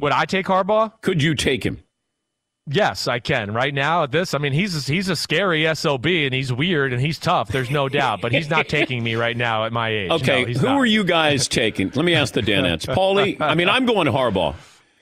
Would 0.00 0.12
I 0.12 0.24
take 0.24 0.46
Harbaugh? 0.46 1.00
Could 1.02 1.22
you 1.22 1.34
take 1.34 1.64
him? 1.64 1.82
Yes, 2.66 3.06
I 3.08 3.18
can. 3.18 3.52
Right 3.52 3.74
now, 3.74 4.04
at 4.04 4.10
this, 4.10 4.32
I 4.32 4.38
mean, 4.38 4.54
he's 4.54 4.86
he's 4.86 5.10
a 5.10 5.16
scary 5.16 5.72
sob, 5.74 6.06
and 6.06 6.32
he's 6.32 6.50
weird, 6.50 6.94
and 6.94 7.02
he's 7.02 7.18
tough. 7.18 7.48
There's 7.48 7.70
no 7.70 7.90
doubt, 7.90 8.22
but 8.22 8.32
he's 8.32 8.48
not 8.48 8.68
taking 8.68 9.04
me 9.04 9.16
right 9.16 9.36
now 9.36 9.66
at 9.66 9.72
my 9.72 9.90
age. 9.90 10.10
Okay, 10.10 10.44
no, 10.46 10.52
who 10.52 10.66
not. 10.68 10.76
are 10.78 10.86
you 10.86 11.04
guys 11.04 11.46
taking? 11.46 11.90
Let 11.94 12.06
me 12.06 12.14
ask 12.14 12.32
the 12.32 12.40
Danettes. 12.40 12.86
Paulie, 12.86 13.38
I 13.38 13.54
mean, 13.54 13.68
I'm 13.68 13.84
going 13.84 14.08
Harbaugh 14.08 14.54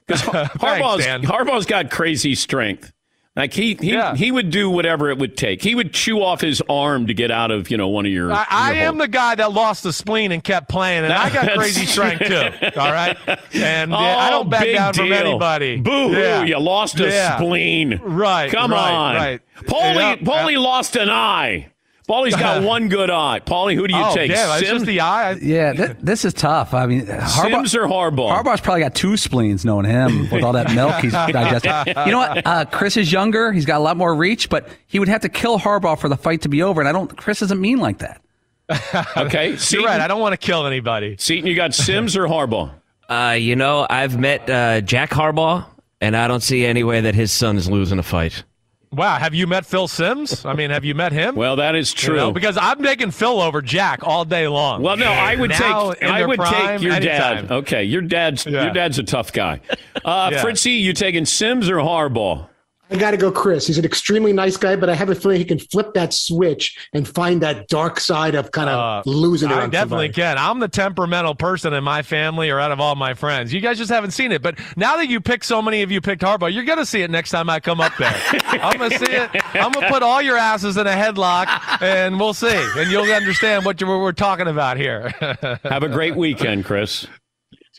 because 0.05 0.23
Harbaugh's 0.23 1.05
Thanks, 1.05 1.29
Harbaugh's 1.29 1.67
got 1.67 1.91
crazy 1.91 2.35
strength. 2.35 2.93
Like 3.35 3.55
he 3.55 3.75
he, 3.81 3.93
yeah. 3.93 4.15
he 4.15 4.31
would 4.31 4.51
do 4.51 4.69
whatever 4.69 5.09
it 5.09 5.17
would 5.17 5.39
take. 5.39 5.63
He 5.63 5.75
would 5.75 5.95
chew 5.95 6.23
off 6.23 6.43
his 6.43 6.63
arm 6.69 7.07
to 7.07 7.15
get 7.15 7.31
out 7.31 7.51
of 7.51 7.71
you 7.71 7.79
know 7.79 7.89
one 7.89 8.05
of 8.05 8.13
your. 8.13 8.31
I, 8.31 8.47
I 8.51 8.75
am 8.75 8.99
the 8.99 9.09
guy 9.09 9.35
that 9.37 9.53
lost 9.53 9.85
the 9.85 9.93
spleen 9.93 10.33
and 10.33 10.45
kept 10.45 10.69
playing, 10.69 11.05
and 11.05 11.15
I 11.15 11.31
got 11.33 11.51
crazy 11.59 11.87
strength 11.87 12.27
too. 12.27 12.51
All 12.79 12.93
right, 12.93 13.17
and 13.55 13.95
oh, 13.95 13.97
I 13.97 14.29
don't 14.29 14.49
oh, 14.49 14.51
back 14.51 14.67
down 14.67 14.93
deal. 14.93 15.05
from 15.05 15.13
anybody. 15.15 15.79
Boo 15.79 16.09
hoo! 16.09 16.13
Yeah. 16.13 16.45
You 16.45 16.59
lost 16.59 17.01
a 17.01 17.09
yeah. 17.09 17.39
spleen. 17.39 17.99
Right. 18.03 18.53
Come 18.53 18.71
right, 18.71 18.93
on. 18.93 19.15
Right. 19.15 19.41
Paulie. 19.61 20.23
Paulie 20.23 20.59
lost 20.59 20.97
an 20.97 21.09
eye. 21.09 21.72
Paulie's 22.13 22.37
got 22.37 22.63
one 22.67 22.89
good 22.89 23.09
eye. 23.09 23.41
Paulie, 23.41 23.75
who 23.75 23.89
do 23.89 23.95
you 23.95 24.03
oh, 24.05 24.15
take? 24.15 24.31
Yeah, 24.31 24.59
it's 24.59 24.69
just 24.69 24.85
the 24.85 25.01
eye. 25.01 25.33
Yeah, 25.33 25.73
th- 25.73 25.97
this 26.01 26.27
is 26.27 26.35
tough. 26.35 26.75
I 26.75 26.85
mean, 26.85 27.07
Harbaugh, 27.07 27.51
Simms 27.51 27.75
or 27.75 27.87
Harbaugh? 27.87 28.31
Harbaugh's 28.31 28.61
probably 28.61 28.83
got 28.83 28.95
two 28.95 29.17
spleens, 29.17 29.65
knowing 29.65 29.87
him 29.87 30.29
with 30.31 30.43
all 30.43 30.53
that 30.53 30.73
milk 30.75 30.97
he's 30.97 31.13
digesting. 31.13 31.73
You 32.05 32.13
know 32.13 32.19
what? 32.19 32.47
Uh, 32.47 32.65
Chris 32.67 32.99
is 32.99 33.11
younger. 33.11 33.51
He's 33.51 33.65
got 33.65 33.79
a 33.79 33.85
lot 33.85 33.97
more 33.97 34.15
reach, 34.15 34.51
but 34.51 34.69
he 34.87 34.99
would 34.99 35.09
have 35.09 35.23
to 35.23 35.31
kill 35.31 35.59
Harbaugh 35.59 35.99
for 35.99 36.11
the 36.11 36.17
fight 36.17 36.43
to 36.43 36.51
be 36.51 36.63
over. 36.63 36.83
And 36.83 36.89
I 36.89 36.93
don't. 36.93 37.17
Chris 37.17 37.41
doesn't 37.41 37.61
mean 37.61 37.79
like 37.79 37.99
that. 37.99 38.21
okay, 39.17 39.57
Seton, 39.57 39.83
you're 39.83 39.91
right. 39.91 40.01
I 40.01 40.07
don't 40.07 40.21
want 40.21 40.35
to 40.35 40.37
kill 40.37 40.67
anybody. 40.67 41.17
Seton, 41.19 41.47
you 41.47 41.55
got 41.55 41.75
Simms 41.75 42.15
or 42.15 42.27
Harbaugh? 42.27 42.73
Uh, 43.09 43.37
you 43.39 43.57
know, 43.57 43.87
I've 43.89 44.19
met 44.19 44.49
uh, 44.51 44.83
Jack 44.83 45.11
Harbaugh, 45.11 45.65
and 46.03 46.15
I 46.15 46.29
don't 46.29 46.43
see 46.43 46.67
any 46.67 46.85
way 46.85 47.01
that 47.01 47.15
his 47.15 47.33
son 47.33 47.57
is 47.57 47.71
losing 47.71 47.99
a 47.99 48.03
fight. 48.03 48.45
Wow, 48.93 49.17
have 49.17 49.35
you 49.35 49.47
met 49.47 49.65
Phil 49.65 49.89
Simms? 49.89 50.45
I 50.45 50.53
mean, 50.53 50.69
have 50.69 50.85
you 50.85 50.95
met 50.95 51.13
him? 51.13 51.35
Well, 51.35 51.57
that 51.57 51.75
is 51.75 51.95
true. 51.95 52.15
You 52.15 52.21
know, 52.21 52.33
because 52.33 52.59
I'm 52.59 52.83
taking 52.83 53.11
Phil 53.11 53.41
over 53.41 53.63
Jack 53.63 54.07
all 54.07 54.27
day 54.27 54.47
long. 54.49 54.83
Well, 54.83 54.99
no, 54.99 55.11
I 55.11 55.35
would 55.35 55.49
now, 55.49 55.93
take 55.95 56.03
I 56.03 56.27
would 56.27 56.39
prime, 56.39 56.79
take 56.79 56.83
your 56.83 56.93
anytime. 56.93 57.47
dad. 57.47 57.53
Okay, 57.53 57.85
your 57.85 58.03
dad's 58.03 58.45
yeah. 58.45 58.65
your 58.65 58.73
dad's 58.75 58.99
a 58.99 59.03
tough 59.03 59.33
guy. 59.33 59.61
Uh, 60.05 60.31
yeah. 60.33 60.43
Fritzy, 60.43 60.73
you 60.73 60.93
taking 60.93 61.25
Simms 61.25 61.71
or 61.71 61.77
Harbaugh? 61.77 62.49
I 62.93 62.97
got 62.97 63.13
to 63.13 63.17
go, 63.17 63.33
Chris. 63.33 63.67
He's 63.67 63.79
an 63.79 63.85
extremely 63.85 64.33
nice 64.33 64.57
guy, 64.57 64.77
but 64.77 64.89
I 64.91 64.95
have 64.95 65.09
a 65.11 65.15
feeling 65.15 65.39
he 65.39 65.45
can 65.45 65.59
flip 65.59 65.95
that 65.95 66.13
switch 66.13 66.77
and 66.93 67.09
find 67.09 67.41
that 67.43 67.69
dark 67.69 67.99
side 67.99 68.35
of 68.35 68.51
kind 68.53 68.69
of 68.69 69.07
Uh, 69.07 69.11
losing 69.11 69.51
it. 69.51 69.55
I 69.55 69.63
on 69.63 69.71
definitely 69.71 70.09
somebody. 70.09 70.35
can. 70.35 70.39
I'm 70.39 70.59
the 70.59 70.69
temperamental 70.69 71.35
person 71.35 71.73
in 71.73 71.83
my 71.85 72.03
family 72.03 72.51
or 72.51 72.61
out 72.61 72.71
of 72.73 72.81
all 72.81 72.95
my 72.95 73.15
friends. 73.15 73.53
You 73.53 73.61
guys 73.61 73.79
just 73.79 73.91
haven't 73.91 74.11
seen 74.13 74.31
it. 74.33 74.43
But 74.43 74.59
now 74.77 74.97
that 74.97 75.09
you 75.09 75.21
picked 75.21 75.45
so 75.47 75.63
many 75.63 75.83
of 75.83 75.91
you 75.91 76.01
picked 76.01 76.23
Harbaugh, 76.23 76.53
you're 76.53 76.65
going 76.65 76.79
to 76.79 76.87
see 76.87 77.03
it 77.03 77.11
next 77.11 77.31
time 77.31 77.49
I 77.49 77.61
come 77.61 77.81
up 77.81 77.93
there. 77.99 78.15
I'm 78.33 78.77
going 78.79 78.91
to 78.91 78.99
see 78.99 79.13
it. 79.13 79.31
I'm 79.55 79.73
going 79.73 79.87
to 79.87 79.93
put 79.93 80.03
all 80.03 80.21
your 80.21 80.37
asses 80.37 80.77
in 80.77 80.87
a 80.87 80.91
headlock 80.93 81.47
and 81.83 82.19
we'll 82.21 82.35
see. 82.35 82.49
And 82.77 82.91
you'll 82.91 83.11
understand 83.13 83.65
what, 83.65 83.81
you, 83.81 83.87
what 83.87 84.01
we're 84.01 84.13
talking 84.13 84.49
about 84.49 84.77
here. 84.77 85.09
Have 85.65 85.83
a 85.83 85.89
great 85.89 86.15
weekend, 86.17 86.65
Chris. 86.65 87.07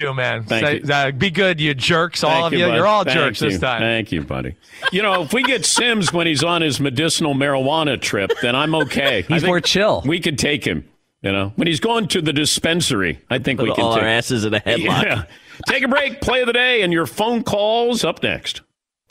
You 0.03 0.09
too, 0.09 0.13
man. 0.13 0.43
Thank 0.43 0.65
Say- 0.65 0.87
you. 0.87 0.93
uh, 0.93 1.11
be 1.11 1.31
good, 1.31 1.59
you 1.61 1.73
jerks. 1.73 2.23
all 2.23 2.45
of 2.47 2.53
you. 2.53 2.65
bud. 2.65 2.75
You're 2.75 2.87
all 2.87 3.03
Thank 3.03 3.17
jerks 3.17 3.39
this 3.39 3.59
time. 3.59 3.81
Thank 3.81 4.11
you, 4.11 4.21
buddy. 4.21 4.55
You 4.91 5.01
know, 5.01 5.23
if 5.23 5.33
we 5.33 5.43
get 5.43 5.65
Simms 5.65 6.11
when 6.11 6.27
he's 6.27 6.43
on 6.43 6.61
his 6.61 6.79
medicinal 6.79 7.33
marijuana 7.33 7.99
trip, 8.01 8.31
then 8.41 8.55
I'm 8.55 8.75
okay. 8.75 9.23
He's 9.27 9.43
more 9.43 9.61
chill. 9.61 10.03
We 10.05 10.19
could 10.19 10.37
take 10.37 10.65
him. 10.65 10.87
You 11.21 11.31
know, 11.31 11.53
when 11.55 11.67
he's 11.67 11.79
going 11.79 12.09
to 12.09 12.21
the 12.21 12.33
dispensary, 12.33 13.19
I 13.29 13.39
think 13.39 13.61
we 13.61 13.69
Put 13.69 13.75
can 13.75 13.85
all 13.85 13.93
our 13.93 13.99
take 14.01 14.07
asses 14.09 14.43
in 14.43 14.53
a 14.53 14.59
headlock. 14.61 15.03
Yeah. 15.03 15.23
Take 15.67 15.83
a 15.83 15.87
break. 15.87 16.19
Play 16.19 16.41
of 16.41 16.47
the 16.47 16.53
day, 16.53 16.81
and 16.81 16.91
your 16.91 17.05
phone 17.05 17.43
calls 17.43 18.03
up 18.03 18.21
next. 18.23 18.61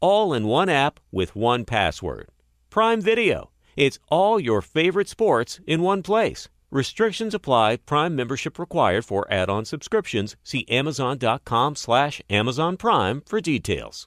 All 0.00 0.32
in 0.32 0.46
one 0.46 0.68
app 0.68 0.98
with 1.12 1.36
one 1.36 1.64
password. 1.64 2.28
Prime 2.70 3.00
Video. 3.00 3.50
It's 3.76 3.98
all 4.08 4.40
your 4.40 4.62
favorite 4.62 5.08
sports 5.08 5.60
in 5.66 5.82
one 5.82 6.02
place. 6.02 6.48
Restrictions 6.70 7.34
apply. 7.34 7.76
Prime 7.84 8.14
membership 8.16 8.58
required 8.58 9.04
for 9.04 9.26
add-on 9.30 9.64
subscriptions. 9.64 10.36
See 10.42 10.66
Amazon.com 10.68 11.76
slash 11.76 12.22
Amazon 12.30 12.76
Prime 12.76 13.22
for 13.26 13.40
details. 13.40 14.06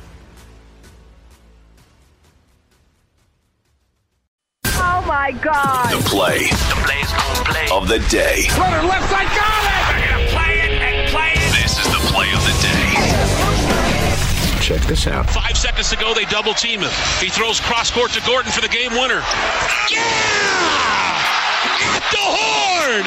Oh 4.81 5.05
my 5.07 5.31
God. 5.41 5.91
The 5.93 6.01
play. 6.09 6.49
The 6.49 6.77
play's 6.81 7.11
gonna 7.13 7.45
play. 7.45 7.67
Of 7.71 7.87
the 7.87 7.99
day. 8.09 8.49
Runner 8.57 8.81
left 8.87 9.09
side, 9.09 9.29
got 9.37 9.63
it! 9.63 9.85
They're 9.93 10.09
gonna 10.09 10.27
play 10.33 10.53
it 10.65 10.71
and 10.81 11.09
play 11.13 11.31
it. 11.37 11.53
This 11.61 11.77
is 11.77 11.85
the 11.85 12.01
play 12.09 12.33
of 12.33 12.41
the 12.41 12.55
day. 12.65 12.97
Check 14.59 14.81
this 14.87 15.05
out. 15.07 15.29
Five 15.29 15.57
seconds 15.57 15.89
to 15.89 15.97
go, 15.97 16.13
they 16.13 16.25
double 16.25 16.53
team 16.53 16.81
him. 16.81 16.91
He 17.19 17.29
throws 17.29 17.59
cross 17.59 17.91
court 17.91 18.11
to 18.11 18.21
Gordon 18.25 18.51
for 18.51 18.61
the 18.61 18.69
game 18.69 18.91
winner. 18.93 19.21
Yeah! 19.89 20.01
At 21.93 22.03
the 22.09 22.25
horn! 22.25 23.05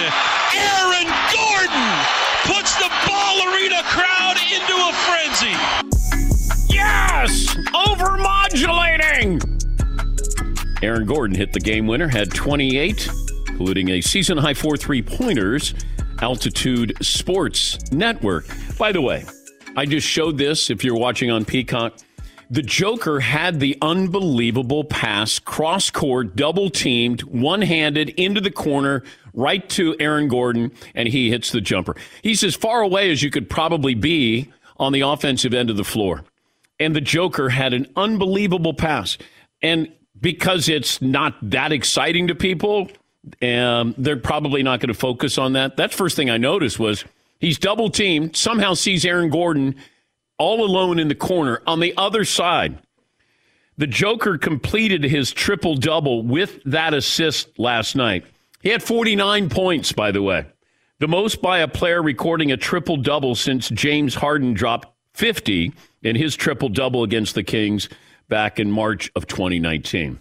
Aaron 0.55 1.09
Gordon 1.35 1.91
puts 2.45 2.75
the 2.77 2.91
ball 3.07 3.43
arena 3.51 3.83
crowd 3.85 4.37
into 4.55 4.75
a 4.79 4.93
frenzy. 5.09 5.57
Yes! 6.72 7.55
Overmodulating! 7.75 9.54
Aaron 10.85 11.07
Gordon 11.07 11.35
hit 11.35 11.55
the 11.55 11.61
game 11.61 11.87
winner, 11.87 12.09
had 12.09 12.30
28, 12.30 13.09
including 13.49 13.89
a 13.89 14.03
season 14.03 14.37
high 14.37 14.53
four 14.53 14.76
three 14.76 15.01
pointers. 15.01 15.74
Altitude 16.20 16.95
Sports 17.01 17.91
Network. 17.91 18.47
By 18.78 18.93
the 18.93 19.01
way, 19.01 19.24
I 19.76 19.87
just 19.87 20.07
showed 20.07 20.37
this 20.37 20.68
if 20.68 20.85
you're 20.85 20.95
watching 20.95 21.30
on 21.30 21.47
Peacock. 21.47 21.97
The 22.51 22.61
Joker 22.61 23.18
had 23.18 23.61
the 23.61 23.78
unbelievable 23.80 24.85
pass, 24.85 25.39
cross 25.39 25.89
court, 25.89 26.37
double 26.37 26.68
teamed, 26.68 27.22
one 27.22 27.62
handed 27.62 28.11
into 28.11 28.43
the 28.43 28.51
corner, 28.51 29.03
right 29.32 29.66
to 29.70 29.97
Aaron 29.99 30.28
Gordon, 30.28 30.70
and 30.95 31.09
he 31.09 31.30
hits 31.30 31.51
the 31.51 31.62
jumper. 31.62 31.97
He's 32.22 32.45
as 32.45 32.55
far 32.55 32.82
away 32.82 33.11
as 33.11 33.22
you 33.22 33.30
could 33.30 33.49
probably 33.49 33.95
be 33.95 34.53
on 34.76 34.93
the 34.93 35.01
offensive 35.01 35.55
end 35.55 35.70
of 35.70 35.78
the 35.78 35.85
floor. 35.85 36.24
And 36.78 36.95
the 36.95 37.01
Joker 37.01 37.49
had 37.49 37.72
an 37.72 37.87
unbelievable 37.97 38.74
pass. 38.74 39.16
And 39.62 39.91
because 40.21 40.69
it's 40.69 41.03
not 41.03 41.35
that 41.51 41.73
exciting 41.73 42.29
to 42.29 42.35
people, 42.35 42.89
um, 43.43 43.95
they're 43.99 44.17
probably 44.17 44.62
not 44.62 44.81
going 44.81 44.89
to 44.89 44.95
focus 44.95 45.39
on 45.39 45.55
that. 45.55 45.77
That's 45.77 45.95
first 45.95 46.17
thing 46.17 46.31
I 46.31 46.39
noticed 46.39 46.79
was 46.79 47.05
he's 47.39 47.59
double 47.59 47.91
teamed, 47.91 48.37
somehow 48.37 48.75
sees 48.75 49.05
Aaron 49.05 49.31
Gordon 49.31 49.77
all 50.39 50.65
alone 50.65 50.99
in 50.99 51.09
the 51.09 51.15
corner 51.15 51.62
on 51.67 51.81
the 51.81 51.95
other 51.97 52.25
side. 52.25 52.79
The 53.77 53.87
Joker 53.87 54.39
completed 54.39 55.03
his 55.03 55.33
triple 55.33 55.75
double 55.75 56.23
with 56.23 56.62
that 56.65 56.95
assist 56.95 57.59
last 57.59 57.97
night. 57.97 58.25
He 58.62 58.69
had 58.69 58.83
49 58.83 59.51
points, 59.51 59.93
by 59.93 60.11
the 60.11 60.23
way, 60.23 60.47
the 61.01 61.09
most 61.09 61.43
by 61.43 61.59
a 61.59 61.69
player 61.69 62.03
recording 62.03 62.53
a 62.53 62.57
triple 62.57 62.97
double 62.97 63.35
since 63.35 63.69
James 63.69 64.15
Harden 64.15 64.55
dropped 64.55 64.89
50 65.15 65.73
in 66.03 66.17
his 66.17 66.37
triple 66.37 66.69
double 66.69 67.03
against 67.03 67.35
the 67.35 67.43
Kings 67.43 67.89
back 68.29 68.59
in 68.59 68.70
March 68.70 69.11
of 69.14 69.27
2019. 69.27 70.20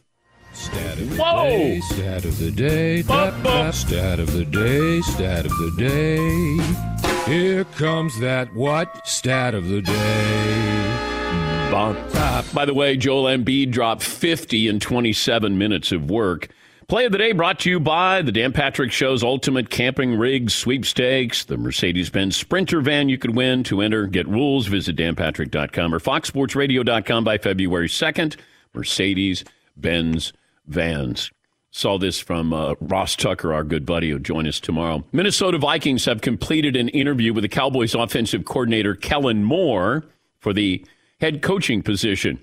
Stat 0.54 1.00
of 1.00 1.10
the 1.10 1.16
Whoa! 1.22 1.44
day, 1.50 1.80
stat 1.80 2.26
of 2.26 2.38
the 2.38 2.52
day, 2.52 3.02
Bup, 3.02 3.34
dap, 3.34 3.44
bup. 3.44 3.74
stat 3.74 4.20
of 4.20 4.32
the 4.34 4.46
day, 4.46 5.02
stat 5.02 5.46
of 5.46 5.52
the 5.52 5.74
day. 5.78 7.32
Here 7.32 7.64
comes 7.64 8.20
that 8.20 8.54
what? 8.54 9.08
Stat 9.08 9.56
of 9.56 9.68
the 9.70 9.82
day. 9.82 11.70
Bon- 11.72 11.98
Ah, 12.16 12.46
by 12.54 12.66
the 12.66 12.74
way, 12.74 12.96
Joel 12.96 13.24
Embiid 13.36 13.72
dropped 13.72 14.04
50 14.04 14.68
in 14.68 14.80
27 14.80 15.58
minutes 15.58 15.92
of 15.92 16.10
work. 16.12 16.50
Play 16.94 17.08
of 17.08 17.12
the 17.12 17.18
day 17.18 17.32
brought 17.32 17.58
to 17.62 17.72
you 17.72 17.80
by 17.80 18.22
the 18.22 18.32
Dan 18.32 18.52
Patrick 18.52 18.92
Show's 18.92 19.24
Ultimate 19.24 19.72
Camping 19.72 20.16
Rig 20.16 20.52
Sweepstakes, 20.52 21.44
the 21.44 21.58
Mercedes 21.58 22.12
Benz 22.12 22.38
Sprinter 22.38 22.82
van 22.82 23.10
you 23.10 23.18
could 23.18 23.36
win. 23.36 23.64
To 23.64 23.82
enter, 23.82 24.06
get 24.06 24.28
rules, 24.28 24.68
visit 24.68 24.96
danpatrick.com 24.96 25.92
or 25.92 26.00
foxsportsradio.com 26.00 27.24
by 27.24 27.40
February 27.40 27.88
2nd. 27.88 28.36
Mercedes 28.76 29.44
Benz 29.76 30.34
vans. 30.68 31.32
Saw 31.72 31.98
this 31.98 32.20
from 32.20 32.54
uh, 32.54 32.76
Ross 32.80 33.16
Tucker, 33.16 33.56
our 33.56 33.64
good 33.64 33.88
buddy, 33.88 34.12
who'll 34.12 34.20
join 34.20 34.46
us 34.46 34.60
tomorrow. 34.60 35.04
Minnesota 35.12 35.58
Vikings 35.58 36.06
have 36.06 36.22
completed 36.22 36.76
an 36.76 36.90
interview 36.90 37.34
with 37.34 37.42
the 37.42 37.50
Cowboys 37.50 37.96
offensive 37.96 38.46
coordinator 38.46 38.94
Kellen 38.94 39.44
Moore 39.44 40.06
for 40.42 40.54
the 40.54 40.86
head 41.20 41.42
coaching 41.42 41.82
position. 41.82 42.38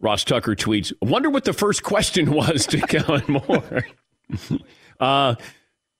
Ross 0.00 0.24
Tucker 0.24 0.54
tweets, 0.54 0.92
wonder 1.00 1.30
what 1.30 1.44
the 1.44 1.52
first 1.52 1.82
question 1.82 2.32
was 2.32 2.66
to 2.66 2.80
Kellen 2.86 3.24
Moore. 3.28 3.86
uh, 5.00 5.34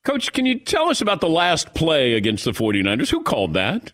Coach, 0.04 0.32
can 0.32 0.46
you 0.46 0.58
tell 0.58 0.88
us 0.88 1.00
about 1.00 1.20
the 1.20 1.28
last 1.28 1.74
play 1.74 2.14
against 2.14 2.44
the 2.44 2.52
49ers? 2.52 3.10
Who 3.10 3.22
called 3.22 3.54
that? 3.54 3.92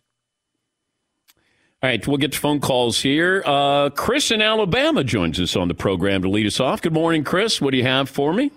All 1.82 1.88
right, 1.88 2.07
we'll 2.07 2.18
get 2.18 2.32
to 2.32 2.38
phone 2.38 2.61
calls 2.61 3.00
here. 3.00 3.42
Uh, 3.44 3.90
Chris 3.90 4.30
in 4.30 4.40
Alabama 4.40 5.03
joins 5.03 5.40
us 5.40 5.57
on 5.57 5.66
the 5.66 5.74
program 5.74 6.22
to 6.22 6.28
lead 6.28 6.46
us 6.46 6.61
off. 6.61 6.80
Good 6.80 6.92
morning, 6.92 7.24
Chris. 7.24 7.61
What 7.61 7.72
do 7.72 7.76
you 7.76 7.84
have 7.84 8.09
for 8.09 8.32
me? 8.32 8.53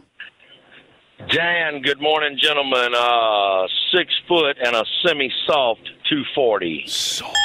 Dan, 1.31 1.81
good 1.81 1.99
morning, 1.99 2.37
gentlemen. 2.39 2.93
Uh, 2.95 3.67
six 3.91 4.13
foot 4.27 4.57
and 4.63 4.75
a 4.75 4.83
semi 5.01 5.31
soft 5.47 5.85
240. 6.09 6.83
Soft. 6.87 7.35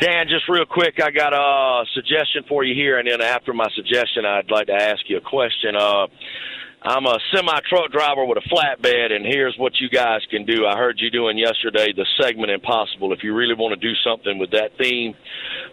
Dan, 0.00 0.28
just 0.28 0.48
real 0.48 0.64
quick, 0.64 1.00
I 1.02 1.10
got 1.10 1.32
a 1.32 1.84
suggestion 1.92 2.44
for 2.48 2.62
you 2.62 2.72
here, 2.72 2.98
and 2.98 3.08
then 3.08 3.20
after 3.20 3.52
my 3.52 3.66
suggestion, 3.74 4.24
I'd 4.24 4.48
like 4.48 4.68
to 4.68 4.74
ask 4.74 5.00
you 5.08 5.16
a 5.16 5.20
question. 5.20 5.74
Uh, 5.74 6.06
I'm 6.82 7.06
a 7.06 7.18
semi 7.34 7.60
truck 7.68 7.90
driver 7.90 8.24
with 8.24 8.38
a 8.38 8.48
flatbed, 8.48 9.12
and 9.12 9.26
here's 9.26 9.56
what 9.58 9.80
you 9.80 9.88
guys 9.88 10.20
can 10.30 10.44
do. 10.44 10.64
I 10.64 10.76
heard 10.76 11.00
you 11.00 11.10
doing 11.10 11.36
yesterday 11.36 11.92
the 11.92 12.06
segment 12.20 12.52
Impossible. 12.52 13.12
If 13.12 13.24
you 13.24 13.34
really 13.34 13.54
want 13.54 13.78
to 13.78 13.88
do 13.88 13.94
something 14.04 14.38
with 14.38 14.52
that 14.52 14.78
theme, 14.78 15.14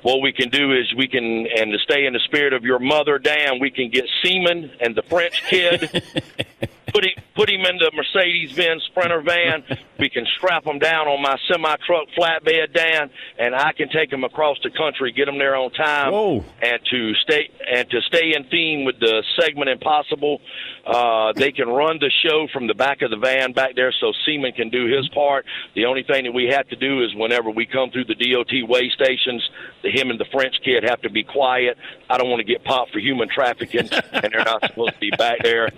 what 0.01 0.21
we 0.21 0.33
can 0.33 0.49
do 0.49 0.73
is 0.73 0.93
we 0.97 1.07
can, 1.07 1.23
and 1.23 1.71
to 1.71 1.79
stay 1.79 2.05
in 2.05 2.13
the 2.13 2.19
spirit 2.25 2.53
of 2.53 2.63
your 2.63 2.79
mother, 2.79 3.19
Dan, 3.19 3.59
we 3.59 3.69
can 3.69 3.89
get 3.89 4.05
Seaman 4.23 4.71
and 4.79 4.95
the 4.95 5.03
French 5.03 5.43
kid. 5.47 6.03
Put 6.93 7.03
him, 7.03 7.23
put 7.35 7.49
him 7.49 7.61
in 7.65 7.77
the 7.77 7.91
Mercedes 7.93 8.55
Benz 8.55 8.81
Sprinter 8.83 9.19
van. 9.19 9.65
We 9.99 10.07
can 10.09 10.25
strap 10.37 10.65
him 10.65 10.79
down 10.79 11.07
on 11.07 11.21
my 11.21 11.35
semi 11.51 11.75
truck 11.85 12.07
flatbed, 12.17 12.73
Dan, 12.73 13.09
and 13.37 13.53
I 13.53 13.73
can 13.73 13.89
take 13.89 14.13
him 14.13 14.23
across 14.23 14.57
the 14.63 14.69
country, 14.69 15.11
get 15.11 15.27
him 15.27 15.37
there 15.37 15.57
on 15.57 15.71
time, 15.71 16.13
and 16.61 16.79
to 16.91 17.13
stay 17.15 17.49
and 17.69 17.89
to 17.89 17.99
stay 18.07 18.33
in 18.33 18.45
theme 18.45 18.85
with 18.85 18.99
the 19.01 19.23
segment 19.37 19.69
Impossible. 19.69 20.39
Uh, 20.85 20.94
they 21.35 21.51
can 21.51 21.67
run 21.67 21.99
the 21.99 22.11
show 22.23 22.47
from 22.53 22.67
the 22.67 22.73
back 22.73 23.01
of 23.01 23.11
the 23.11 23.17
van 23.17 23.53
back 23.53 23.75
there, 23.75 23.93
so 23.99 24.13
Seaman 24.25 24.53
can 24.53 24.69
do 24.69 24.85
his 24.85 25.07
part. 25.09 25.45
The 25.75 25.85
only 25.85 26.03
thing 26.03 26.25
that 26.25 26.33
we 26.33 26.45
have 26.51 26.67
to 26.69 26.75
do 26.75 27.03
is 27.03 27.13
whenever 27.15 27.49
we 27.49 27.65
come 27.65 27.91
through 27.91 28.05
the 28.05 28.15
DOT 28.15 28.69
way 28.69 28.89
stations, 28.89 29.47
the 29.83 29.91
him 29.91 30.09
and 30.09 30.19
the 30.19 30.25
French 30.31 30.55
kid 30.63 30.83
have 30.83 31.01
to 31.01 31.09
be 31.09 31.23
quiet. 31.23 31.77
I 32.09 32.17
don't 32.17 32.29
want 32.29 32.39
to 32.39 32.45
get 32.45 32.63
popped 32.63 32.91
for 32.91 32.99
human 32.99 33.29
trafficking, 33.29 33.89
and 34.11 34.33
they're 34.33 34.45
not 34.45 34.65
supposed 34.65 34.93
to 34.93 34.99
be 34.99 35.11
back 35.11 35.39
there. 35.43 35.69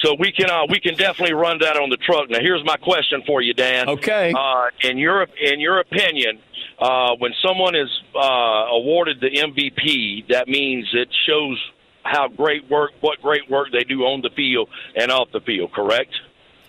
So 0.00 0.14
we 0.18 0.32
can 0.32 0.50
uh, 0.50 0.66
we 0.68 0.80
can 0.80 0.94
definitely 0.94 1.34
run 1.34 1.58
that 1.60 1.76
on 1.76 1.90
the 1.90 1.96
truck. 1.98 2.30
Now 2.30 2.40
here's 2.40 2.64
my 2.64 2.76
question 2.76 3.22
for 3.26 3.42
you, 3.42 3.52
Dan. 3.52 3.88
Okay. 3.88 4.32
Uh, 4.36 4.68
in 4.82 4.98
your 4.98 5.26
in 5.40 5.60
your 5.60 5.80
opinion, 5.80 6.38
uh, 6.78 7.14
when 7.18 7.32
someone 7.44 7.74
is 7.74 7.90
uh, 8.14 8.18
awarded 8.18 9.20
the 9.20 9.28
MVP, 9.28 10.28
that 10.28 10.48
means 10.48 10.88
it 10.94 11.08
shows 11.26 11.58
how 12.02 12.28
great 12.28 12.68
work, 12.70 12.92
what 13.00 13.20
great 13.22 13.48
work 13.50 13.68
they 13.72 13.84
do 13.84 14.02
on 14.02 14.22
the 14.22 14.30
field 14.30 14.68
and 14.96 15.10
off 15.10 15.28
the 15.32 15.40
field. 15.40 15.72
Correct? 15.72 16.12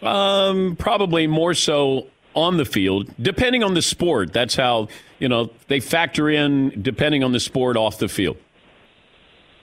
Um, 0.01 0.75
probably 0.77 1.27
more 1.27 1.53
so 1.53 2.07
on 2.33 2.57
the 2.57 2.65
field, 2.65 3.13
depending 3.21 3.63
on 3.63 3.73
the 3.73 3.81
sport. 3.81 4.33
That's 4.33 4.55
how 4.55 4.87
you 5.19 5.27
know 5.27 5.51
they 5.67 5.79
factor 5.79 6.29
in 6.29 6.81
depending 6.81 7.23
on 7.23 7.31
the 7.31 7.39
sport 7.39 7.77
off 7.77 7.97
the 7.99 8.07
field. 8.07 8.37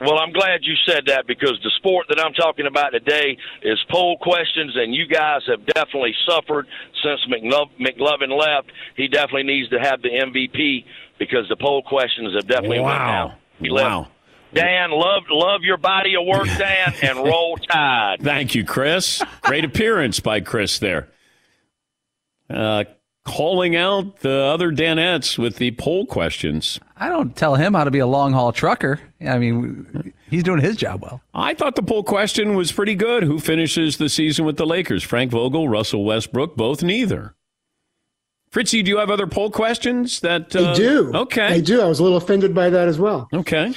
Well, 0.00 0.18
I'm 0.18 0.32
glad 0.32 0.60
you 0.62 0.74
said 0.86 1.06
that 1.06 1.26
because 1.26 1.58
the 1.64 1.70
sport 1.76 2.06
that 2.08 2.20
I'm 2.24 2.32
talking 2.32 2.66
about 2.66 2.90
today 2.90 3.36
is 3.62 3.78
poll 3.90 4.16
questions, 4.18 4.76
and 4.76 4.94
you 4.94 5.08
guys 5.08 5.42
have 5.48 5.66
definitely 5.66 6.14
suffered 6.24 6.68
since 7.02 7.20
McLov- 7.28 7.70
McLovin 7.80 8.30
left. 8.38 8.70
He 8.96 9.08
definitely 9.08 9.42
needs 9.42 9.68
to 9.70 9.80
have 9.80 10.00
the 10.00 10.10
MVP 10.10 10.84
because 11.18 11.48
the 11.48 11.56
poll 11.56 11.82
questions 11.82 12.32
have 12.36 12.46
definitely 12.46 12.78
went 12.78 12.98
down. 12.98 13.32
He 13.60 13.70
left. 13.70 13.88
Wow. 14.54 14.62
Dan, 14.62 14.90
love 14.90 15.24
love 15.30 15.62
your 15.62 15.76
body 15.76 16.16
of 16.16 16.24
work, 16.26 16.46
Dan, 16.46 16.94
and 17.02 17.18
roll 17.24 17.56
tide. 17.56 18.18
Thank 18.22 18.54
you, 18.54 18.64
Chris. 18.64 19.22
Great 19.42 19.64
appearance 19.64 20.20
by 20.20 20.40
Chris 20.40 20.78
there. 20.78 21.08
Uh, 22.48 22.84
calling 23.24 23.76
out 23.76 24.20
the 24.20 24.32
other 24.32 24.70
Danettes 24.70 25.36
with 25.38 25.56
the 25.56 25.70
poll 25.72 26.06
questions. 26.06 26.80
I 26.96 27.08
don't 27.10 27.36
tell 27.36 27.56
him 27.56 27.74
how 27.74 27.84
to 27.84 27.90
be 27.90 27.98
a 27.98 28.06
long 28.06 28.32
haul 28.32 28.52
trucker. 28.52 29.00
I 29.20 29.38
mean, 29.38 30.14
he's 30.30 30.42
doing 30.42 30.60
his 30.60 30.76
job 30.76 31.02
well. 31.02 31.20
I 31.34 31.54
thought 31.54 31.76
the 31.76 31.82
poll 31.82 32.02
question 32.02 32.54
was 32.54 32.72
pretty 32.72 32.94
good. 32.94 33.22
Who 33.22 33.38
finishes 33.38 33.98
the 33.98 34.08
season 34.08 34.46
with 34.46 34.56
the 34.56 34.66
Lakers? 34.66 35.02
Frank 35.02 35.30
Vogel, 35.30 35.68
Russell 35.68 36.04
Westbrook, 36.04 36.56
both 36.56 36.82
neither. 36.82 37.34
Fritzy, 38.50 38.82
do 38.82 38.90
you 38.90 38.96
have 38.98 39.10
other 39.10 39.26
poll 39.26 39.50
questions 39.50 40.20
that 40.20 40.56
uh, 40.56 40.70
I 40.70 40.74
do. 40.74 41.12
Okay. 41.14 41.46
I 41.46 41.60
do. 41.60 41.82
I 41.82 41.86
was 41.86 42.00
a 42.00 42.02
little 42.02 42.16
offended 42.16 42.54
by 42.54 42.70
that 42.70 42.88
as 42.88 42.98
well. 42.98 43.28
Okay. 43.32 43.74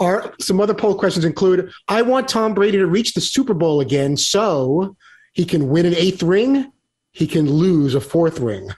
Are 0.00 0.34
some 0.40 0.60
other 0.60 0.74
poll 0.74 0.94
questions 0.94 1.24
include 1.24 1.70
I 1.86 2.02
want 2.02 2.26
Tom 2.26 2.54
Brady 2.54 2.78
to 2.78 2.86
reach 2.86 3.12
the 3.12 3.20
Super 3.20 3.54
Bowl 3.54 3.80
again 3.80 4.16
so 4.16 4.96
he 5.34 5.44
can 5.44 5.68
win 5.68 5.86
an 5.86 5.94
eighth 5.94 6.22
ring, 6.22 6.72
he 7.12 7.26
can 7.26 7.50
lose 7.50 7.94
a 7.94 8.00
fourth 8.00 8.40
ring. 8.40 8.70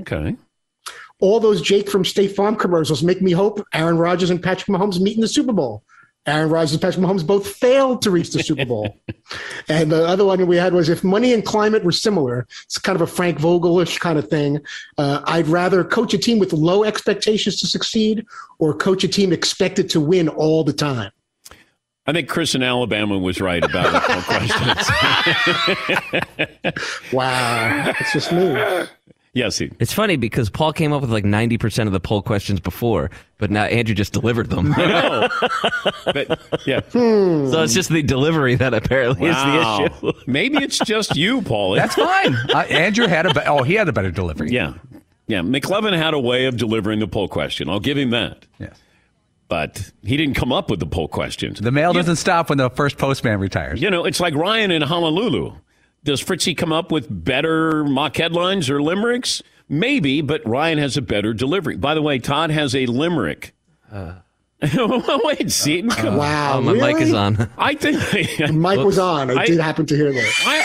Okay. 0.00 0.36
All 1.20 1.38
those 1.38 1.60
Jake 1.60 1.90
from 1.90 2.04
State 2.04 2.34
Farm 2.34 2.56
commercials 2.56 3.02
make 3.02 3.20
me 3.20 3.32
hope 3.32 3.62
Aaron 3.74 3.98
Rodgers 3.98 4.30
and 4.30 4.42
Patrick 4.42 4.68
Mahomes 4.68 5.00
meet 5.00 5.16
in 5.16 5.20
the 5.20 5.28
Super 5.28 5.52
Bowl. 5.52 5.84
Aaron 6.26 6.50
Rodgers 6.50 6.72
and 6.72 6.82
Patrick 6.82 7.04
Mahomes 7.04 7.26
both 7.26 7.46
failed 7.48 8.02
to 8.02 8.10
reach 8.10 8.30
the 8.30 8.42
Super 8.42 8.66
Bowl. 8.66 8.94
and 9.68 9.90
the 9.90 10.06
other 10.06 10.24
one 10.24 10.46
we 10.46 10.56
had 10.56 10.74
was 10.74 10.88
if 10.88 11.02
money 11.02 11.32
and 11.32 11.44
climate 11.44 11.82
were 11.82 11.92
similar, 11.92 12.46
it's 12.64 12.78
kind 12.78 12.94
of 12.94 13.02
a 13.02 13.06
Frank 13.06 13.38
Vogelish 13.38 13.98
kind 14.00 14.18
of 14.18 14.28
thing. 14.28 14.60
Uh, 14.98 15.22
I'd 15.24 15.48
rather 15.48 15.82
coach 15.82 16.12
a 16.12 16.18
team 16.18 16.38
with 16.38 16.52
low 16.52 16.84
expectations 16.84 17.58
to 17.60 17.66
succeed 17.66 18.26
or 18.58 18.74
coach 18.74 19.02
a 19.02 19.08
team 19.08 19.32
expected 19.32 19.88
to 19.90 20.00
win 20.00 20.28
all 20.28 20.62
the 20.62 20.74
time. 20.74 21.10
I 22.06 22.12
think 22.12 22.28
Chris 22.28 22.54
in 22.54 22.62
Alabama 22.62 23.18
was 23.18 23.40
right 23.40 23.62
about 23.62 24.02
questions. 24.24 24.90
wow. 27.12 27.92
It's 28.00 28.12
just 28.12 28.32
me. 28.32 28.86
Yes, 29.32 29.58
he. 29.58 29.70
It's 29.78 29.92
funny 29.92 30.16
because 30.16 30.50
Paul 30.50 30.72
came 30.72 30.92
up 30.92 31.02
with 31.02 31.10
like 31.12 31.22
90% 31.24 31.86
of 31.86 31.92
the 31.92 32.00
poll 32.00 32.20
questions 32.20 32.58
before, 32.58 33.10
but 33.38 33.48
now 33.48 33.62
Andrew 33.64 33.94
just 33.94 34.12
delivered 34.12 34.50
them. 34.50 34.70
No. 34.70 35.28
but 36.06 36.40
yeah. 36.66 36.80
So 36.90 37.62
it's 37.62 37.72
just 37.72 37.90
the 37.90 38.02
delivery 38.02 38.56
that 38.56 38.74
apparently 38.74 39.30
Wow. 39.30 39.84
is 39.84 39.90
the 40.02 40.08
issue. 40.08 40.18
Maybe 40.26 40.58
it's 40.58 40.78
just 40.80 41.14
you, 41.16 41.42
Paulie. 41.42 41.76
That's 41.76 41.94
fine. 41.94 42.36
Uh, 42.52 42.58
Andrew 42.70 43.06
had 43.06 43.26
a 43.26 43.32
be- 43.34 43.40
oh 43.46 43.62
he 43.62 43.74
had 43.74 43.88
a 43.88 43.92
better 43.92 44.10
delivery. 44.10 44.50
Yeah. 44.50 44.74
Yeah. 45.28 45.42
McLovin 45.42 45.96
had 45.96 46.12
a 46.14 46.18
way 46.18 46.46
of 46.46 46.56
delivering 46.56 46.98
the 46.98 47.06
poll 47.06 47.28
question. 47.28 47.68
I'll 47.68 47.78
give 47.78 47.96
him 47.96 48.10
that. 48.10 48.46
Yes. 48.58 48.76
But 49.46 49.92
he 50.02 50.16
didn't 50.16 50.34
come 50.34 50.52
up 50.52 50.70
with 50.70 50.80
the 50.80 50.86
poll 50.86 51.06
questions. 51.08 51.60
The 51.60 51.70
mail 51.72 51.92
doesn't 51.92 52.16
stop 52.16 52.48
when 52.48 52.58
the 52.58 52.70
first 52.70 52.98
postman 52.98 53.38
retires. 53.38 53.80
You 53.80 53.90
know, 53.90 54.04
it's 54.04 54.18
like 54.20 54.34
Ryan 54.34 54.70
in 54.72 54.82
Honolulu. 54.82 55.54
Does 56.02 56.20
Fritzy 56.20 56.54
come 56.54 56.72
up 56.72 56.90
with 56.90 57.06
better 57.10 57.84
mock 57.84 58.16
headlines 58.16 58.70
or 58.70 58.82
limericks? 58.82 59.42
Maybe, 59.68 60.20
but 60.20 60.46
Ryan 60.46 60.78
has 60.78 60.96
a 60.96 61.02
better 61.02 61.32
delivery. 61.34 61.76
By 61.76 61.94
the 61.94 62.02
way, 62.02 62.18
Todd 62.18 62.50
has 62.50 62.74
a 62.74 62.86
limerick. 62.86 63.54
Wait, 64.62 65.50
Seton, 65.50 65.90
uh, 65.90 65.94
come 65.94 66.14
uh, 66.14 66.18
Wow, 66.18 66.58
Oh, 66.58 66.60
my 66.62 66.72
mic 66.74 66.96
is 67.00 67.12
on. 67.14 67.50
I 67.56 67.74
think 67.74 67.98
The 68.38 68.52
mic 68.52 68.78
was 68.80 68.98
on. 68.98 69.30
I, 69.30 69.42
I- 69.42 69.46
did 69.46 69.58
happen 69.60 69.86
to 69.86 69.96
hear 69.96 70.12
that. 70.12 70.32
I, 70.44 70.64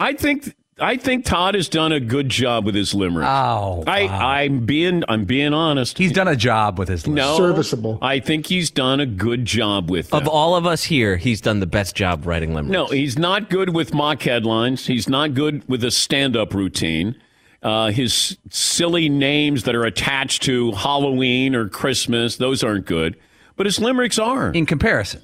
I 0.00 0.12
think 0.14 0.54
I 0.80 0.96
think 0.96 1.24
Todd 1.24 1.54
has 1.54 1.68
done 1.68 1.92
a 1.92 2.00
good 2.00 2.28
job 2.28 2.64
with 2.64 2.74
his 2.74 2.94
limerick. 2.94 3.26
Oh, 3.28 3.84
I, 3.86 4.02
I'm 4.06 4.64
being 4.66 5.02
I'm 5.08 5.24
being 5.24 5.52
honest. 5.52 5.98
He's 5.98 6.12
done 6.12 6.28
a 6.28 6.36
job 6.36 6.78
with 6.78 6.88
his 6.88 7.06
list. 7.06 7.16
no 7.16 7.36
Serviceable. 7.36 7.98
I 8.00 8.20
think 8.20 8.46
he's 8.46 8.70
done 8.70 9.00
a 9.00 9.06
good 9.06 9.44
job 9.44 9.90
with 9.90 10.12
Of 10.14 10.28
all 10.28 10.54
of 10.54 10.66
us 10.66 10.84
here, 10.84 11.16
he's 11.16 11.40
done 11.40 11.60
the 11.60 11.66
best 11.66 11.96
job 11.96 12.26
writing 12.26 12.54
limericks. 12.54 12.72
No, 12.72 12.86
he's 12.86 13.18
not 13.18 13.50
good 13.50 13.74
with 13.74 13.92
mock 13.92 14.22
headlines. 14.22 14.86
He's 14.86 15.08
not 15.08 15.34
good 15.34 15.68
with 15.68 15.82
a 15.84 15.90
stand-up 15.90 16.54
routine. 16.54 17.20
Uh, 17.62 17.90
his 17.90 18.38
silly 18.50 19.08
names 19.08 19.64
that 19.64 19.74
are 19.74 19.84
attached 19.84 20.42
to 20.44 20.70
Halloween 20.72 21.56
or 21.56 21.68
Christmas, 21.68 22.36
those 22.36 22.62
aren't 22.62 22.86
good. 22.86 23.18
But 23.56 23.66
his 23.66 23.80
limericks 23.80 24.18
are. 24.18 24.52
In 24.52 24.64
comparison. 24.64 25.22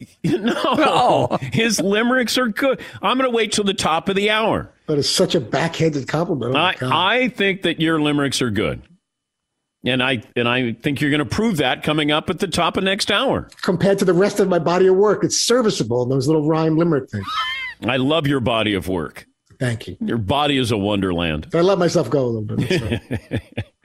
no, 0.24 1.38
his 1.52 1.80
limericks 1.80 2.38
are 2.38 2.48
good. 2.48 2.80
I'm 3.02 3.18
going 3.18 3.30
to 3.30 3.34
wait 3.34 3.52
till 3.52 3.64
the 3.64 3.74
top 3.74 4.08
of 4.08 4.16
the 4.16 4.30
hour. 4.30 4.72
But 4.86 4.98
it's 4.98 5.08
such 5.08 5.34
a 5.34 5.40
backhanded 5.40 6.08
compliment. 6.08 6.54
Oh 6.54 6.58
I, 6.58 7.22
I 7.24 7.28
think 7.28 7.62
that 7.62 7.80
your 7.80 8.00
limericks 8.00 8.42
are 8.42 8.50
good. 8.50 8.82
And 9.84 10.02
I 10.02 10.22
and 10.36 10.46
I 10.46 10.72
think 10.74 11.00
you're 11.00 11.10
going 11.10 11.20
to 11.20 11.24
prove 11.24 11.56
that 11.56 11.82
coming 11.82 12.10
up 12.10 12.28
at 12.28 12.38
the 12.38 12.48
top 12.48 12.76
of 12.76 12.84
next 12.84 13.10
hour. 13.10 13.48
Compared 13.62 13.98
to 14.00 14.04
the 14.04 14.12
rest 14.12 14.38
of 14.38 14.48
my 14.48 14.58
body 14.58 14.86
of 14.86 14.96
work, 14.96 15.24
it's 15.24 15.40
serviceable. 15.40 16.04
Those 16.04 16.26
little 16.26 16.46
rhyme 16.46 16.76
limerick 16.76 17.08
things. 17.10 17.26
I 17.86 17.96
love 17.96 18.26
your 18.26 18.40
body 18.40 18.74
of 18.74 18.88
work. 18.88 19.26
Thank 19.58 19.88
you. 19.88 19.96
Your 20.00 20.18
body 20.18 20.58
is 20.58 20.70
a 20.70 20.76
wonderland. 20.76 21.48
I 21.54 21.60
let 21.60 21.78
myself 21.78 22.10
go 22.10 22.24
a 22.24 22.26
little 22.26 22.56
bit. 22.56 23.00
so. 23.30 23.38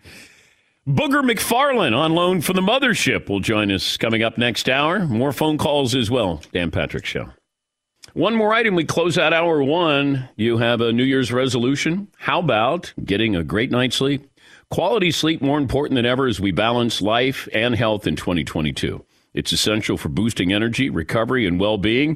Booger 0.88 1.28
McFarland 1.28 1.98
on 1.98 2.14
loan 2.14 2.42
for 2.42 2.54
the 2.54 2.62
mothership 2.62 3.28
will 3.28 3.40
join 3.40 3.72
us 3.72 3.98
coming 3.98 4.22
up 4.22 4.38
next 4.38 4.70
hour. 4.70 5.00
More 5.08 5.32
phone 5.32 5.58
calls 5.58 5.96
as 5.96 6.12
well. 6.12 6.44
Dan 6.52 6.70
Patrick 6.70 7.06
Show. 7.06 7.32
One 8.14 8.36
more 8.36 8.54
item. 8.54 8.76
We 8.76 8.86
close 8.86 9.18
out 9.18 9.34
hour 9.34 9.64
one. 9.64 10.30
You 10.36 10.58
have 10.60 10.82
a 10.82 10.94
New 10.94 11.04
Year's 11.04 11.32
resolution. 11.32 12.08
How 12.18 12.38
about 12.38 12.94
getting 13.04 13.36
a 13.36 13.44
great 13.44 13.72
night's 13.72 13.96
sleep? 13.96 14.30
Quality 14.70 15.10
sleep 15.10 15.42
more 15.42 15.58
important 15.58 15.96
than 15.96 16.06
ever 16.06 16.28
as 16.28 16.40
we 16.40 16.52
balance 16.52 17.02
life 17.02 17.50
and 17.52 17.74
health 17.74 18.06
in 18.06 18.16
2022. 18.16 19.04
It's 19.34 19.52
essential 19.52 19.98
for 19.98 20.10
boosting 20.10 20.54
energy, 20.54 20.92
recovery, 20.92 21.48
and 21.48 21.60
well 21.60 21.80
being. 21.80 22.16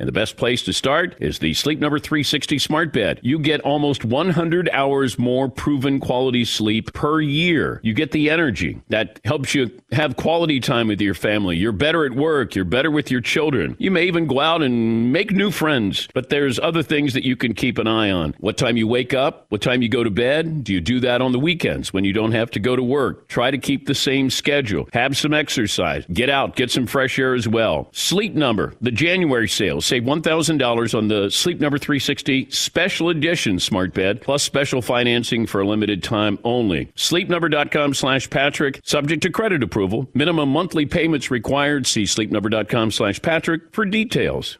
And 0.00 0.08
the 0.08 0.12
best 0.12 0.38
place 0.38 0.62
to 0.62 0.72
start 0.72 1.14
is 1.20 1.40
the 1.40 1.52
Sleep 1.52 1.78
Number 1.78 1.98
360 1.98 2.58
Smart 2.58 2.90
Bed. 2.90 3.20
You 3.22 3.38
get 3.38 3.60
almost 3.60 4.02
100 4.02 4.70
hours 4.72 5.18
more 5.18 5.46
proven 5.50 6.00
quality 6.00 6.46
sleep 6.46 6.94
per 6.94 7.20
year. 7.20 7.80
You 7.82 7.92
get 7.92 8.12
the 8.12 8.30
energy 8.30 8.80
that 8.88 9.20
helps 9.26 9.54
you 9.54 9.70
have 9.92 10.16
quality 10.16 10.58
time 10.58 10.88
with 10.88 11.02
your 11.02 11.12
family. 11.12 11.58
You're 11.58 11.72
better 11.72 12.06
at 12.06 12.12
work. 12.12 12.54
You're 12.54 12.64
better 12.64 12.90
with 12.90 13.10
your 13.10 13.20
children. 13.20 13.76
You 13.78 13.90
may 13.90 14.04
even 14.06 14.26
go 14.26 14.40
out 14.40 14.62
and 14.62 15.12
make 15.12 15.32
new 15.32 15.50
friends. 15.50 16.08
But 16.14 16.30
there's 16.30 16.58
other 16.58 16.82
things 16.82 17.12
that 17.12 17.26
you 17.26 17.36
can 17.36 17.52
keep 17.52 17.76
an 17.76 17.86
eye 17.86 18.10
on. 18.10 18.34
What 18.38 18.56
time 18.56 18.78
you 18.78 18.88
wake 18.88 19.12
up? 19.12 19.44
What 19.50 19.60
time 19.60 19.82
you 19.82 19.90
go 19.90 20.02
to 20.02 20.10
bed? 20.10 20.64
Do 20.64 20.72
you 20.72 20.80
do 20.80 21.00
that 21.00 21.20
on 21.20 21.32
the 21.32 21.38
weekends 21.38 21.92
when 21.92 22.04
you 22.04 22.14
don't 22.14 22.32
have 22.32 22.50
to 22.52 22.58
go 22.58 22.74
to 22.74 22.82
work? 22.82 23.28
Try 23.28 23.50
to 23.50 23.58
keep 23.58 23.86
the 23.86 23.94
same 23.94 24.30
schedule. 24.30 24.88
Have 24.94 25.14
some 25.18 25.34
exercise. 25.34 26.06
Get 26.10 26.30
out. 26.30 26.56
Get 26.56 26.70
some 26.70 26.86
fresh 26.86 27.18
air 27.18 27.34
as 27.34 27.46
well. 27.46 27.90
Sleep 27.92 28.34
Number, 28.34 28.72
the 28.80 28.90
January 28.90 29.46
sale. 29.46 29.82
Save 29.90 30.04
$1,000 30.04 30.96
on 30.96 31.08
the 31.08 31.32
Sleep 31.32 31.58
Number 31.58 31.76
360 31.76 32.48
Special 32.52 33.08
Edition 33.08 33.58
Smart 33.58 33.92
Bed, 33.92 34.20
plus 34.20 34.44
special 34.44 34.82
financing 34.82 35.48
for 35.48 35.62
a 35.62 35.66
limited 35.66 36.04
time 36.04 36.38
only. 36.44 36.86
SleepNumber.com 36.94 37.94
slash 37.94 38.30
Patrick, 38.30 38.80
subject 38.84 39.20
to 39.24 39.30
credit 39.30 39.64
approval. 39.64 40.08
Minimum 40.14 40.48
monthly 40.50 40.86
payments 40.86 41.32
required. 41.32 41.88
See 41.88 42.04
SleepNumber.com 42.04 42.92
slash 42.92 43.20
Patrick 43.20 43.62
for 43.72 43.84
details. 43.84 44.59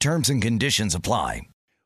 Terms 0.00 0.30
and 0.30 0.40
conditions 0.40 0.94
apply. 0.94 1.42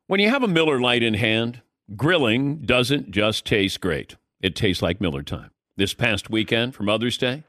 When 0.06 0.20
you 0.20 0.30
have 0.30 0.44
a 0.44 0.48
Miller 0.48 0.80
Lite 0.80 1.02
in 1.02 1.14
hand, 1.14 1.62
grilling 1.96 2.62
doesn't 2.64 3.10
just 3.10 3.44
taste 3.44 3.80
great. 3.80 4.14
It 4.40 4.54
tastes 4.54 4.80
like 4.80 5.00
Miller 5.00 5.24
time. 5.24 5.50
This 5.76 5.94
past 5.94 6.30
weekend 6.30 6.76
for 6.76 6.84
Mother's 6.84 7.18
Day, 7.18 7.42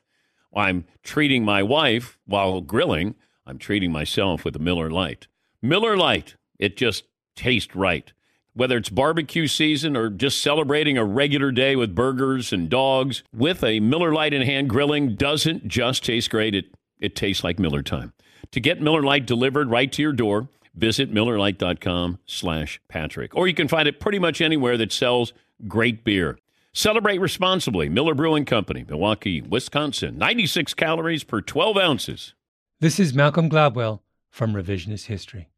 I'm 0.55 0.85
treating 1.03 1.45
my 1.45 1.61
wife 1.61 2.17
while 2.25 2.61
grilling. 2.61 3.13
I'm 3.45 3.59
treating 3.59 3.91
myself 3.91 4.43
with 4.43 4.55
a 4.55 4.59
Miller 4.59 4.89
Lite. 4.89 5.27
Miller 5.61 5.95
Lite, 5.95 6.35
it 6.57 6.77
just 6.77 7.03
tastes 7.35 7.75
right. 7.75 8.11
Whether 8.55 8.77
it's 8.77 8.89
barbecue 8.89 9.45
season 9.45 9.95
or 9.95 10.09
just 10.09 10.41
celebrating 10.41 10.97
a 10.97 11.05
regular 11.05 11.51
day 11.51 11.75
with 11.75 11.93
burgers 11.93 12.51
and 12.51 12.71
dogs, 12.71 13.21
with 13.31 13.63
a 13.63 13.81
Miller 13.81 14.11
Lite 14.11 14.33
in 14.33 14.41
hand, 14.41 14.71
grilling 14.71 15.13
doesn't 15.13 15.67
just 15.67 16.03
taste 16.03 16.31
great. 16.31 16.55
It, 16.55 16.73
it 16.99 17.15
tastes 17.15 17.43
like 17.43 17.59
Miller 17.59 17.83
time. 17.83 18.13
To 18.51 18.59
get 18.59 18.81
Miller 18.81 19.01
Lite 19.01 19.25
delivered 19.25 19.69
right 19.69 19.91
to 19.91 20.01
your 20.01 20.13
door, 20.13 20.49
visit 20.73 21.13
millerlite.com 21.13 22.19
slash 22.25 22.81
Patrick. 22.87 23.35
Or 23.35 23.47
you 23.47 23.53
can 23.53 23.67
find 23.67 23.87
it 23.87 23.99
pretty 23.99 24.19
much 24.19 24.41
anywhere 24.41 24.77
that 24.77 24.91
sells 24.91 25.33
great 25.67 26.03
beer. 26.03 26.37
Celebrate 26.73 27.19
responsibly. 27.19 27.87
Miller 27.87 28.13
Brewing 28.13 28.45
Company, 28.45 28.85
Milwaukee, 28.87 29.41
Wisconsin. 29.41 30.17
96 30.17 30.73
calories 30.73 31.23
per 31.23 31.41
12 31.41 31.77
ounces. 31.77 32.33
This 32.81 32.99
is 32.99 33.13
Malcolm 33.13 33.49
Gladwell 33.49 34.01
from 34.29 34.53
Revisionist 34.53 35.05
History. 35.05 35.49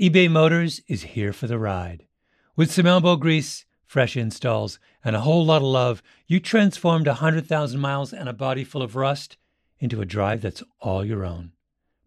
eBay 0.00 0.30
Motors 0.30 0.80
is 0.88 1.02
here 1.02 1.34
for 1.34 1.46
the 1.46 1.58
ride. 1.58 2.06
With 2.56 2.72
some 2.72 2.86
elbow 2.86 3.16
grease, 3.16 3.66
fresh 3.84 4.16
installs, 4.16 4.78
and 5.04 5.14
a 5.14 5.20
whole 5.20 5.44
lot 5.44 5.58
of 5.58 5.68
love, 5.68 6.02
you 6.26 6.40
transformed 6.40 7.06
a 7.06 7.20
100,000 7.20 7.78
miles 7.78 8.14
and 8.14 8.26
a 8.26 8.32
body 8.32 8.64
full 8.64 8.80
of 8.80 8.96
rust 8.96 9.36
into 9.78 10.00
a 10.00 10.06
drive 10.06 10.40
that's 10.40 10.62
all 10.80 11.04
your 11.04 11.26
own. 11.26 11.52